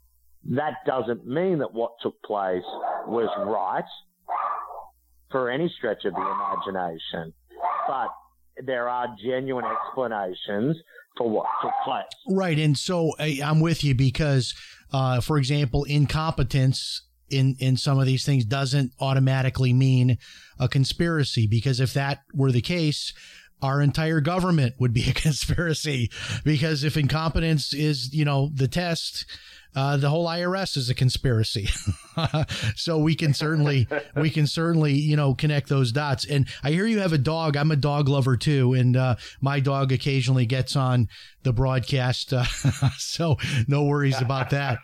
That 0.50 0.74
doesn't 0.86 1.26
mean 1.26 1.58
that 1.58 1.72
what 1.72 1.92
took 2.02 2.20
place 2.22 2.64
was 3.06 3.28
right 3.46 3.84
for 5.30 5.50
any 5.50 5.72
stretch 5.78 6.04
of 6.04 6.12
the 6.12 6.20
imagination, 6.20 7.32
but 7.88 8.08
there 8.64 8.88
are 8.88 9.06
genuine 9.24 9.64
explanations 9.64 10.76
for 11.16 11.30
what 11.30 11.46
took 11.62 11.72
place. 11.84 12.04
Right. 12.28 12.58
And 12.58 12.76
so 12.76 13.12
I'm 13.18 13.60
with 13.60 13.82
you 13.82 13.94
because, 13.94 14.54
uh, 14.92 15.20
for 15.20 15.38
example, 15.38 15.84
incompetence 15.84 17.02
in 17.32 17.56
in 17.58 17.76
some 17.76 17.98
of 17.98 18.06
these 18.06 18.24
things 18.24 18.44
doesn't 18.44 18.92
automatically 19.00 19.72
mean 19.72 20.18
a 20.58 20.68
conspiracy 20.68 21.46
because 21.46 21.80
if 21.80 21.94
that 21.94 22.20
were 22.34 22.52
the 22.52 22.60
case 22.60 23.12
our 23.62 23.80
entire 23.80 24.20
government 24.20 24.74
would 24.78 24.92
be 24.92 25.04
a 25.10 25.14
conspiracy 25.14 26.10
because 26.44 26.84
if 26.84 26.96
incompetence 26.96 27.72
is 27.72 28.12
you 28.12 28.24
know 28.24 28.50
the 28.54 28.68
test 28.68 29.24
uh, 29.74 29.96
the 29.96 30.10
whole 30.10 30.26
IRS 30.26 30.76
is 30.76 30.90
a 30.90 30.94
conspiracy. 30.94 31.68
so 32.76 32.98
we 32.98 33.14
can 33.14 33.32
certainly 33.32 33.88
we 34.14 34.28
can 34.28 34.46
certainly 34.46 34.92
you 34.92 35.16
know 35.16 35.34
connect 35.34 35.68
those 35.68 35.92
dots. 35.92 36.26
And 36.26 36.46
I 36.62 36.72
hear 36.72 36.86
you 36.86 37.00
have 37.00 37.12
a 37.12 37.18
dog. 37.18 37.56
I'm 37.56 37.70
a 37.70 37.76
dog 37.76 38.08
lover 38.08 38.36
too, 38.36 38.74
and 38.74 38.96
uh, 38.96 39.16
my 39.40 39.60
dog 39.60 39.90
occasionally 39.90 40.44
gets 40.44 40.76
on 40.76 41.08
the 41.42 41.52
broadcast. 41.52 42.32
Uh, 42.32 42.44
so 42.98 43.38
no 43.66 43.84
worries 43.84 44.20
about 44.20 44.50
that. 44.50 44.78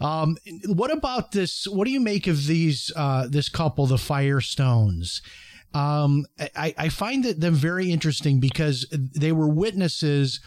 Um, 0.00 0.36
what 0.66 0.92
about 0.92 1.32
this? 1.32 1.66
What 1.66 1.86
do 1.86 1.90
you 1.90 2.00
make 2.00 2.28
of 2.28 2.46
these 2.46 2.92
uh, 2.94 3.26
this 3.28 3.48
couple, 3.48 3.86
the 3.86 3.96
Firestones? 3.96 5.22
Um, 5.72 6.26
I, 6.56 6.74
I 6.76 6.88
find 6.88 7.24
that 7.24 7.40
them 7.40 7.54
very 7.54 7.90
interesting 7.90 8.40
because 8.40 8.86
they 8.90 9.32
were 9.32 9.48
witnesses 9.48 10.40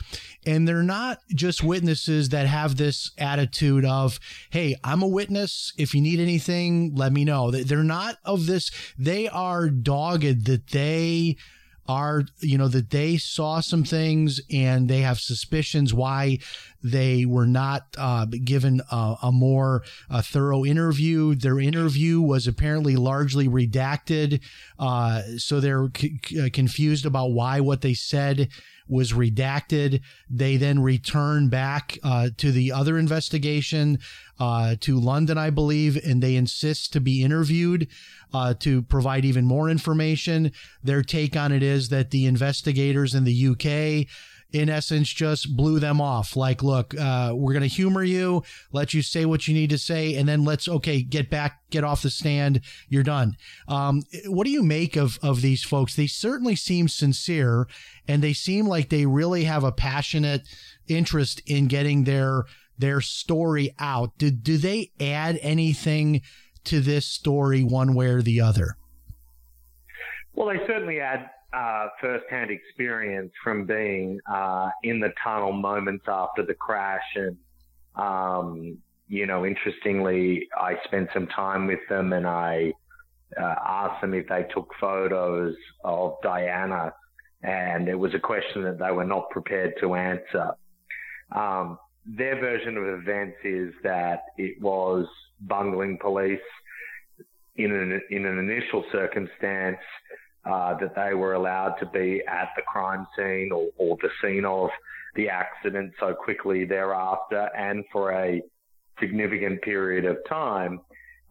and 0.46 0.68
they're 0.68 0.84
not 0.84 1.20
just 1.34 1.64
witnesses 1.64 2.30
that 2.30 2.48
have 2.48 2.76
this 2.76 3.12
attitude 3.18 3.86
of, 3.86 4.20
Hey, 4.50 4.76
I'm 4.84 5.02
a 5.02 5.08
witness. 5.08 5.74
If 5.78 5.96
you 5.96 6.02
need 6.02 6.20
anything, 6.20 6.94
let 6.96 7.14
me 7.14 7.24
know. 7.24 7.52
They're 7.52 7.84
not 7.84 8.18
of 8.26 8.48
this. 8.48 8.70
They 8.98 9.30
are 9.30 9.70
dogged 9.70 10.46
that 10.46 10.68
they 10.68 11.38
are 11.88 12.24
you 12.40 12.58
know 12.58 12.68
that 12.70 12.90
they 12.90 13.18
saw 13.18 13.60
some 13.60 13.84
things 13.84 14.40
and 14.52 14.88
they 14.88 15.02
have 15.02 15.20
suspicions 15.20 15.94
why 15.94 16.40
they 16.84 17.26
were 17.26 17.46
not 17.48 17.84
uh, 17.98 18.26
given 18.26 18.82
a, 18.92 19.16
a 19.24 19.32
more 19.32 19.84
uh, 20.10 20.22
thorough 20.22 20.66
interview. 20.66 21.36
Their 21.36 21.60
interview 21.60 22.22
was 22.22 22.48
apparently 22.48 22.96
largely 22.96 23.48
redacted, 23.48 24.42
uh, 24.80 25.22
so 25.38 25.60
they're 25.60 25.90
c- 25.96 26.20
c- 26.26 26.50
confused 26.50 27.06
about 27.06 27.32
why 27.32 27.60
what 27.60 27.82
they 27.82 27.94
said 27.94 28.50
was 28.94 29.12
redacted. 29.12 30.02
They 30.30 30.58
then 30.58 30.82
return 30.82 31.50
back 31.50 31.98
uh, 32.04 32.30
to 32.38 32.52
the 32.52 32.72
other 32.72 32.98
investigation 32.98 34.00
uh, 34.40 34.76
to 34.82 35.00
London, 35.00 35.38
I 35.38 35.50
believe, 35.50 35.98
and 36.06 36.22
they 36.22 36.36
insist 36.36 36.94
to 36.94 37.02
be 37.02 37.24
interviewed 37.24 37.88
uh, 38.34 38.54
to 38.60 38.84
provide 38.84 39.26
even 39.26 39.46
more 39.46 39.70
information. 39.70 40.52
Their 40.84 41.02
take 41.02 41.36
on 41.36 41.52
it 41.52 41.64
is 41.64 41.90
that 41.90 42.12
the 42.12 42.26
investigators 42.26 43.14
in 43.16 43.24
the 43.24 43.48
UK 43.48 44.08
in 44.54 44.70
essence 44.70 45.12
just 45.12 45.58
blew 45.58 45.80
them 45.80 46.00
off. 46.00 46.36
Like 46.36 46.64
look 46.64 46.98
uh, 46.98 47.34
we're 47.36 47.54
going 47.54 47.64
to 47.64 47.68
humor 47.68 48.04
you 48.04 48.44
let 48.72 48.94
you 48.94 49.02
say 49.02 49.26
what 49.26 49.48
you 49.48 49.54
need 49.54 49.72
to 49.72 49.78
say 49.78 50.16
and 50.16 50.30
then 50.30 50.46
let's 50.46 50.70
okay 50.70 51.02
get 51.02 51.30
back 51.30 51.60
get 51.72 51.84
off 51.84 52.04
the 52.04 52.12
stand. 52.12 52.62
You're 52.88 53.04
done. 53.04 53.36
Um, 53.68 54.04
what 54.28 54.46
do 54.46 54.52
you 54.52 54.64
make 54.64 54.96
of 54.96 55.18
of 55.22 55.42
these 55.42 55.64
folks? 55.64 55.96
They 55.96 56.08
certainly 56.08 56.56
seem 56.56 56.88
sincere 56.88 57.68
and 58.08 58.22
they 58.22 58.34
seem 58.34 58.68
like 58.68 58.90
they 58.90 59.08
really 59.08 59.44
have 59.46 59.64
a 59.64 59.72
passionate 59.72 60.48
interest 60.88 61.42
in 61.48 61.68
getting 61.68 62.04
their 62.04 62.46
their 62.78 63.02
story 63.02 63.74
out. 63.80 64.18
Do, 64.18 64.30
do 64.30 64.58
they 64.58 64.92
add 65.00 65.40
anything 65.42 66.22
to 66.66 66.80
this 66.80 67.08
story 67.08 67.64
one 67.64 67.96
way 67.96 68.08
or 68.08 68.22
the 68.22 68.40
other? 68.40 68.78
Well 70.36 70.48
they 70.48 70.66
certainly 70.68 71.00
add 71.00 71.30
uh, 71.54 71.88
first-hand 72.02 72.50
experience 72.52 73.32
from 73.44 73.66
being 73.66 74.20
uh, 74.32 74.70
in 74.84 75.00
the 75.00 75.14
tunnel 75.24 75.54
moments 75.54 76.06
after 76.08 76.46
the 76.46 76.54
crash, 76.54 77.04
and 77.16 77.38
um, 77.96 78.78
you 79.08 79.28
know, 79.28 79.46
interestingly, 79.46 80.48
I 80.58 80.76
spent 80.86 81.10
some 81.14 81.28
time 81.28 81.68
with 81.68 81.82
them, 81.90 82.14
and 82.14 82.26
I 82.26 82.74
uh, 83.40 83.56
asked 83.66 84.02
them 84.02 84.14
if 84.14 84.28
they 84.28 84.48
took 84.54 84.70
photos 84.80 85.56
of 85.84 86.16
Diana, 86.24 86.94
and 87.44 87.88
it 87.88 87.96
was 87.96 88.14
a 88.16 88.20
question 88.20 88.64
that 88.64 88.80
they 88.80 88.92
were 88.92 89.06
not 89.06 89.30
prepared 89.30 89.74
to 89.82 89.96
answer. 89.96 90.52
Um, 91.32 91.78
their 92.06 92.40
version 92.40 92.78
of 92.78 92.86
events 92.86 93.38
is 93.44 93.74
that 93.84 94.24
it 94.38 94.62
was 94.62 95.06
bungling 95.42 95.98
police 96.02 96.40
in 97.56 97.72
an 97.72 98.02
in 98.10 98.26
an 98.26 98.40
initial 98.40 98.84
circumstance 98.92 99.78
uh, 100.46 100.78
that 100.80 100.96
they 100.96 101.14
were 101.14 101.34
allowed 101.34 101.76
to 101.80 101.86
be 101.88 102.22
at 102.28 102.50
the 102.56 102.62
crime 102.64 103.08
scene 103.18 103.52
or, 103.54 103.70
or 103.78 103.98
the 104.02 104.10
scene 104.22 104.46
of 104.46 104.70
the 105.16 105.30
accident 105.30 105.94
so 106.00 106.14
quickly 106.14 106.66
thereafter 106.66 107.50
and 107.58 107.84
for 107.92 108.12
a 108.12 108.42
significant 109.00 109.62
period 109.62 110.06
of 110.06 110.18
time. 110.28 110.80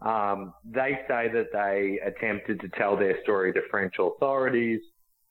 Um, 0.01 0.53
they 0.65 0.99
say 1.07 1.29
that 1.33 1.47
they 1.53 1.99
attempted 2.05 2.59
to 2.61 2.69
tell 2.69 2.97
their 2.97 3.21
story 3.23 3.53
to 3.53 3.61
French 3.71 3.95
authorities 3.99 4.81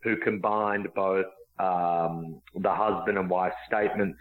who 0.02 0.16
combined 0.16 0.88
both 0.94 1.26
um, 1.58 2.40
the 2.54 2.72
husband 2.72 3.18
and 3.18 3.28
wife 3.28 3.52
statements 3.66 4.18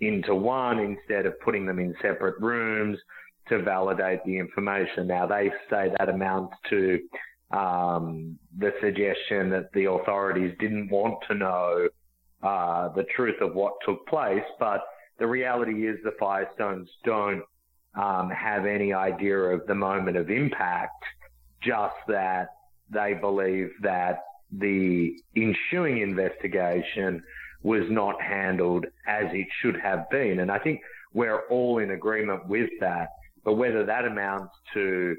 into 0.00 0.34
one 0.34 0.78
instead 0.78 1.26
of 1.26 1.38
putting 1.40 1.66
them 1.66 1.78
in 1.78 1.94
separate 2.02 2.40
rooms 2.40 2.98
to 3.48 3.62
validate 3.62 4.24
the 4.24 4.36
information. 4.36 5.06
Now 5.06 5.26
they 5.26 5.50
say 5.70 5.90
that 5.98 6.08
amounts 6.08 6.54
to 6.70 6.98
um, 7.52 8.38
the 8.58 8.72
suggestion 8.80 9.50
that 9.50 9.72
the 9.72 9.90
authorities 9.90 10.54
didn't 10.58 10.90
want 10.90 11.18
to 11.28 11.34
know 11.34 11.88
uh, 12.42 12.88
the 12.90 13.04
truth 13.14 13.40
of 13.40 13.54
what 13.54 13.74
took 13.86 14.06
place, 14.06 14.44
but 14.58 14.82
the 15.18 15.26
reality 15.26 15.86
is 15.86 15.98
the 16.02 16.14
Firestones 16.20 16.88
don't 17.04 17.42
um, 17.94 18.30
have 18.30 18.66
any 18.66 18.92
idea 18.92 19.38
of 19.38 19.66
the 19.66 19.74
moment 19.74 20.16
of 20.16 20.30
impact, 20.30 21.04
just 21.62 21.94
that 22.08 22.48
they 22.90 23.14
believe 23.14 23.70
that 23.82 24.24
the 24.50 25.14
ensuing 25.36 25.98
investigation 25.98 27.22
was 27.62 27.84
not 27.88 28.20
handled 28.20 28.86
as 29.06 29.26
it 29.32 29.46
should 29.60 29.78
have 29.80 30.08
been. 30.10 30.40
And 30.40 30.50
I 30.50 30.58
think 30.58 30.80
we're 31.12 31.42
all 31.48 31.78
in 31.78 31.92
agreement 31.92 32.48
with 32.48 32.70
that. 32.80 33.10
But 33.44 33.54
whether 33.54 33.84
that 33.84 34.04
amounts 34.04 34.54
to 34.74 35.16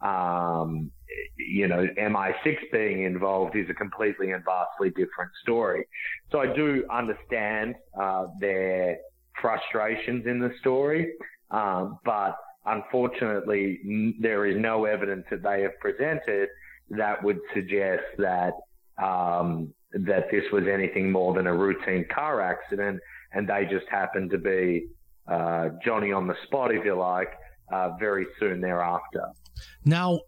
um, 0.00 0.90
you 1.36 1.68
know, 1.68 1.86
MI6 1.98 2.56
being 2.72 3.04
involved 3.04 3.56
is 3.56 3.68
a 3.68 3.74
completely 3.74 4.32
and 4.32 4.44
vastly 4.44 4.90
different 4.90 5.30
story. 5.42 5.86
So 6.30 6.40
I 6.40 6.54
do 6.54 6.84
understand 6.90 7.74
uh, 8.00 8.26
their 8.38 8.98
frustrations 9.40 10.26
in 10.26 10.38
the 10.38 10.52
story, 10.60 11.12
um, 11.50 11.98
but 12.04 12.36
unfortunately, 12.66 13.80
n- 13.84 14.14
there 14.20 14.46
is 14.46 14.56
no 14.58 14.84
evidence 14.84 15.26
that 15.30 15.42
they 15.42 15.62
have 15.62 15.78
presented 15.80 16.48
that 16.90 17.22
would 17.22 17.40
suggest 17.54 18.04
that 18.18 18.52
um, 19.02 19.72
that 19.92 20.30
this 20.30 20.44
was 20.52 20.64
anything 20.72 21.10
more 21.10 21.34
than 21.34 21.46
a 21.46 21.54
routine 21.54 22.06
car 22.14 22.40
accident, 22.40 23.00
and 23.32 23.48
they 23.48 23.66
just 23.68 23.86
happened 23.90 24.30
to 24.30 24.38
be 24.38 24.86
uh, 25.26 25.70
Johnny 25.84 26.12
on 26.12 26.26
the 26.26 26.34
spot, 26.46 26.72
if 26.72 26.84
you 26.84 26.94
like, 26.94 27.32
uh, 27.70 27.90
very 27.98 28.26
soon 28.38 28.60
thereafter. 28.60 29.24
Now, 29.84 30.20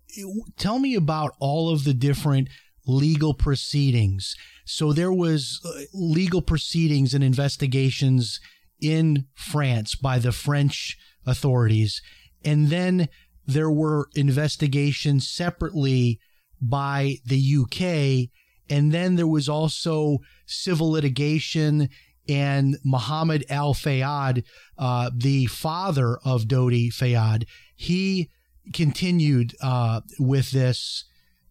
tell 0.56 0.78
me 0.78 0.94
about 0.94 1.32
all 1.38 1.70
of 1.70 1.84
the 1.84 1.94
different 1.94 2.48
legal 2.86 3.34
proceedings. 3.34 4.34
So 4.64 4.92
there 4.92 5.12
was 5.12 5.60
uh, 5.64 5.82
legal 5.92 6.42
proceedings 6.42 7.14
and 7.14 7.22
investigations 7.22 8.40
in 8.80 9.26
France 9.34 9.94
by 9.94 10.18
the 10.18 10.32
French 10.32 10.96
authorities, 11.24 12.02
and 12.44 12.68
then 12.68 13.08
there 13.46 13.70
were 13.70 14.08
investigations 14.14 15.28
separately 15.28 16.18
by 16.60 17.16
the 17.24 17.56
UK, 17.60 18.30
and 18.68 18.92
then 18.92 19.16
there 19.16 19.26
was 19.26 19.48
also 19.48 20.18
civil 20.46 20.90
litigation. 20.90 21.88
And 22.28 22.78
Mohammed 22.84 23.44
Al 23.48 23.74
Fayed, 23.74 24.44
uh, 24.78 25.10
the 25.14 25.46
father 25.46 26.18
of 26.24 26.44
Dodi 26.44 26.92
Fayed, 26.92 27.46
he 27.74 28.30
continued 28.72 29.54
uh, 29.60 30.02
with 30.18 30.50
this. 30.50 31.04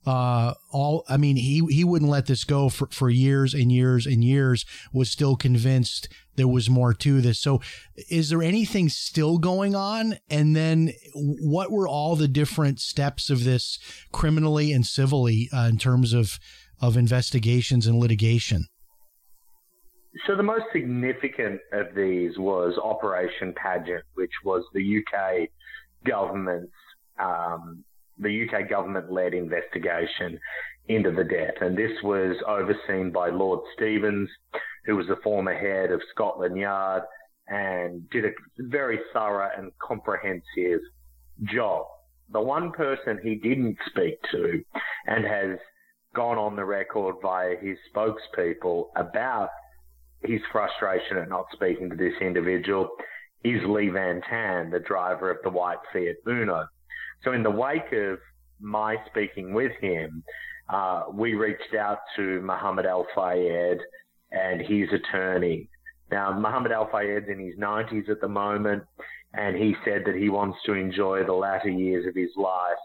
Uh, 0.04 0.56
all 0.72 1.06
I 1.08 1.18
mean, 1.18 1.36
he 1.36 1.64
he 1.70 1.84
wouldn't 1.84 2.10
let 2.10 2.26
this 2.26 2.44
go 2.44 2.70
for, 2.70 2.88
for 2.88 3.10
years 3.10 3.54
and 3.54 3.72
years 3.72 4.08
and 4.08 4.24
years. 4.24 4.66
Was 4.92 5.12
still 5.12 5.36
convinced 5.36 6.08
there 6.38 6.48
was 6.48 6.72
more 6.72 6.94
to 6.96 7.22
this. 7.22 7.38
So, 7.38 7.62
is 8.10 8.30
there 8.30 8.42
anything 8.42 8.90
still 8.90 9.38
going 9.38 9.76
on? 9.76 10.18
And 10.28 10.56
then, 10.56 10.94
what 11.14 11.72
were 11.72 11.88
all 11.88 12.16
the 12.16 12.28
different 12.28 12.80
steps 12.80 13.30
of 13.30 13.44
this 13.44 13.78
criminally 14.12 14.72
and 14.72 14.86
civilly 14.86 15.50
uh, 15.54 15.68
in 15.70 15.78
terms 15.78 16.14
of 16.14 16.40
of 16.82 16.98
investigations 16.98 17.86
and 17.86 18.00
litigation? 18.00 18.66
So 20.28 20.36
the 20.36 20.44
most 20.44 20.66
significant 20.74 21.62
of 21.72 21.96
these 21.96 22.38
was 22.38 22.78
Operation 22.84 23.54
Paget, 23.54 24.04
which 24.16 24.32
was 24.44 24.64
the 24.74 25.00
UK 25.00 25.50
government's 26.06 26.74
um, 27.20 27.84
the 28.18 28.46
UK 28.48 28.70
government 28.70 29.12
led 29.12 29.34
investigation 29.34 30.40
into 30.88 31.12
the 31.12 31.24
death. 31.24 31.56
And 31.62 31.78
this 31.78 31.92
was 32.04 32.36
overseen 32.48 33.12
by 33.12 33.30
Lord 33.30 33.62
Stevens, 33.76 34.30
who 34.86 34.96
was 34.96 35.08
the 35.08 35.18
former 35.24 35.54
head 35.54 35.92
of 35.92 36.02
Scotland 36.14 36.58
Yard 36.58 37.04
and 37.48 38.10
did 38.10 38.26
a 38.26 38.30
very 38.60 39.00
thorough 39.14 39.50
and 39.58 39.72
comprehensive 39.80 40.82
job. 41.54 41.86
The 42.32 42.42
one 42.42 42.72
person 42.72 43.20
he 43.24 43.36
didn't 43.36 43.78
speak 43.88 44.16
to 44.32 44.64
and 45.08 45.26
has 45.26 45.58
gone 46.16 46.38
on 46.38 46.56
the 46.56 46.66
record 46.66 47.16
via 47.22 47.56
his 47.60 47.78
spokespeople 47.94 48.88
about 48.96 49.50
his 50.24 50.42
frustration 50.52 51.18
at 51.18 51.30
not 51.30 51.46
speaking 51.54 51.90
to 51.90 51.96
this 51.96 52.14
individual 52.22 52.90
is 53.44 53.62
Le 53.66 53.92
Van 53.92 54.22
Thanh, 54.32 54.72
the 54.72 54.80
driver 54.80 55.32
of 55.32 55.38
the 55.44 55.50
white 55.50 55.80
Fiat 55.92 56.18
Uno. 56.28 56.68
So 57.24 57.34
in 57.34 57.44
the 57.44 57.52
wake 57.52 57.92
of 57.94 58.20
my 58.60 58.98
speaking 59.08 59.54
with 59.54 59.72
him, 59.82 60.24
uh, 60.70 61.04
we 61.12 61.34
reached 61.34 61.74
out 61.78 62.00
to 62.16 62.42
Muhammad 62.42 62.86
Al 62.86 63.08
Fayed 63.16 63.80
and 64.32 64.62
his 64.62 64.88
attorney. 64.94 65.68
Now, 66.12 66.38
Muhammad 66.38 66.72
Al 66.72 66.90
Fayed's 66.92 67.28
in 67.30 67.40
his 67.40 67.56
90s 67.58 68.10
at 68.10 68.22
the 68.22 68.28
moment, 68.28 68.84
and 69.34 69.56
he 69.56 69.76
said 69.86 70.04
that 70.06 70.16
he 70.16 70.30
wants 70.30 70.58
to 70.66 70.74
enjoy 70.74 71.24
the 71.24 71.34
latter 71.34 71.70
years 71.70 72.06
of 72.06 72.16
his 72.16 72.32
life 72.36 72.78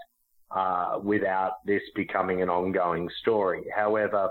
uh, 0.51 0.99
without 1.03 1.65
this 1.65 1.83
becoming 1.95 2.43
an 2.43 2.49
ongoing 2.49 3.09
story. 3.21 3.65
However, 3.75 4.31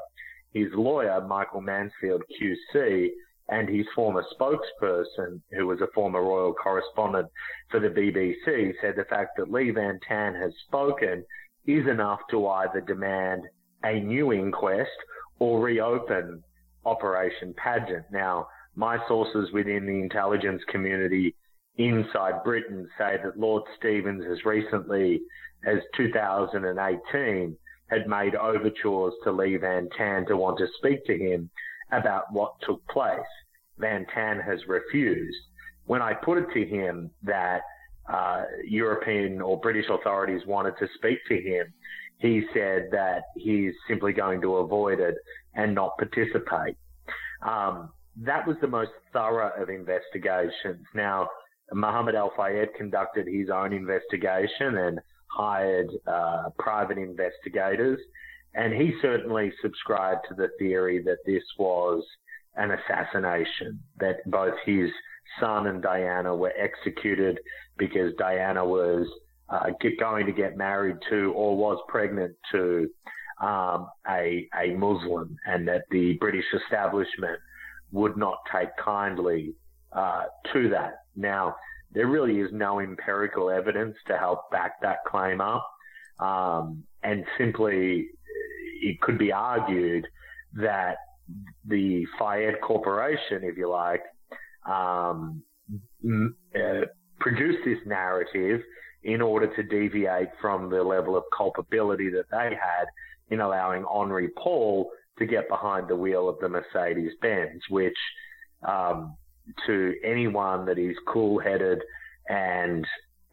his 0.56 0.70
lawyer, 0.74 1.22
Michael 1.28 1.62
Mansfield 1.62 2.24
QC, 2.42 3.10
and 3.50 3.70
his 3.70 3.86
former 3.94 4.24
spokesperson, 4.40 5.42
who 5.52 5.68
was 5.68 5.82
a 5.82 5.92
former 5.94 6.22
royal 6.24 6.54
correspondent 6.54 7.28
for 7.70 7.80
the 7.82 7.90
BBC, 7.90 8.72
said 8.82 8.96
the 8.96 9.04
fact 9.10 9.38
that 9.38 9.52
Le 9.52 9.72
Van 9.74 10.00
Thanh 10.10 10.34
has 10.42 10.54
spoken 10.66 11.24
is 11.68 11.86
enough 11.88 12.22
to 12.32 12.48
either 12.48 12.80
demand 12.82 13.44
a 13.84 14.00
new 14.00 14.32
inquest 14.32 14.90
or 15.40 15.60
reopen 15.60 16.42
Operation 16.86 17.54
Paget. 17.56 18.06
Now, 18.10 18.48
my 18.76 18.98
sources 19.10 19.52
within 19.52 19.86
the 19.86 20.02
intelligence 20.02 20.62
community 20.70 21.36
inside 21.78 22.44
Britain 22.46 22.88
say 22.98 23.18
that 23.22 23.38
Lord 23.38 23.64
Stevens 23.78 24.24
as 24.32 24.46
recently 24.46 25.22
as 25.66 25.80
2018 25.98 27.58
had 27.88 28.08
made 28.08 28.36
overtures 28.36 29.14
to 29.24 29.32
Le 29.32 29.58
Van 29.60 29.88
Thanh 29.98 30.28
to 30.28 30.38
want 30.38 30.58
to 30.58 30.68
speak 30.78 31.06
to 31.06 31.18
him 31.18 31.50
about 31.92 32.32
what 32.32 32.54
took 32.62 32.86
place. 32.88 33.20
Van 33.78 34.06
Thanh 34.16 34.44
has 34.44 34.60
refused. 34.68 35.38
When 35.86 36.02
I 36.02 36.14
put 36.14 36.38
it 36.38 36.48
to 36.54 36.66
him 36.66 37.12
that 37.24 37.62
uh, 38.12 38.44
European 38.64 39.42
or 39.42 39.60
British 39.60 39.86
authorities 39.90 40.42
wanted 40.48 40.76
to 40.80 40.88
speak 40.96 41.20
to 41.28 41.36
him, 41.36 41.74
he 42.20 42.44
said 42.54 42.88
that 42.92 43.24
he's 43.36 43.74
simply 43.88 44.14
going 44.14 44.42
to 44.42 44.58
avoid 44.58 45.00
it 45.00 45.16
and 45.54 45.76
not 45.76 45.98
participate. 45.98 46.78
Um, 47.42 47.90
that 48.18 48.48
was 48.48 48.56
the 48.62 48.68
most 48.68 48.92
thorough 49.12 49.52
of 49.62 49.70
investigations. 49.70 50.86
Now, 50.94 51.28
Mohammed 51.74 52.16
Al 52.16 52.32
Fayed 52.38 52.74
conducted 52.76 53.28
his 53.28 53.50
own 53.50 53.74
investigation 53.74 54.78
and 54.78 55.00
hired 55.36 55.90
uh, 56.08 56.50
private 56.58 56.98
investigators, 56.98 58.00
and 58.54 58.74
he 58.74 58.94
certainly 59.02 59.52
subscribed 59.62 60.22
to 60.30 60.36
the 60.36 60.50
theory 60.58 61.02
that 61.04 61.18
this 61.26 61.44
was 61.60 62.04
an 62.56 62.72
assassination, 62.72 63.80
that 64.00 64.18
both 64.32 64.54
his 64.66 64.90
son 65.40 65.68
and 65.68 65.82
Diana 65.82 66.34
were 66.34 66.54
executed 66.58 67.38
because 67.78 68.14
Diana 68.18 68.64
was 68.66 69.06
uh, 69.50 69.70
going 70.00 70.26
to 70.26 70.32
get 70.32 70.56
married 70.58 70.98
to 71.10 71.34
or 71.34 71.58
was 71.58 71.78
pregnant 71.90 72.34
to 72.54 72.90
um, 73.42 73.90
a, 74.10 74.48
a 74.58 74.74
Muslim, 74.78 75.36
and 75.46 75.68
that 75.68 75.84
the 75.92 76.14
British 76.14 76.46
establishment 76.64 77.38
would 77.92 78.16
not 78.16 78.38
take 78.52 78.70
kindly 78.78 79.54
uh, 79.92 80.24
to 80.54 80.70
that. 80.70 81.04
Now, 81.16 81.56
there 81.92 82.08
really 82.08 82.40
is 82.40 82.50
no 82.52 82.80
empirical 82.80 83.50
evidence 83.50 83.96
to 84.08 84.18
help 84.18 84.52
back 84.52 84.82
that 84.82 84.98
claim 85.08 85.42
up. 85.42 85.68
Um, 86.20 86.84
and 87.04 87.26
simply, 87.38 88.08
it 88.82 89.00
could 89.02 89.18
be 89.18 89.32
argued 89.32 90.08
that 90.56 90.98
the 91.68 92.06
Fayed 92.20 92.62
Corporation, 92.62 93.44
if 93.44 93.58
you 93.58 93.70
like, 93.70 94.02
um, 94.68 95.44
uh, 96.56 96.86
produced 97.20 97.60
this 97.66 97.80
narrative 97.86 98.62
in 99.04 99.22
order 99.22 99.54
to 99.56 99.64
deviate 99.64 100.30
from 100.42 100.70
the 100.70 100.84
level 100.84 101.16
of 101.16 101.24
culpability 101.36 102.10
that 102.10 102.26
they 102.32 102.56
had 102.56 102.86
in 103.30 103.40
allowing 103.40 103.84
Henri 103.84 104.30
Paul 104.38 104.90
to 105.20 105.26
get 105.26 105.48
behind 105.48 105.88
the 105.88 105.96
wheel 105.96 106.28
of 106.28 106.38
the 106.40 106.50
Mercedes 106.50 107.14
Benz, 107.22 107.62
which 107.70 107.98
um, 108.68 109.16
to 109.68 109.94
anyone 110.04 110.66
that 110.66 110.78
is 110.78 110.96
cool 111.08 111.40
headed 111.40 111.80
and 112.30 112.86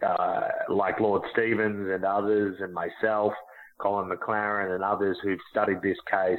uh, 0.07 0.49
like 0.69 1.01
Lord 1.01 1.23
Stevens 1.33 1.89
and 1.91 2.05
others 2.05 2.57
and 2.61 2.73
myself, 2.75 3.33
Colin 3.79 4.11
McLaren 4.11 4.75
and 4.75 4.85
others 4.85 5.17
who've 5.23 5.39
studied 5.51 5.81
this 5.83 5.97
case 6.11 6.39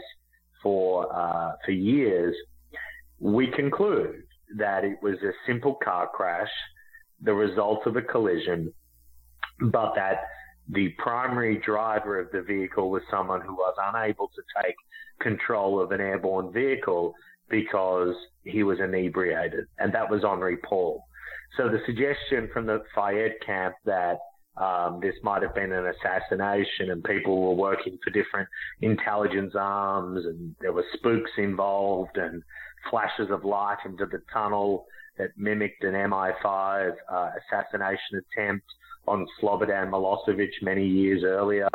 for 0.62 1.14
uh, 1.14 1.54
for 1.66 1.72
years, 1.72 2.36
we 3.20 3.48
conclude 3.48 4.24
that 4.58 4.84
it 4.84 4.98
was 5.02 5.16
a 5.24 5.32
simple 5.48 5.76
car 5.84 6.08
crash, 6.08 6.50
the 7.22 7.34
result 7.34 7.86
of 7.86 7.96
a 7.96 8.02
collision, 8.02 8.72
but 9.72 9.94
that 9.96 10.24
the 10.70 10.90
primary 10.98 11.58
driver 11.66 12.20
of 12.20 12.32
the 12.32 12.42
vehicle 12.42 12.90
was 12.90 13.02
someone 13.10 13.42
who 13.42 13.54
was 13.54 13.76
unable 13.94 14.30
to 14.30 14.42
take 14.64 14.76
control 15.20 15.82
of 15.82 15.92
an 15.92 16.00
airborne 16.00 16.52
vehicle 16.52 17.14
because 17.50 18.16
he 18.44 18.64
was 18.64 18.80
inebriated, 18.80 19.66
and 19.80 19.94
that 19.94 20.10
was 20.10 20.24
Henri 20.24 20.58
Paul. 20.58 21.04
So 21.58 21.70
the 21.70 21.82
suggestion 21.86 22.50
from 22.52 22.66
the 22.66 22.84
Fayed 22.96 23.34
camp 23.46 23.76
that 23.86 24.18
um, 24.58 25.00
this 25.02 25.16
might 25.24 25.42
have 25.42 25.56
been 25.56 25.72
an 25.72 25.86
assassination 25.88 26.92
and 26.92 27.04
people 27.04 27.42
were 27.42 27.56
working 27.56 27.98
for 28.04 28.12
different 28.12 28.48
intelligence 28.82 29.54
arms 29.56 30.26
and 30.26 30.56
there 30.62 30.74
were 30.74 30.86
spooks 30.94 31.32
involved 31.38 32.18
and 32.18 32.44
flashes 32.90 33.30
of 33.32 33.46
light 33.46 33.78
into 33.86 34.06
the 34.06 34.20
tunnel 34.32 34.86
that 35.18 35.30
mimicked 35.38 35.84
an 35.84 35.94
MI5 35.94 36.94
uh, 37.12 37.30
assassination 37.52 38.22
attempt 38.36 38.66
on 39.08 39.28
Slobodan 39.42 39.90
Milosevic 39.90 40.52
many 40.62 40.88
years 40.88 41.24
earlier. 41.24 41.70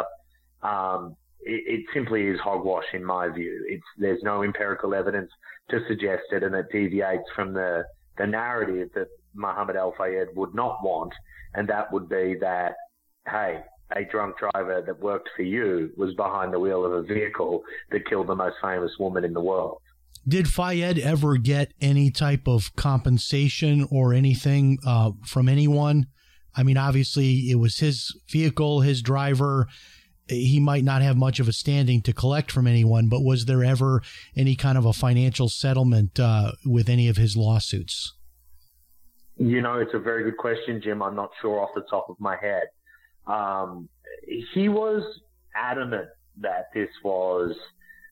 Um, 0.62 1.16
it, 1.40 1.80
it, 1.80 1.84
simply 1.94 2.26
is 2.26 2.40
hogwash 2.40 2.84
in 2.92 3.04
my 3.04 3.28
view. 3.28 3.64
It's, 3.68 3.84
there's 3.98 4.22
no 4.22 4.42
empirical 4.42 4.94
evidence 4.94 5.30
to 5.70 5.80
suggest 5.88 6.22
it, 6.32 6.42
and 6.42 6.54
it 6.54 6.66
deviates 6.72 7.24
from 7.34 7.52
the, 7.52 7.84
the 8.16 8.26
narrative 8.26 8.88
that 8.94 9.08
Mohammed 9.34 9.76
Al 9.76 9.94
Fayed 9.98 10.28
would 10.34 10.54
not 10.54 10.82
want, 10.82 11.12
and 11.54 11.68
that 11.68 11.92
would 11.92 12.08
be 12.08 12.36
that, 12.40 12.74
hey, 13.28 13.60
a 13.96 14.04
drunk 14.04 14.36
driver 14.38 14.82
that 14.84 15.00
worked 15.00 15.30
for 15.34 15.42
you 15.42 15.90
was 15.96 16.14
behind 16.14 16.52
the 16.52 16.58
wheel 16.58 16.84
of 16.84 16.92
a 16.92 17.02
vehicle 17.02 17.62
that 17.90 18.06
killed 18.06 18.26
the 18.26 18.34
most 18.34 18.56
famous 18.62 18.92
woman 18.98 19.24
in 19.24 19.32
the 19.32 19.40
world. 19.40 19.78
Did 20.26 20.48
Fayed 20.48 20.98
ever 20.98 21.38
get 21.38 21.72
any 21.80 22.10
type 22.10 22.46
of 22.46 22.74
compensation 22.76 23.86
or 23.90 24.12
anything 24.12 24.78
uh, 24.86 25.12
from 25.24 25.48
anyone? 25.48 26.06
I 26.54 26.64
mean, 26.64 26.76
obviously, 26.76 27.50
it 27.50 27.54
was 27.54 27.78
his 27.78 28.14
vehicle, 28.28 28.80
his 28.80 29.00
driver. 29.00 29.68
He 30.28 30.60
might 30.60 30.84
not 30.84 31.02
have 31.02 31.16
much 31.16 31.40
of 31.40 31.48
a 31.48 31.52
standing 31.52 32.02
to 32.02 32.12
collect 32.12 32.50
from 32.50 32.66
anyone, 32.66 33.08
but 33.08 33.22
was 33.22 33.46
there 33.46 33.64
ever 33.64 34.02
any 34.36 34.54
kind 34.56 34.76
of 34.76 34.84
a 34.84 34.92
financial 34.92 35.48
settlement 35.48 36.20
uh, 36.20 36.52
with 36.64 36.88
any 36.88 37.08
of 37.08 37.16
his 37.16 37.36
lawsuits? 37.36 38.12
You 39.36 39.62
know, 39.62 39.78
it's 39.78 39.94
a 39.94 39.98
very 39.98 40.24
good 40.24 40.36
question, 40.36 40.80
Jim. 40.82 41.02
I'm 41.02 41.14
not 41.14 41.30
sure 41.40 41.60
off 41.60 41.70
the 41.74 41.84
top 41.88 42.10
of 42.10 42.16
my 42.18 42.36
head. 42.36 42.64
Um, 43.26 43.88
he 44.52 44.68
was 44.68 45.02
adamant 45.54 46.08
that 46.40 46.66
this 46.74 46.88
was 47.04 47.54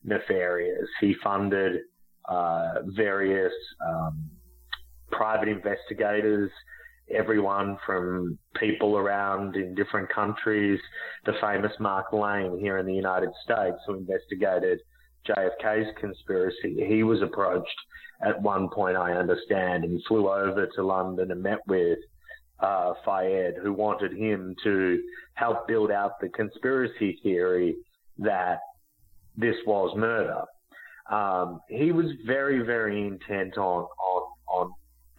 nefarious. 0.03 0.87
He 1.01 1.15
funded 1.23 1.81
uh, 2.27 2.81
various 2.85 3.53
um, 3.85 4.29
private 5.11 5.49
investigators, 5.49 6.51
everyone 7.13 7.77
from 7.85 8.37
people 8.59 8.97
around 8.97 9.55
in 9.55 9.75
different 9.75 10.09
countries, 10.09 10.79
the 11.25 11.33
famous 11.41 11.71
Mark 11.79 12.11
Lane 12.11 12.59
here 12.59 12.77
in 12.77 12.85
the 12.85 12.93
United 12.93 13.29
States 13.43 13.77
who 13.85 13.95
investigated 13.95 14.79
JFK's 15.27 15.87
conspiracy. 15.99 16.85
He 16.87 17.03
was 17.03 17.21
approached 17.21 17.67
at 18.25 18.41
one 18.41 18.69
point, 18.69 18.97
I 18.97 19.13
understand, 19.13 19.83
and 19.83 20.01
flew 20.07 20.29
over 20.29 20.67
to 20.75 20.83
London 20.83 21.31
and 21.31 21.41
met 21.41 21.59
with 21.67 21.99
uh, 22.59 22.93
Fayed, 23.05 23.55
who 23.61 23.73
wanted 23.73 24.13
him 24.13 24.55
to 24.63 25.01
help 25.35 25.67
build 25.67 25.91
out 25.91 26.19
the 26.19 26.29
conspiracy 26.29 27.19
theory 27.21 27.75
that 28.17 28.59
this 29.35 29.55
was 29.67 29.95
murder. 29.95 30.41
Um, 31.11 31.61
he 31.69 31.91
was 31.91 32.07
very, 32.25 32.65
very 32.65 33.05
intent 33.05 33.57
on 33.57 33.83
on 33.83 34.23
on 34.47 34.73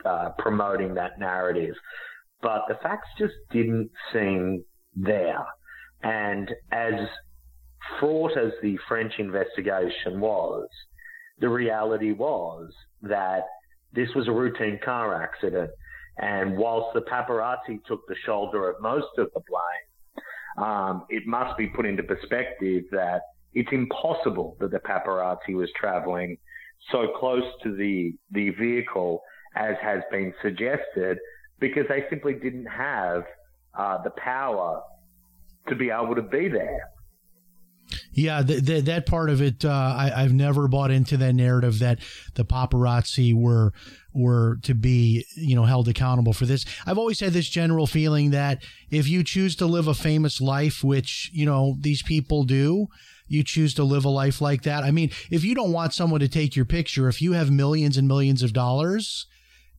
uh, 0.04 0.30
promoting 0.38 0.94
that 0.94 1.18
narrative, 1.18 1.74
but 2.42 2.62
the 2.68 2.76
facts 2.82 3.08
just 3.18 3.34
didn't 3.50 3.90
seem 4.12 4.64
there. 4.94 5.44
And 6.02 6.50
as 6.72 6.94
fraught 7.98 8.36
as 8.36 8.52
the 8.62 8.78
French 8.88 9.14
investigation 9.18 10.20
was, 10.20 10.68
the 11.40 11.48
reality 11.48 12.12
was 12.12 12.72
that 13.02 13.42
this 13.92 14.08
was 14.14 14.28
a 14.28 14.32
routine 14.32 14.78
car 14.84 15.20
accident. 15.20 15.70
And 16.18 16.56
whilst 16.56 16.94
the 16.94 17.00
paparazzi 17.00 17.78
took 17.86 18.06
the 18.08 18.16
shoulder 18.26 18.68
of 18.68 18.80
most 18.80 19.06
of 19.18 19.28
the 19.34 19.40
blame, 19.48 20.66
um, 20.66 21.04
it 21.08 21.26
must 21.26 21.56
be 21.56 21.68
put 21.68 21.86
into 21.86 22.02
perspective 22.02 22.84
that 22.90 23.20
it's 23.54 23.68
impossible 23.72 24.56
that 24.60 24.72
the 24.72 24.80
paparazzi 24.80 25.54
was 25.54 25.70
traveling 25.78 26.36
so 26.90 27.08
close 27.18 27.44
to 27.62 27.74
the, 27.76 28.14
the 28.32 28.50
vehicle 28.50 29.22
as 29.58 29.76
has 29.82 30.02
been 30.10 30.32
suggested 30.40 31.18
because 31.58 31.84
they 31.88 32.04
simply 32.08 32.34
didn't 32.34 32.66
have 32.66 33.24
uh, 33.76 34.00
the 34.02 34.10
power 34.10 34.82
to 35.68 35.74
be 35.74 35.90
able 35.90 36.14
to 36.14 36.22
be 36.22 36.48
there. 36.48 36.80
Yeah, 38.12 38.42
the, 38.42 38.80
that 38.80 39.06
part 39.06 39.30
of 39.30 39.40
it, 39.40 39.64
uh, 39.64 39.94
I, 39.96 40.22
have 40.22 40.32
never 40.32 40.68
bought 40.68 40.90
into 40.90 41.16
that 41.18 41.34
narrative 41.34 41.78
that 41.78 42.00
the 42.34 42.44
paparazzi 42.44 43.34
were 43.34 43.72
were 44.12 44.58
to 44.64 44.74
be, 44.74 45.24
you 45.36 45.54
know, 45.54 45.64
held 45.64 45.88
accountable 45.88 46.32
for 46.32 46.44
this. 46.44 46.64
I've 46.84 46.98
always 46.98 47.20
had 47.20 47.32
this 47.32 47.48
general 47.48 47.86
feeling 47.86 48.30
that 48.30 48.62
if 48.90 49.08
you 49.08 49.22
choose 49.22 49.54
to 49.56 49.66
live 49.66 49.86
a 49.86 49.94
famous 49.94 50.40
life, 50.40 50.82
which 50.82 51.30
you 51.32 51.46
know 51.46 51.76
these 51.80 52.02
people 52.02 52.44
do, 52.44 52.88
you 53.28 53.44
choose 53.44 53.72
to 53.74 53.84
live 53.84 54.04
a 54.04 54.10
life 54.10 54.40
like 54.40 54.62
that. 54.62 54.84
I 54.84 54.90
mean, 54.90 55.10
if 55.30 55.44
you 55.44 55.54
don't 55.54 55.72
want 55.72 55.94
someone 55.94 56.20
to 56.20 56.28
take 56.28 56.56
your 56.56 56.64
picture, 56.64 57.08
if 57.08 57.22
you 57.22 57.32
have 57.32 57.50
millions 57.50 57.96
and 57.96 58.08
millions 58.08 58.42
of 58.42 58.52
dollars, 58.52 59.26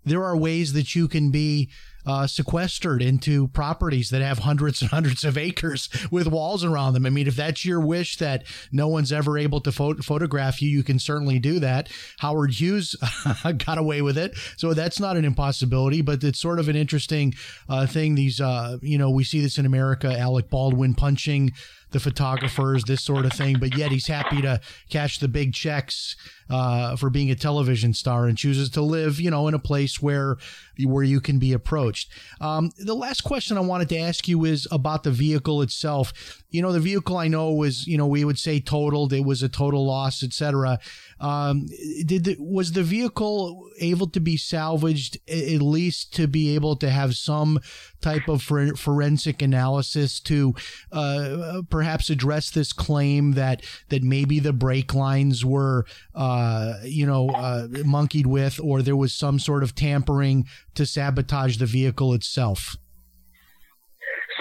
there 0.06 0.24
are 0.24 0.36
ways 0.36 0.74
that 0.74 0.96
you 0.96 1.08
can 1.08 1.32
be 1.32 1.70
uh, 2.06 2.26
sequestered 2.26 3.02
into 3.02 3.48
properties 3.50 4.10
that 4.10 4.22
have 4.22 4.40
hundreds 4.40 4.82
and 4.82 4.90
hundreds 4.90 5.24
of 5.24 5.38
acres 5.38 5.90
with 6.10 6.28
walls 6.28 6.64
around 6.64 6.94
them. 6.94 7.06
I 7.06 7.10
mean, 7.10 7.28
if 7.28 7.36
that's 7.36 7.66
your 7.66 7.80
wish 7.80 8.18
that 8.18 8.46
no 8.72 8.88
one's 8.88 9.12
ever 9.12 9.38
able 9.38 9.62
to 9.62 9.72
pho- 9.72 9.96
photograph 9.96 10.62
you, 10.62 10.70
you 10.70 10.82
can 10.82 10.98
certainly 10.98 11.40
do 11.40 11.60
that. 11.60 11.90
Howard 12.20 12.52
Hughes 12.52 12.96
got 13.66 13.78
away 13.78 14.02
with 14.02 14.18
it, 14.18 14.36
so 14.58 14.74
that's 14.74 15.00
not 15.00 15.18
an 15.18 15.26
impossibility. 15.26 16.02
But 16.02 16.24
it's 16.24 16.40
sort 16.40 16.60
of 16.60 16.70
an 16.70 16.76
interesting 16.76 17.36
uh, 17.68 17.86
thing. 17.86 18.16
These, 18.16 18.42
uh, 18.42 18.78
you 18.82 18.98
know, 18.98 19.10
we 19.10 19.24
see 19.24 19.42
this 19.42 19.58
in 19.58 19.66
America. 19.66 20.18
Alec 20.18 20.50
Baldwin 20.50 20.96
punching 20.96 21.52
the 21.92 22.00
photographers, 22.00 22.84
this 22.84 23.04
sort 23.04 23.26
of 23.26 23.34
thing. 23.34 23.58
But 23.60 23.78
yet 23.78 23.92
he's 23.92 24.08
happy 24.08 24.42
to 24.42 24.62
cash 24.90 25.20
the 25.20 25.28
big 25.28 25.54
checks 25.54 26.16
uh, 26.50 26.96
for 26.96 27.10
being 27.10 27.30
a 27.32 27.36
television 27.36 27.94
star 27.94 28.26
and 28.26 28.38
chooses 28.38 28.70
to 28.72 28.82
live, 28.82 29.20
you 29.20 29.30
know, 29.30 29.48
in 29.48 29.54
a 29.54 29.60
place 29.60 30.02
where 30.02 30.38
where 30.86 31.04
you 31.04 31.20
can 31.20 31.40
be 31.40 31.54
approached. 31.54 32.10
Um, 32.40 32.72
the 32.78 32.96
last 32.96 33.22
question 33.22 33.58
I 33.58 33.62
wanted 33.62 33.90
to 33.90 33.98
ask 33.98 34.28
you 34.28 34.46
is 34.46 34.68
about 34.72 35.04
the 35.04 35.12
vehicle 35.12 35.62
itself. 35.62 36.44
You 36.50 36.62
know, 36.62 36.72
the 36.72 36.80
vehicle 36.80 37.18
I 37.18 37.28
know 37.28 37.52
was, 37.52 37.86
you 37.86 37.98
know, 37.98 38.08
we 38.08 38.24
would 38.24 38.40
say 38.40 38.60
totaled. 38.60 39.14
It 39.14 39.26
was 39.26 39.44
a 39.44 39.50
total 39.50 39.86
loss, 39.86 40.24
etc. 40.24 40.80
Um, 41.20 41.68
did 42.06 42.26
the, 42.26 42.38
was 42.40 42.72
the 42.72 42.84
vehicle 42.84 43.70
able 43.80 44.08
to 44.08 44.20
be 44.20 44.38
salvaged 44.38 45.18
at 45.28 45.62
least 45.62 46.14
to 46.16 46.28
be 46.28 46.56
able 46.56 46.76
to 46.78 46.90
have 46.90 47.16
some 47.16 47.60
type 48.02 48.28
of 48.28 48.42
forensic 48.42 49.42
analysis 49.42 50.20
to 50.22 50.54
uh, 50.92 51.62
perhaps 51.70 52.10
address 52.10 52.50
this 52.52 52.72
claim 52.72 53.34
that 53.34 53.64
that 53.90 54.04
maybe 54.04 54.40
the 54.40 54.54
brake 54.54 54.94
lines 54.94 55.44
were 55.44 55.86
uh, 56.16 56.76
you 56.84 57.06
know 57.06 57.30
uh, 57.30 57.68
monkeyed 57.84 58.28
with 58.28 58.60
or 58.64 58.82
there 58.82 58.96
was 58.96 59.14
some 59.14 59.40
sort 59.40 59.64
of 59.64 59.76
tampering 59.76 60.46
to 60.76 60.86
sabotage 60.86 61.58
the 61.58 61.66
vehicle 61.66 62.14
itself? 62.14 62.78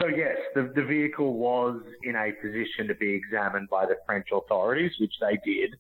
So 0.01 0.07
yes, 0.07 0.37
the, 0.55 0.71
the 0.75 0.85
vehicle 0.85 1.35
was 1.35 1.81
in 2.05 2.15
a 2.15 2.31
position 2.41 2.87
to 2.87 2.95
be 2.95 3.15
examined 3.15 3.69
by 3.69 3.87
the 3.87 3.97
French 4.07 4.29
authorities, 4.33 4.93
which 5.01 5.15
they 5.21 5.39
did. 5.45 5.77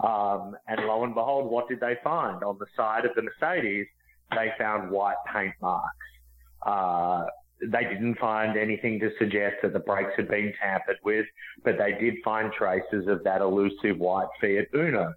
Um, 0.00 0.56
and 0.68 0.86
lo 0.86 1.04
and 1.04 1.14
behold, 1.14 1.50
what 1.50 1.68
did 1.68 1.80
they 1.80 1.96
find? 2.04 2.42
On 2.44 2.56
the 2.58 2.66
side 2.76 3.04
of 3.04 3.12
the 3.16 3.22
Mercedes, 3.22 3.86
they 4.30 4.52
found 4.58 4.90
white 4.90 5.16
paint 5.32 5.54
marks. 5.60 5.96
Uh, 6.64 7.24
they 7.60 7.84
didn't 7.84 8.18
find 8.18 8.56
anything 8.56 9.00
to 9.00 9.10
suggest 9.18 9.56
that 9.62 9.72
the 9.72 9.80
brakes 9.80 10.12
had 10.16 10.28
been 10.28 10.52
tampered 10.62 10.98
with, 11.04 11.26
but 11.64 11.76
they 11.78 11.92
did 11.98 12.14
find 12.24 12.52
traces 12.52 13.08
of 13.08 13.24
that 13.24 13.40
elusive 13.40 13.98
white 13.98 14.28
Fiat 14.40 14.68
Uno. 14.74 15.14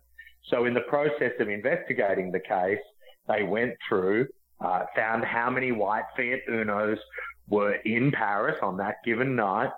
So 0.49 0.65
in 0.65 0.73
the 0.73 0.82
process 0.82 1.34
of 1.39 1.49
investigating 1.49 2.32
the 2.32 2.39
case, 2.39 2.79
they 3.27 3.43
went 3.43 3.73
through, 3.88 4.27
uh, 4.59 4.86
found 4.95 5.23
how 5.23 5.51
many 5.51 5.71
white 5.71 6.05
Fiat 6.17 6.39
Unos 6.49 6.97
were 7.47 7.75
in 7.86 8.11
Paris 8.11 8.55
on 8.63 8.77
that 8.77 8.95
given 9.05 9.36
night, 9.36 9.69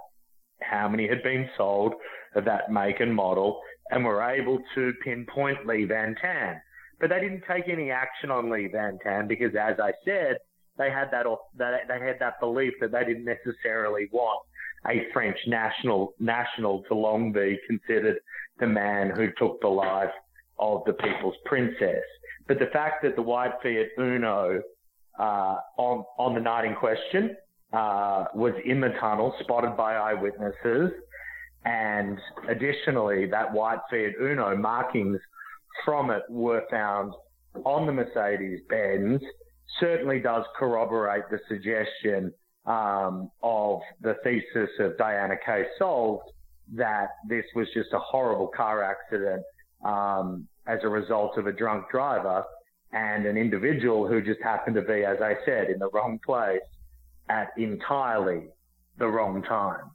how 0.61 0.87
many 0.87 1.07
had 1.07 1.21
been 1.21 1.49
sold 1.57 1.93
of 2.35 2.45
that 2.45 2.71
make 2.71 3.01
and 3.01 3.13
model, 3.13 3.59
and 3.89 4.03
were 4.03 4.21
able 4.21 4.59
to 4.75 4.93
pinpoint 5.03 5.65
Le 5.65 5.85
Van 5.85 6.15
Thanh. 6.23 6.59
But 6.99 7.09
they 7.09 7.19
didn't 7.19 7.43
take 7.47 7.67
any 7.67 7.91
action 7.91 8.31
on 8.31 8.49
Le 8.49 8.69
Van 8.69 8.97
Thanh 9.05 9.27
because, 9.27 9.51
as 9.59 9.79
I 9.79 9.91
said, 10.05 10.37
they 10.77 10.89
had 10.89 11.09
that 11.11 11.25
they 11.57 11.99
had 11.99 12.17
that 12.19 12.39
belief 12.39 12.73
that 12.81 12.91
they 12.91 13.03
didn't 13.05 13.25
necessarily 13.25 14.07
want 14.11 14.39
a 14.87 15.07
French 15.13 15.37
national 15.47 16.13
national 16.19 16.83
to 16.87 16.95
long 16.95 17.31
be 17.31 17.59
considered 17.67 18.17
the 18.59 18.67
man 18.67 19.11
who 19.15 19.27
took 19.37 19.61
the 19.61 19.67
life 19.67 20.11
of 20.59 20.83
the 20.85 20.93
people's 20.93 21.35
princess. 21.45 22.03
But 22.47 22.59
the 22.59 22.67
fact 22.67 23.03
that 23.03 23.15
the 23.15 23.21
white 23.21 23.53
Fiat 23.61 23.87
Uno 23.97 24.61
uh, 25.19 25.55
on 25.77 26.05
on 26.17 26.33
the 26.33 26.41
night 26.41 26.65
in 26.65 26.75
question 26.75 27.35
uh, 27.71 28.25
was 28.33 28.53
in 28.65 28.81
the 28.81 28.89
tunnel, 28.99 29.35
spotted 29.41 29.75
by 29.77 29.95
eyewitnesses, 29.95 30.91
and 31.65 32.19
additionally, 32.49 33.25
that 33.27 33.51
white 33.51 33.79
Fiat 33.89 34.13
Uno 34.21 34.55
markings 34.55 35.19
from 35.85 36.11
it 36.11 36.23
were 36.29 36.63
found 36.69 37.13
on 37.65 37.85
the 37.85 37.93
Mercedes 37.93 38.59
Benz 38.69 39.21
certainly 39.79 40.19
does 40.19 40.43
corroborate 40.57 41.23
the 41.31 41.39
suggestion 41.47 42.33
um, 42.65 43.29
of 43.41 43.79
the 44.01 44.15
thesis 44.23 44.69
of 44.79 44.97
Diana 44.97 45.35
Case 45.45 45.67
Solved 45.77 46.29
that 46.73 47.09
this 47.27 47.45
was 47.55 47.67
just 47.73 47.89
a 47.93 47.99
horrible 47.99 48.47
car 48.47 48.83
accident 48.83 49.43
um, 49.83 50.47
as 50.67 50.79
a 50.83 50.89
result 50.89 51.37
of 51.37 51.47
a 51.47 51.51
drunk 51.51 51.89
driver 51.91 52.43
and 52.93 53.25
an 53.25 53.37
individual 53.37 54.07
who 54.07 54.21
just 54.21 54.41
happened 54.41 54.75
to 54.75 54.81
be, 54.81 55.03
as 55.03 55.17
I 55.21 55.35
said, 55.45 55.69
in 55.69 55.79
the 55.79 55.89
wrong 55.89 56.19
place 56.25 56.61
at 57.29 57.49
entirely 57.57 58.43
the 58.97 59.07
wrong 59.07 59.41
time. 59.43 59.91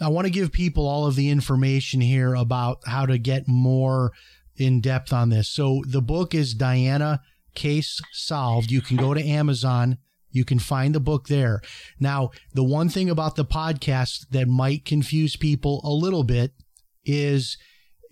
I 0.00 0.08
want 0.08 0.26
to 0.26 0.32
give 0.32 0.52
people 0.52 0.86
all 0.86 1.06
of 1.06 1.16
the 1.16 1.30
information 1.30 2.00
here 2.00 2.34
about 2.34 2.78
how 2.86 3.06
to 3.06 3.18
get 3.18 3.48
more 3.48 4.12
in 4.56 4.80
depth 4.80 5.12
on 5.12 5.30
this. 5.30 5.48
So 5.48 5.82
the 5.86 6.02
book 6.02 6.34
is 6.34 6.54
Diana 6.54 7.22
Case 7.54 8.00
Solved. 8.12 8.70
You 8.70 8.80
can 8.80 8.96
go 8.96 9.14
to 9.14 9.22
Amazon. 9.22 9.98
You 10.30 10.44
can 10.44 10.58
find 10.58 10.94
the 10.94 11.00
book 11.00 11.28
there. 11.28 11.62
Now, 11.98 12.30
the 12.54 12.64
one 12.64 12.88
thing 12.88 13.08
about 13.08 13.36
the 13.36 13.44
podcast 13.44 14.26
that 14.30 14.48
might 14.48 14.84
confuse 14.84 15.36
people 15.36 15.80
a 15.82 15.90
little 15.90 16.24
bit 16.24 16.52
is 17.04 17.56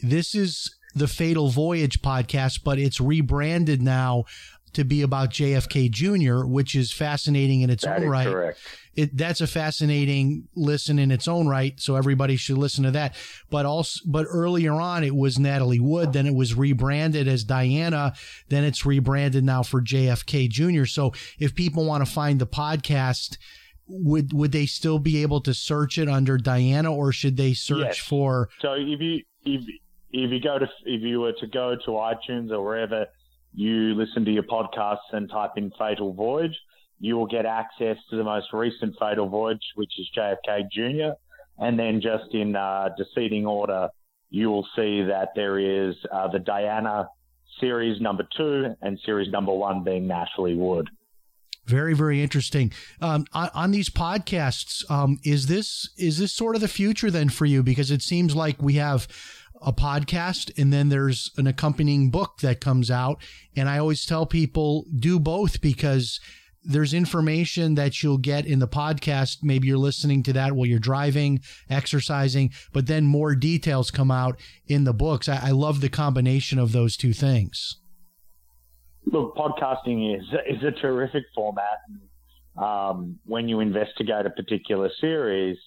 this 0.01 0.35
is 0.35 0.75
the 0.95 1.09
Fatal 1.09 1.51
Voyage 1.51 2.01
podcast, 2.03 2.61
but 2.65 2.79
it's 2.79 3.01
rebranded 3.01 3.83
now 3.83 4.25
to 4.73 4.85
be 4.85 5.03
about 5.03 5.31
JFK 5.31 5.91
Jr., 5.91 6.47
which 6.47 6.75
is 6.75 6.93
fascinating 6.93 7.61
in 7.61 7.71
its 7.71 7.85
that 7.85 8.01
own 8.01 8.09
right. 8.09 8.27
Correct. 8.27 8.59
It, 8.97 9.17
that's 9.17 9.41
a 9.41 9.47
fascinating 9.47 10.49
listen 10.55 10.99
in 10.99 11.11
its 11.11 11.27
own 11.29 11.49
right. 11.49 11.79
So 11.81 11.97
everybody 11.97 12.37
should 12.37 12.59
listen 12.59 12.85
to 12.85 12.91
that. 12.93 13.17
But 13.51 13.67
also, 13.67 14.01
but 14.07 14.27
earlier 14.29 14.73
on, 14.73 15.05
it 15.05 15.15
was 15.15 15.39
Natalie 15.39 15.81
Wood. 15.81 16.13
Then 16.13 16.27
it 16.27 16.35
was 16.35 16.55
rebranded 16.55 17.27
as 17.29 17.45
Diana. 17.45 18.15
Then 18.49 18.65
it's 18.65 18.87
rebranded 18.87 19.45
now 19.45 19.63
for 19.63 19.81
JFK 19.81 20.49
Jr. 20.49 20.85
So 20.85 21.13
if 21.39 21.55
people 21.55 21.85
want 21.85 22.05
to 22.05 22.11
find 22.11 22.41
the 22.41 22.47
podcast, 22.47 23.37
would 23.87 24.33
would 24.33 24.53
they 24.53 24.67
still 24.67 24.99
be 24.99 25.23
able 25.23 25.41
to 25.43 25.55
search 25.55 25.99
it 25.99 26.09
under 26.09 26.39
Diana, 26.39 26.93
or 26.93 27.13
should 27.13 27.37
they 27.37 27.53
search 27.53 27.79
yes. 27.79 27.99
for? 27.99 28.49
So 28.61 28.73
if 28.75 29.01
you 29.01 29.23
if 29.45 29.63
if 30.13 30.31
you 30.31 30.41
go 30.41 30.59
to 30.59 30.69
if 30.85 31.03
you 31.03 31.21
were 31.21 31.33
to 31.41 31.47
go 31.47 31.77
to 31.77 31.91
iTunes 31.91 32.51
or 32.51 32.63
wherever 32.63 33.07
you 33.53 33.95
listen 33.95 34.25
to 34.25 34.31
your 34.31 34.43
podcasts 34.43 35.13
and 35.13 35.31
type 35.31 35.53
in 35.57 35.71
Fatal 35.79 36.13
Voyage, 36.13 36.59
you 37.01 37.17
will 37.17 37.27
get 37.27 37.47
access 37.47 37.97
to 38.11 38.17
the 38.17 38.25
most 38.25 38.53
recent 38.53 38.95
Fatal 38.99 39.29
Voyage, 39.29 39.63
which 39.75 39.93
is 39.99 40.09
JFK 40.17 40.71
Jr. 40.71 41.15
And 41.59 41.79
then 41.79 42.01
just 42.01 42.35
in 42.35 42.57
uh, 42.57 42.91
descending 42.97 43.47
order, 43.47 43.89
you 44.31 44.51
will 44.51 44.67
see 44.75 45.03
that 45.03 45.29
there 45.37 45.59
is 45.59 45.95
uh, 46.13 46.29
the 46.29 46.39
Diana 46.39 47.09
series 47.61 48.01
number 48.01 48.27
two 48.37 48.75
and 48.83 48.99
series 49.05 49.31
number 49.31 49.53
one 49.53 49.85
being 49.85 50.07
Natalie 50.07 50.57
Wood. 50.57 50.89
Very, 51.67 51.95
very 51.95 52.23
interesting. 52.23 52.73
Um, 53.01 53.27
on, 53.33 53.49
on, 53.55 53.71
these 53.71 53.89
podcasts, 53.89 54.89
um, 54.91 55.19
is 55.25 55.47
this 55.47 55.89
is 55.97 56.19
this 56.19 56.33
sort 56.33 56.57
of 56.57 56.61
the 56.61 56.69
future 56.69 57.11
then 57.11 57.31
for 57.31 57.47
you? 57.47 57.63
Because 57.63 57.91
it 57.91 58.03
seems 58.03 58.37
like 58.37 58.61
we 58.61 58.75
have 58.75 59.09
a 59.63 59.73
podcast 59.73 60.51
and 60.59 60.73
then 60.73 60.91
there's 60.91 61.31
an 61.39 61.47
accompanying 61.47 62.11
book 62.11 62.39
that 62.43 62.61
comes 62.61 62.91
out. 62.91 63.23
And 63.57 63.69
I 63.69 63.79
always 63.79 64.05
tell 64.05 64.27
people 64.27 64.85
do 64.95 65.19
both 65.19 65.63
because 65.63 66.21
there's 66.65 66.95
information 66.95 67.75
that 67.75 68.03
you'll 68.03 68.19
get 68.19 68.47
in 68.47 68.59
the 68.59 68.69
podcast. 68.69 69.39
Maybe 69.43 69.69
you're 69.69 69.79
listening 69.79 70.23
to 70.25 70.33
that 70.33 70.53
while 70.55 70.67
you're 70.67 70.79
driving, 70.79 71.41
exercising, 71.69 72.53
but 72.73 72.87
then 72.87 73.05
more 73.05 73.35
details 73.35 73.91
come 73.91 74.11
out 74.11 74.41
in 74.67 74.85
the 74.85 74.95
books. 74.95 75.29
I, 75.29 75.49
I 75.49 75.51
love 75.51 75.81
the 75.81 75.89
combination 75.89 76.59
of 76.59 76.73
those 76.73 76.97
two 76.97 77.13
things. 77.13 77.77
Look, 79.07 79.37
podcasting 79.37 80.19
is 80.19 80.25
is 80.49 80.63
a 80.65 80.71
terrific 80.71 81.25
format. 81.35 81.79
Um, 82.57 83.19
when 83.27 83.49
you 83.49 83.61
investigate 83.61 84.25
a 84.25 84.31
particular 84.31 84.91
series, 85.01 85.59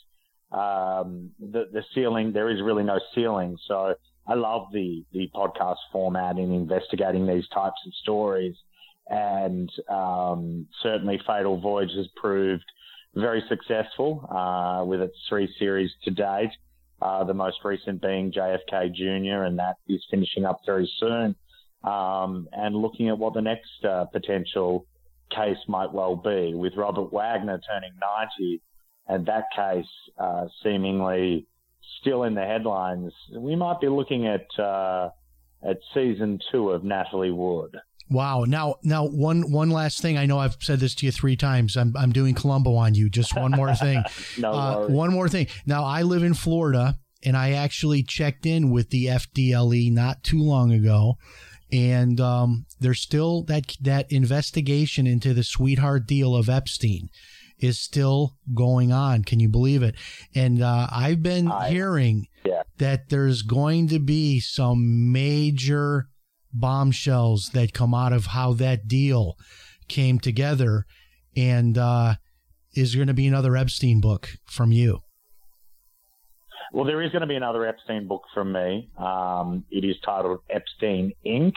um, 0.52 1.32
the, 1.40 1.66
the 1.72 1.84
ceiling, 1.94 2.32
there 2.32 2.50
is 2.50 2.62
really 2.62 2.84
no 2.84 3.00
ceiling. 3.14 3.58
So 3.68 3.94
I 4.28 4.34
love 4.34 4.68
the, 4.72 5.06
the 5.12 5.30
podcast 5.36 5.78
format 5.92 6.38
in 6.38 6.52
investigating 6.52 7.28
these 7.28 7.48
types 7.54 7.80
of 7.86 7.94
stories. 8.02 8.56
And 9.10 9.70
um, 9.90 10.68
certainly 10.84 11.20
Fatal 11.26 11.60
Voyage 11.60 11.92
has 11.96 12.08
proved 12.16 12.66
very 13.16 13.44
successful 13.50 14.28
uh, 14.30 14.84
with 14.86 15.02
its 15.02 15.16
three 15.30 15.54
series 15.58 15.92
to 16.04 16.12
date. 16.12 16.52
Uh, 17.02 17.24
the 17.24 17.34
most 17.34 17.58
recent 17.64 18.02
being 18.02 18.32
JFK 18.32 18.94
Jr., 18.94 19.44
and 19.44 19.60
that 19.60 19.76
is 19.88 20.04
finishing 20.10 20.46
up 20.46 20.62
very 20.66 20.92
soon. 21.00 21.36
Um, 21.84 22.48
and 22.52 22.76
looking 22.76 23.10
at 23.10 23.18
what 23.18 23.34
the 23.34 23.42
next 23.42 23.86
uh, 23.88 24.06
potential 24.06 24.86
case 25.30 25.58
might 25.68 25.94
well 25.94 26.16
be, 26.16 26.54
with 26.56 26.74
Robert 26.76 27.14
Wagner 27.14 27.60
turning 27.68 27.92
90 28.40 28.62
and 29.08 29.26
that 29.26 29.46
case 29.56 29.86
uh, 30.18 30.46
seemingly 30.64 31.48
still 32.02 32.24
in 32.24 32.36
the 32.36 32.42
headlines, 32.42 33.14
we 33.36 33.56
might 33.56 33.80
be 33.80 33.88
looking 33.88 34.28
at 34.28 34.48
uh, 34.60 35.10
at 35.68 35.78
season 35.94 36.40
two 36.52 36.72
of 36.72 36.84
Natalie 36.84 37.32
Wood. 37.32 37.78
Wow. 38.10 38.46
Now, 38.48 38.76
now 38.84 39.06
one 39.06 39.52
one 39.52 39.70
last 39.70 40.02
thing. 40.02 40.18
I 40.18 40.26
know 40.26 40.40
I've 40.40 40.58
said 40.60 40.80
this 40.80 40.96
to 40.96 41.06
you 41.06 41.12
three 41.12 41.36
times. 41.36 41.76
I'm 41.76 41.94
I'm 41.98 42.12
doing 42.12 42.36
Columbo 42.36 42.76
on 42.76 42.96
you. 42.96 43.10
Just 43.10 43.36
one 43.36 43.52
more 43.52 43.76
thing. 43.76 44.04
no 44.38 44.52
uh, 44.52 44.88
one 44.88 45.12
more 45.12 45.30
thing. 45.30 45.48
Now, 45.66 45.84
I 45.84 46.04
live 46.04 46.24
in 46.24 46.34
Florida, 46.34 46.98
and 47.24 47.36
I 47.36 47.52
actually 47.52 48.04
checked 48.04 48.46
in 48.46 48.72
with 48.72 48.90
the 48.90 49.08
FDLE 49.08 49.92
not 49.92 50.24
too 50.24 50.42
long 50.42 50.72
ago, 50.72 51.18
and 51.72 52.20
um, 52.22 52.66
there's 52.80 53.02
still 53.02 53.44
that 53.44 53.76
that 53.82 54.12
investigation 54.12 55.06
into 55.06 55.34
the 55.34 55.44
sweetheart 55.44 56.08
deal 56.08 56.36
of 56.36 56.50
Epstein 56.50 57.10
is 57.60 57.80
still 57.80 58.36
going 58.54 58.92
on. 58.92 59.24
Can 59.24 59.40
you 59.40 59.50
believe 59.50 59.84
it? 59.84 59.96
And 60.36 60.62
uh, 60.62 60.88
I've 60.92 61.24
been 61.24 61.52
I, 61.52 61.70
hearing 61.70 62.28
yeah. 62.46 62.64
that 62.78 63.10
there's 63.10 63.42
going 63.42 63.88
to 63.90 64.00
be 64.00 64.40
some 64.40 65.12
major 65.12 66.08
bombshells 66.54 67.52
that 67.54 67.74
come 67.74 67.94
out 67.94 68.14
of 68.14 68.28
how 68.28 68.54
that 68.54 68.88
deal 68.88 69.36
came 69.88 70.20
together. 70.20 70.86
And 71.36 71.78
uh, 71.78 72.16
is 72.74 72.96
going 72.96 73.08
to 73.08 73.14
be 73.14 73.28
another 73.28 73.56
Epstein 73.56 74.02
book 74.02 74.30
from 74.46 74.72
you? 74.72 75.00
Well, 76.74 76.86
there 76.86 77.02
is 77.02 77.12
going 77.12 77.22
to 77.22 77.28
be 77.28 77.36
another 77.36 77.66
Epstein 77.66 78.08
book 78.08 78.24
from 78.34 78.52
me. 78.52 78.90
Um, 78.98 79.66
it 79.72 79.86
is 79.86 79.96
titled 80.04 80.40
Epstein 80.50 81.14
Inc. 81.26 81.54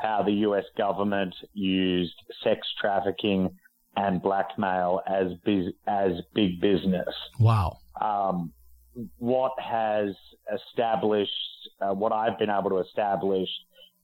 How 0.00 0.22
the 0.24 0.32
U.S. 0.32 0.64
government 0.76 1.34
used 1.52 2.14
sex 2.42 2.66
trafficking 2.80 3.50
and 3.94 4.20
blackmail 4.20 5.00
as 5.06 5.28
biz- 5.44 5.74
as 5.86 6.12
big 6.34 6.60
business. 6.60 7.14
Wow. 7.38 7.78
Um, 8.00 8.52
what 9.18 9.52
has 9.58 10.14
established, 10.52 11.30
uh, 11.80 11.94
what 11.94 12.12
I've 12.12 12.38
been 12.38 12.50
able 12.50 12.70
to 12.70 12.78
establish, 12.78 13.48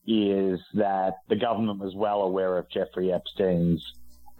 is 0.09 0.59
that 0.73 1.19
the 1.29 1.37
government 1.37 1.81
was 1.81 1.95
well 1.95 2.23
aware 2.23 2.57
of 2.57 2.71
Jeffrey 2.71 3.13
Epstein's 3.13 3.85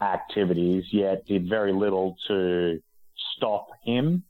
activities, 0.01 0.85
yet 0.91 1.27
did 1.27 1.47
very 1.47 1.75
little 1.75 2.17
to 2.27 2.79
stop 3.37 3.69
him. 3.85 4.25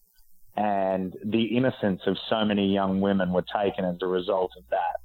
And 0.57 1.15
the 1.25 1.57
innocence 1.57 2.01
of 2.07 2.17
so 2.29 2.45
many 2.45 2.75
young 2.75 3.01
women 3.01 3.33
were 3.33 3.45
taken 3.55 3.85
as 3.85 3.99
a 4.03 4.07
result 4.09 4.51
of 4.59 4.65
that. 4.71 4.99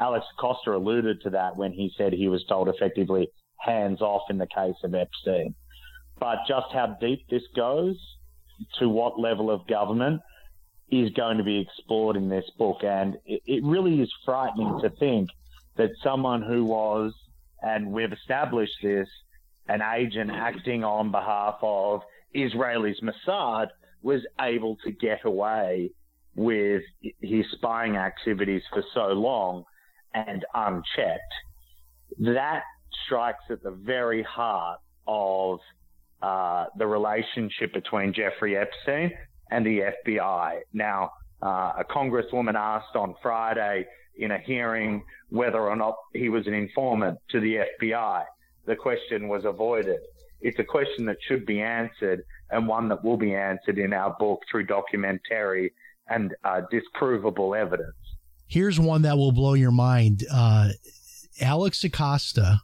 Alex 0.00 0.26
Acosta 0.36 0.74
alluded 0.74 1.22
to 1.22 1.30
that 1.30 1.56
when 1.56 1.72
he 1.72 1.92
said 1.96 2.12
he 2.12 2.28
was 2.28 2.44
told 2.48 2.68
effectively 2.68 3.28
hands 3.60 4.00
off 4.00 4.22
in 4.30 4.38
the 4.38 4.48
case 4.48 4.74
of 4.82 4.96
Epstein. 4.96 5.54
But 6.18 6.38
just 6.48 6.66
how 6.72 6.96
deep 7.00 7.20
this 7.30 7.44
goes, 7.54 7.96
to 8.80 8.88
what 8.88 9.20
level 9.20 9.52
of 9.52 9.68
government, 9.68 10.20
is 10.90 11.10
going 11.10 11.38
to 11.38 11.44
be 11.44 11.60
explored 11.60 12.16
in 12.16 12.28
this 12.28 12.50
book. 12.58 12.78
And 12.82 13.18
it, 13.24 13.62
really 13.62 14.00
is 14.00 14.12
frightening 14.24 14.80
to 14.82 14.90
think 14.90 15.28
that 15.78 15.90
someone 16.02 16.42
who 16.42 16.64
was, 16.64 17.14
and 17.62 17.90
we've 17.90 18.12
established 18.12 18.76
this, 18.82 19.08
an 19.68 19.80
agent 19.80 20.30
acting 20.30 20.84
on 20.84 21.10
behalf 21.10 21.56
of 21.62 22.02
Israelis 22.34 22.96
Mossad 23.02 23.68
was 24.02 24.20
able 24.40 24.76
to 24.84 24.90
get 24.90 25.24
away 25.24 25.90
with 26.34 26.82
his 27.20 27.46
spying 27.52 27.96
activities 27.96 28.62
for 28.72 28.82
so 28.94 29.06
long 29.08 29.64
and 30.14 30.44
unchecked. 30.54 31.34
That 32.18 32.62
strikes 33.06 33.44
at 33.50 33.62
the 33.62 33.70
very 33.70 34.22
heart 34.22 34.80
of 35.06 35.58
uh, 36.22 36.66
the 36.76 36.86
relationship 36.86 37.72
between 37.72 38.12
Jeffrey 38.12 38.56
Epstein 38.56 39.12
and 39.50 39.64
the 39.64 39.92
FBI. 40.06 40.60
Now, 40.72 41.12
uh, 41.42 41.74
a 41.78 41.84
congresswoman 41.88 42.54
asked 42.54 42.96
on 42.96 43.14
Friday 43.22 43.86
in 44.18 44.32
a 44.32 44.38
hearing 44.38 45.02
whether 45.30 45.60
or 45.60 45.76
not 45.76 45.96
he 46.12 46.28
was 46.28 46.46
an 46.46 46.54
informant 46.54 47.18
to 47.30 47.40
the 47.40 47.66
FBI. 47.80 48.24
The 48.66 48.76
question 48.76 49.28
was 49.28 49.44
avoided. 49.44 50.00
It's 50.40 50.58
a 50.58 50.64
question 50.64 51.04
that 51.06 51.16
should 51.26 51.46
be 51.46 51.60
answered 51.60 52.24
and 52.50 52.66
one 52.66 52.88
that 52.88 53.04
will 53.04 53.16
be 53.16 53.34
answered 53.34 53.78
in 53.78 53.92
our 53.92 54.14
book 54.18 54.42
through 54.50 54.64
documentary 54.64 55.72
and 56.08 56.34
uh, 56.44 56.62
disprovable 56.72 57.58
evidence. 57.58 57.94
Here's 58.46 58.80
one 58.80 59.02
that 59.02 59.16
will 59.16 59.32
blow 59.32 59.54
your 59.54 59.70
mind. 59.70 60.24
Uh, 60.32 60.70
Alex 61.40 61.84
Acosta. 61.84 62.62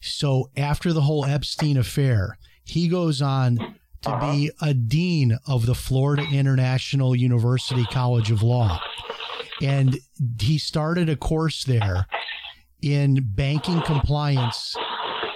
So 0.00 0.50
after 0.56 0.92
the 0.92 1.00
whole 1.00 1.24
Epstein 1.24 1.78
affair, 1.78 2.38
he 2.64 2.88
goes 2.88 3.22
on 3.22 3.56
to 4.02 4.10
uh-huh. 4.10 4.32
be 4.32 4.50
a 4.60 4.74
dean 4.74 5.38
of 5.46 5.66
the 5.66 5.74
Florida 5.74 6.26
International 6.30 7.16
University 7.16 7.84
College 7.84 8.30
of 8.30 8.42
Law. 8.42 8.80
And 9.62 9.98
he 10.40 10.58
started 10.58 11.08
a 11.08 11.16
course 11.16 11.64
there 11.64 12.06
in 12.82 13.18
banking 13.34 13.80
compliance. 13.82 14.76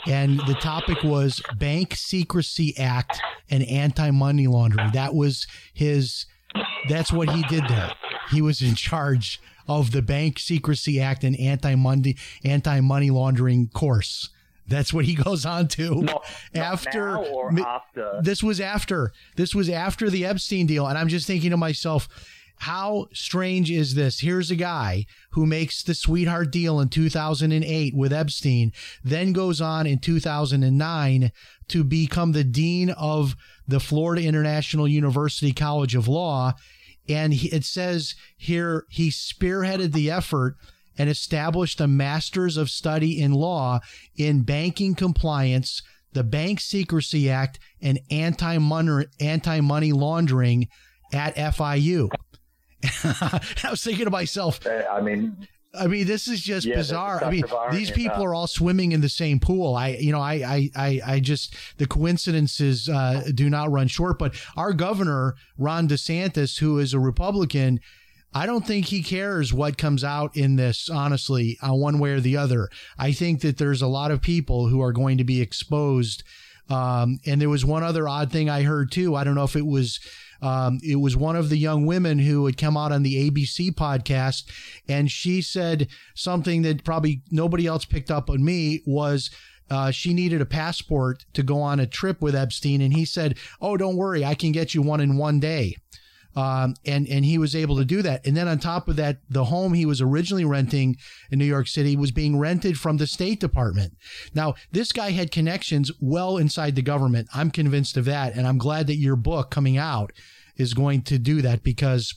And 0.07 0.41
the 0.41 0.55
topic 0.55 1.03
was 1.03 1.43
Bank 1.59 1.95
Secrecy 1.95 2.75
Act 2.79 3.21
and 3.51 3.62
anti 3.64 4.11
money 4.11 4.47
laundering. 4.47 4.91
That 4.93 5.14
was 5.14 5.47
his, 5.75 6.27
that's 6.89 7.12
what 7.12 7.31
he 7.31 7.43
did 7.45 7.64
there. 7.68 7.93
He 8.31 8.41
was 8.41 8.62
in 8.62 8.75
charge 8.75 9.41
of 9.68 9.93
the 9.93 10.03
Bank 10.03 10.39
Secrecy 10.39 11.01
Act 11.01 11.25
and 11.25 11.39
anti 11.39 11.75
money 11.75 12.16
anti 12.45 12.81
money 12.81 13.11
laundering 13.11 13.68
course. 13.68 14.31
That's 14.66 14.93
what 14.93 15.05
he 15.05 15.14
goes 15.25 15.45
on 15.45 15.68
to 15.68 16.03
not, 16.03 16.25
after, 16.55 17.18
after. 17.59 18.21
This 18.23 18.43
was 18.43 18.61
after. 18.61 19.12
This 19.37 19.55
was 19.55 19.68
after 19.68 20.09
the 20.09 20.25
Epstein 20.25 20.66
deal, 20.66 20.87
and 20.87 20.97
I'm 20.97 21.09
just 21.09 21.27
thinking 21.27 21.51
to 21.51 21.57
myself, 21.57 22.09
how 22.61 23.07
strange 23.15 23.71
is 23.71 23.95
this? 23.95 24.21
Here's 24.21 24.51
a 24.51 24.57
guy 24.57 25.07
who 25.31 25.47
makes 25.47 25.83
the 25.83 25.95
sweetheart 25.95 26.53
deal 26.53 26.79
in 26.79 26.91
2008 26.91 27.95
with 27.95 28.13
Epstein, 28.13 28.75
then 29.03 29.33
goes 29.33 29.63
on 29.63 29.87
in 29.87 29.99
2009 29.99 31.33
to 31.69 31.85
become 31.85 32.33
the 32.33 32.45
dean 32.45 32.91
of 32.91 33.35
the 33.67 33.81
Florida 33.81 34.23
International 34.27 34.87
University 34.87 35.55
College 35.55 35.95
of 35.95 36.07
Law. 36.07 36.53
And 37.09 37.33
it 37.33 37.65
says 37.65 38.15
here 38.37 38.85
he 38.91 39.09
spearheaded 39.09 39.95
the 39.95 40.11
effort 40.11 40.57
and 40.99 41.09
established 41.09 41.81
a 41.81 41.89
Masters 41.89 42.59
of 42.59 42.69
Study 42.69 43.23
in 43.23 43.33
Law 43.33 43.81
in 44.17 44.43
Banking 44.43 44.95
Compliance, 44.95 45.81
the 46.13 46.25
Bank 46.25 46.61
Secrecy 46.61 47.31
Act, 47.31 47.59
and 47.81 48.01
anti 48.11 48.59
money 48.59 49.93
laundering 49.93 50.69
at 51.11 51.35
FIU. 51.37 52.11
I 53.05 53.70
was 53.70 53.83
thinking 53.83 54.05
to 54.07 54.11
myself, 54.11 54.61
I 54.66 55.01
mean, 55.01 55.49
I 55.72 55.87
mean, 55.87 56.07
this 56.07 56.26
is 56.26 56.41
just 56.41 56.66
yeah, 56.66 56.76
bizarre. 56.76 57.22
I 57.22 57.31
mean, 57.31 57.45
these 57.70 57.91
people 57.91 58.24
are 58.24 58.35
all 58.35 58.49
swimming 58.49 58.93
in 58.93 59.01
the 59.01 59.09
same 59.09 59.39
pool. 59.39 59.76
I, 59.76 59.91
you 59.91 60.11
know, 60.11 60.20
I, 60.20 60.35
I, 60.35 60.70
I, 60.74 61.01
I 61.07 61.20
just 61.20 61.55
the 61.76 61.87
coincidences 61.87 62.89
uh, 62.89 63.22
do 63.35 63.49
not 63.49 63.70
run 63.70 63.87
short. 63.87 64.18
But 64.18 64.35
our 64.57 64.72
governor 64.72 65.37
Ron 65.59 65.87
DeSantis, 65.87 66.59
who 66.59 66.78
is 66.78 66.93
a 66.93 66.99
Republican, 66.99 67.81
I 68.35 68.47
don't 68.47 68.66
think 68.66 68.87
he 68.87 69.03
cares 69.03 69.53
what 69.53 69.78
comes 69.78 70.03
out 70.03 70.37
in 70.37 70.57
this, 70.57 70.89
honestly, 70.89 71.57
uh, 71.62 71.74
one 71.74 71.99
way 71.99 72.11
or 72.11 72.20
the 72.20 72.37
other. 72.37 72.68
I 72.99 73.12
think 73.12 73.41
that 73.43 73.59
there's 73.59 73.83
a 73.83 73.89
lot 73.89 74.11
of 74.11 74.22
people 74.22 74.68
who 74.68 74.81
are 74.81 74.93
going 74.93 75.18
to 75.18 75.24
be 75.24 75.41
exposed. 75.41 76.24
Um, 76.71 77.18
and 77.27 77.41
there 77.41 77.49
was 77.49 77.64
one 77.64 77.83
other 77.83 78.09
odd 78.09 78.31
thing 78.31 78.49
I 78.49 78.62
heard 78.62 78.93
too. 78.93 79.16
I 79.16 79.25
don't 79.25 79.35
know 79.35 79.45
if 79.45 79.57
it 79.57 79.66
was. 79.66 80.01
Um, 80.43 80.79
it 80.83 80.97
was 80.97 81.18
one 81.18 81.37
of 81.37 81.51
the 81.51 81.59
young 81.59 81.85
women 81.85 82.18
who 82.18 82.47
had 82.47 82.57
come 82.57 82.75
out 82.75 82.93
on 82.93 83.03
the 83.03 83.31
ABC 83.31 83.73
podcast, 83.73 84.45
and 84.89 85.11
she 85.11 85.43
said 85.43 85.89
something 86.14 86.62
that 86.62 86.83
probably 86.83 87.21
nobody 87.31 87.66
else 87.66 87.85
picked 87.85 88.11
up 88.11 88.31
on 88.31 88.43
me 88.43 88.81
was 88.87 89.31
uh, 89.71 89.91
she 89.91 90.14
needed 90.14 90.41
a 90.41 90.47
passport 90.47 91.27
to 91.35 91.43
go 91.43 91.61
on 91.61 91.79
a 91.79 91.87
trip 91.87 92.23
with 92.23 92.35
Epstein, 92.35 92.81
and 92.81 92.95
he 92.95 93.05
said, 93.05 93.37
"Oh, 93.61 93.77
don't 93.77 93.97
worry, 93.97 94.25
I 94.25 94.35
can 94.35 94.53
get 94.53 94.75
you 94.75 94.83
one 94.83 95.01
in 95.01 95.16
one 95.16 95.41
day." 95.41 95.77
Um, 96.37 96.74
and 96.87 97.09
and 97.09 97.24
he 97.24 97.39
was 97.39 97.57
able 97.57 97.76
to 97.78 97.85
do 97.85 98.03
that. 98.03 98.24
And 98.24 98.37
then 98.37 98.47
on 98.47 98.59
top 98.59 98.89
of 98.89 98.97
that, 98.97 99.18
the 99.28 99.45
home 99.45 99.74
he 99.74 99.85
was 99.85 100.01
originally 100.01 100.45
renting 100.45 100.97
in 101.31 101.39
New 101.39 101.45
York 101.45 101.66
City 101.66 101.97
was 101.97 102.12
being 102.12 102.39
rented 102.39 102.78
from 102.78 102.99
the 102.99 103.07
State 103.07 103.41
Department. 103.41 103.95
Now, 104.35 104.55
this 104.70 104.93
guy 104.93 105.11
had 105.11 105.33
connections 105.33 105.91
well 106.01 106.37
inside 106.37 106.76
the 106.76 106.83
government. 106.83 107.28
I'm 107.35 107.51
convinced 107.51 107.97
of 107.97 108.05
that, 108.05 108.35
and 108.35 108.47
I'm 108.47 108.59
glad 108.59 108.87
that 108.87 108.97
your 108.97 109.16
book 109.16 109.51
coming 109.51 109.76
out 109.76 110.12
is 110.57 110.74
going 110.74 111.03
to 111.03 111.18
do 111.18 111.43
that 111.43 111.64
because 111.64 112.14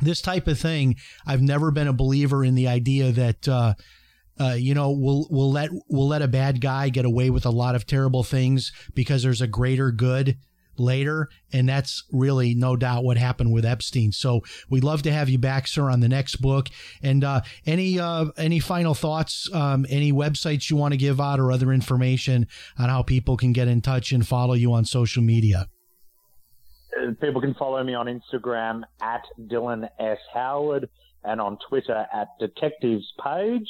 this 0.00 0.20
type 0.20 0.48
of 0.48 0.58
thing, 0.58 0.96
I've 1.24 1.42
never 1.42 1.70
been 1.70 1.88
a 1.88 1.92
believer 1.92 2.44
in 2.44 2.54
the 2.54 2.68
idea 2.68 3.12
that. 3.12 3.48
Uh, 3.48 3.74
uh, 4.40 4.56
you 4.58 4.74
know, 4.74 4.90
we'll 4.90 5.28
we'll 5.30 5.52
let 5.52 5.70
we'll 5.88 6.08
let 6.08 6.20
a 6.20 6.26
bad 6.26 6.60
guy 6.60 6.88
get 6.88 7.04
away 7.04 7.30
with 7.30 7.46
a 7.46 7.50
lot 7.50 7.76
of 7.76 7.86
terrible 7.86 8.24
things 8.24 8.72
because 8.92 9.22
there's 9.22 9.40
a 9.40 9.46
greater 9.46 9.92
good 9.92 10.36
later. 10.78 11.28
And 11.52 11.68
that's 11.68 12.04
really 12.12 12.54
no 12.54 12.76
doubt 12.76 13.04
what 13.04 13.16
happened 13.16 13.52
with 13.52 13.64
Epstein. 13.64 14.12
So 14.12 14.40
we'd 14.70 14.84
love 14.84 15.02
to 15.02 15.12
have 15.12 15.28
you 15.28 15.38
back, 15.38 15.66
sir, 15.66 15.90
on 15.90 16.00
the 16.00 16.08
next 16.08 16.36
book. 16.36 16.68
And 17.02 17.24
uh, 17.24 17.42
any 17.66 17.98
uh, 17.98 18.26
any 18.36 18.60
final 18.60 18.94
thoughts, 18.94 19.48
um, 19.52 19.86
any 19.88 20.12
websites 20.12 20.70
you 20.70 20.76
want 20.76 20.92
to 20.92 20.98
give 20.98 21.20
out 21.20 21.40
or 21.40 21.52
other 21.52 21.72
information 21.72 22.46
on 22.78 22.88
how 22.88 23.02
people 23.02 23.36
can 23.36 23.52
get 23.52 23.68
in 23.68 23.80
touch 23.80 24.12
and 24.12 24.26
follow 24.26 24.54
you 24.54 24.72
on 24.72 24.84
social 24.84 25.22
media? 25.22 25.68
Uh, 26.96 27.12
people 27.20 27.40
can 27.40 27.54
follow 27.54 27.82
me 27.82 27.94
on 27.94 28.06
Instagram 28.06 28.82
at 29.02 29.22
Dylan 29.40 29.88
S. 29.98 30.18
Howard 30.32 30.88
and 31.24 31.40
on 31.40 31.58
Twitter 31.68 32.06
at 32.12 32.28
Detectives 32.38 33.12
Page. 33.22 33.68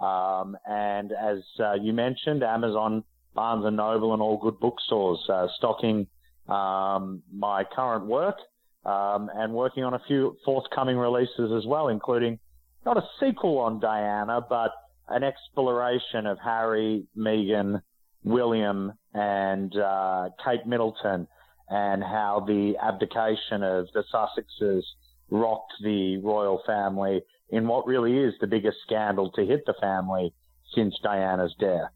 Um, 0.00 0.56
and 0.66 1.12
as 1.12 1.38
uh, 1.60 1.74
you 1.74 1.92
mentioned, 1.92 2.42
Amazon, 2.42 3.04
Barnes 3.34 3.64
and 3.64 3.76
Noble, 3.76 4.12
and 4.12 4.20
all 4.20 4.36
good 4.36 4.58
bookstores 4.60 5.20
uh, 5.28 5.46
stocking 5.56 6.06
um, 6.48 7.22
my 7.32 7.64
current 7.64 8.06
work 8.06 8.36
um, 8.84 9.30
and 9.34 9.52
working 9.52 9.84
on 9.84 9.94
a 9.94 10.00
few 10.06 10.36
forthcoming 10.44 10.96
releases 10.96 11.52
as 11.56 11.66
well, 11.66 11.88
including 11.88 12.38
not 12.84 12.96
a 12.96 13.02
sequel 13.20 13.58
on 13.58 13.80
Diana, 13.80 14.40
but 14.48 14.72
an 15.08 15.22
exploration 15.22 16.26
of 16.26 16.38
Harry, 16.42 17.06
Meghan, 17.16 17.80
William, 18.24 18.92
and 19.14 19.76
uh, 19.76 20.30
Kate 20.44 20.66
Middleton, 20.66 21.26
and 21.68 22.02
how 22.02 22.44
the 22.46 22.74
abdication 22.82 23.62
of 23.62 23.86
the 23.94 24.04
Sussexes 24.12 24.82
rocked 25.30 25.72
the 25.82 26.18
royal 26.18 26.60
family 26.66 27.22
in 27.50 27.66
what 27.66 27.86
really 27.86 28.18
is 28.18 28.34
the 28.40 28.46
biggest 28.46 28.78
scandal 28.86 29.30
to 29.32 29.44
hit 29.44 29.64
the 29.66 29.74
family 29.80 30.34
since 30.74 30.94
Diana's 31.02 31.54
death. 31.58 31.90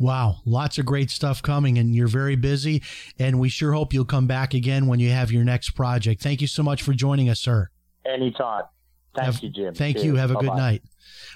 Wow, 0.00 0.38
lots 0.46 0.78
of 0.78 0.86
great 0.86 1.10
stuff 1.10 1.42
coming, 1.42 1.76
and 1.76 1.94
you're 1.94 2.08
very 2.08 2.34
busy. 2.34 2.82
And 3.18 3.38
we 3.38 3.50
sure 3.50 3.74
hope 3.74 3.92
you'll 3.92 4.06
come 4.06 4.26
back 4.26 4.54
again 4.54 4.86
when 4.86 4.98
you 4.98 5.10
have 5.10 5.30
your 5.30 5.44
next 5.44 5.70
project. 5.70 6.22
Thank 6.22 6.40
you 6.40 6.46
so 6.46 6.62
much 6.62 6.82
for 6.82 6.94
joining 6.94 7.28
us, 7.28 7.38
sir. 7.38 7.68
Anytime. 8.06 8.62
Thank 9.14 9.26
have, 9.26 9.42
you, 9.42 9.50
Jim. 9.50 9.74
Thank 9.74 9.96
Cheers. 9.96 10.06
you. 10.06 10.16
Have 10.16 10.30
a 10.30 10.34
Bye-bye. 10.34 10.46
good 10.46 10.56
night. 10.56 10.82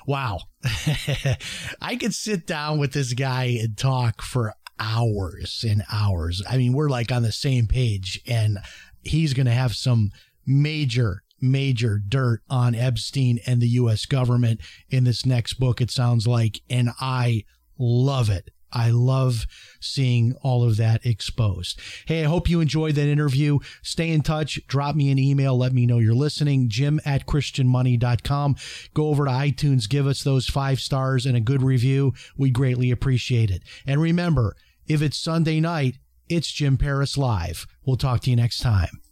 Wow. 0.07 0.39
I 1.83 1.97
could 1.97 2.15
sit 2.15 2.47
down 2.47 2.79
with 2.79 2.95
this 2.95 3.13
guy 3.13 3.59
and 3.61 3.77
talk 3.77 4.23
for 4.23 4.55
hours 4.81 5.63
and 5.69 5.83
hours. 5.93 6.43
I 6.49 6.57
mean, 6.57 6.73
we're 6.73 6.89
like 6.89 7.13
on 7.13 7.23
the 7.23 7.33
same 7.33 7.67
page, 7.67 8.23
and 8.27 8.59
he's 9.03 9.35
going 9.35 9.47
to 9.47 9.53
have 9.53 9.77
some 9.77 10.11
major 10.47 11.23
major 11.41 12.01
dirt 12.09 12.41
on 12.49 12.75
Epstein 12.75 13.39
and 13.47 13.61
the 13.61 13.69
U.S. 13.69 14.07
government 14.07 14.61
in 14.89 15.05
this 15.05 15.27
next 15.27 15.55
book, 15.55 15.83
it 15.83 15.91
sounds 15.91 16.27
like. 16.27 16.63
And 16.71 16.91
I 16.99 17.45
love 17.79 18.31
it. 18.31 18.51
I 18.75 18.91
love 18.91 19.47
seeing 19.81 20.35
all 20.43 20.65
of 20.65 20.77
that 20.79 21.07
exposed. 21.07 21.81
Hey, 22.07 22.25
I 22.25 22.29
hope 22.29 22.51
you 22.51 22.61
enjoyed 22.61 22.97
that 22.97 23.07
interview. 23.07 23.61
Stay 23.83 24.11
in 24.11 24.23
touch. 24.23 24.61
Drop 24.67 24.97
me 24.97 25.13
an 25.13 25.19
email. 25.19 25.57
Let 25.57 25.73
me 25.73 25.87
know 25.87 25.99
you're 25.99 26.13
listening. 26.13 26.69
Jim 26.69 27.01
at 27.07 27.25
christianmoney.com. 27.27 28.57
Go 28.93 29.09
over 29.09 29.27
to 29.27 29.31
iTunes. 29.31 29.89
Give 29.89 30.09
us 30.09 30.25
those 30.25 30.49
five 30.49 30.81
stars 30.81 31.25
and 31.25 31.37
a 31.37 31.41
good 31.41 31.63
review. 31.63 32.15
We 32.37 32.51
greatly 32.51 32.91
appreciate 32.91 33.51
it. 33.51 33.63
And 33.87 34.03
remember, 34.03 34.57
if 34.89 35.01
it's 35.01 35.17
Sunday 35.17 35.61
night, 35.61 35.99
it's 36.29 36.51
Jim 36.51 36.77
Paris 36.77 37.17
Live. 37.17 37.67
We'll 37.87 37.97
talk 37.97 38.23
to 38.23 38.31
you 38.31 38.37
next 38.37 38.59
time. 38.59 39.04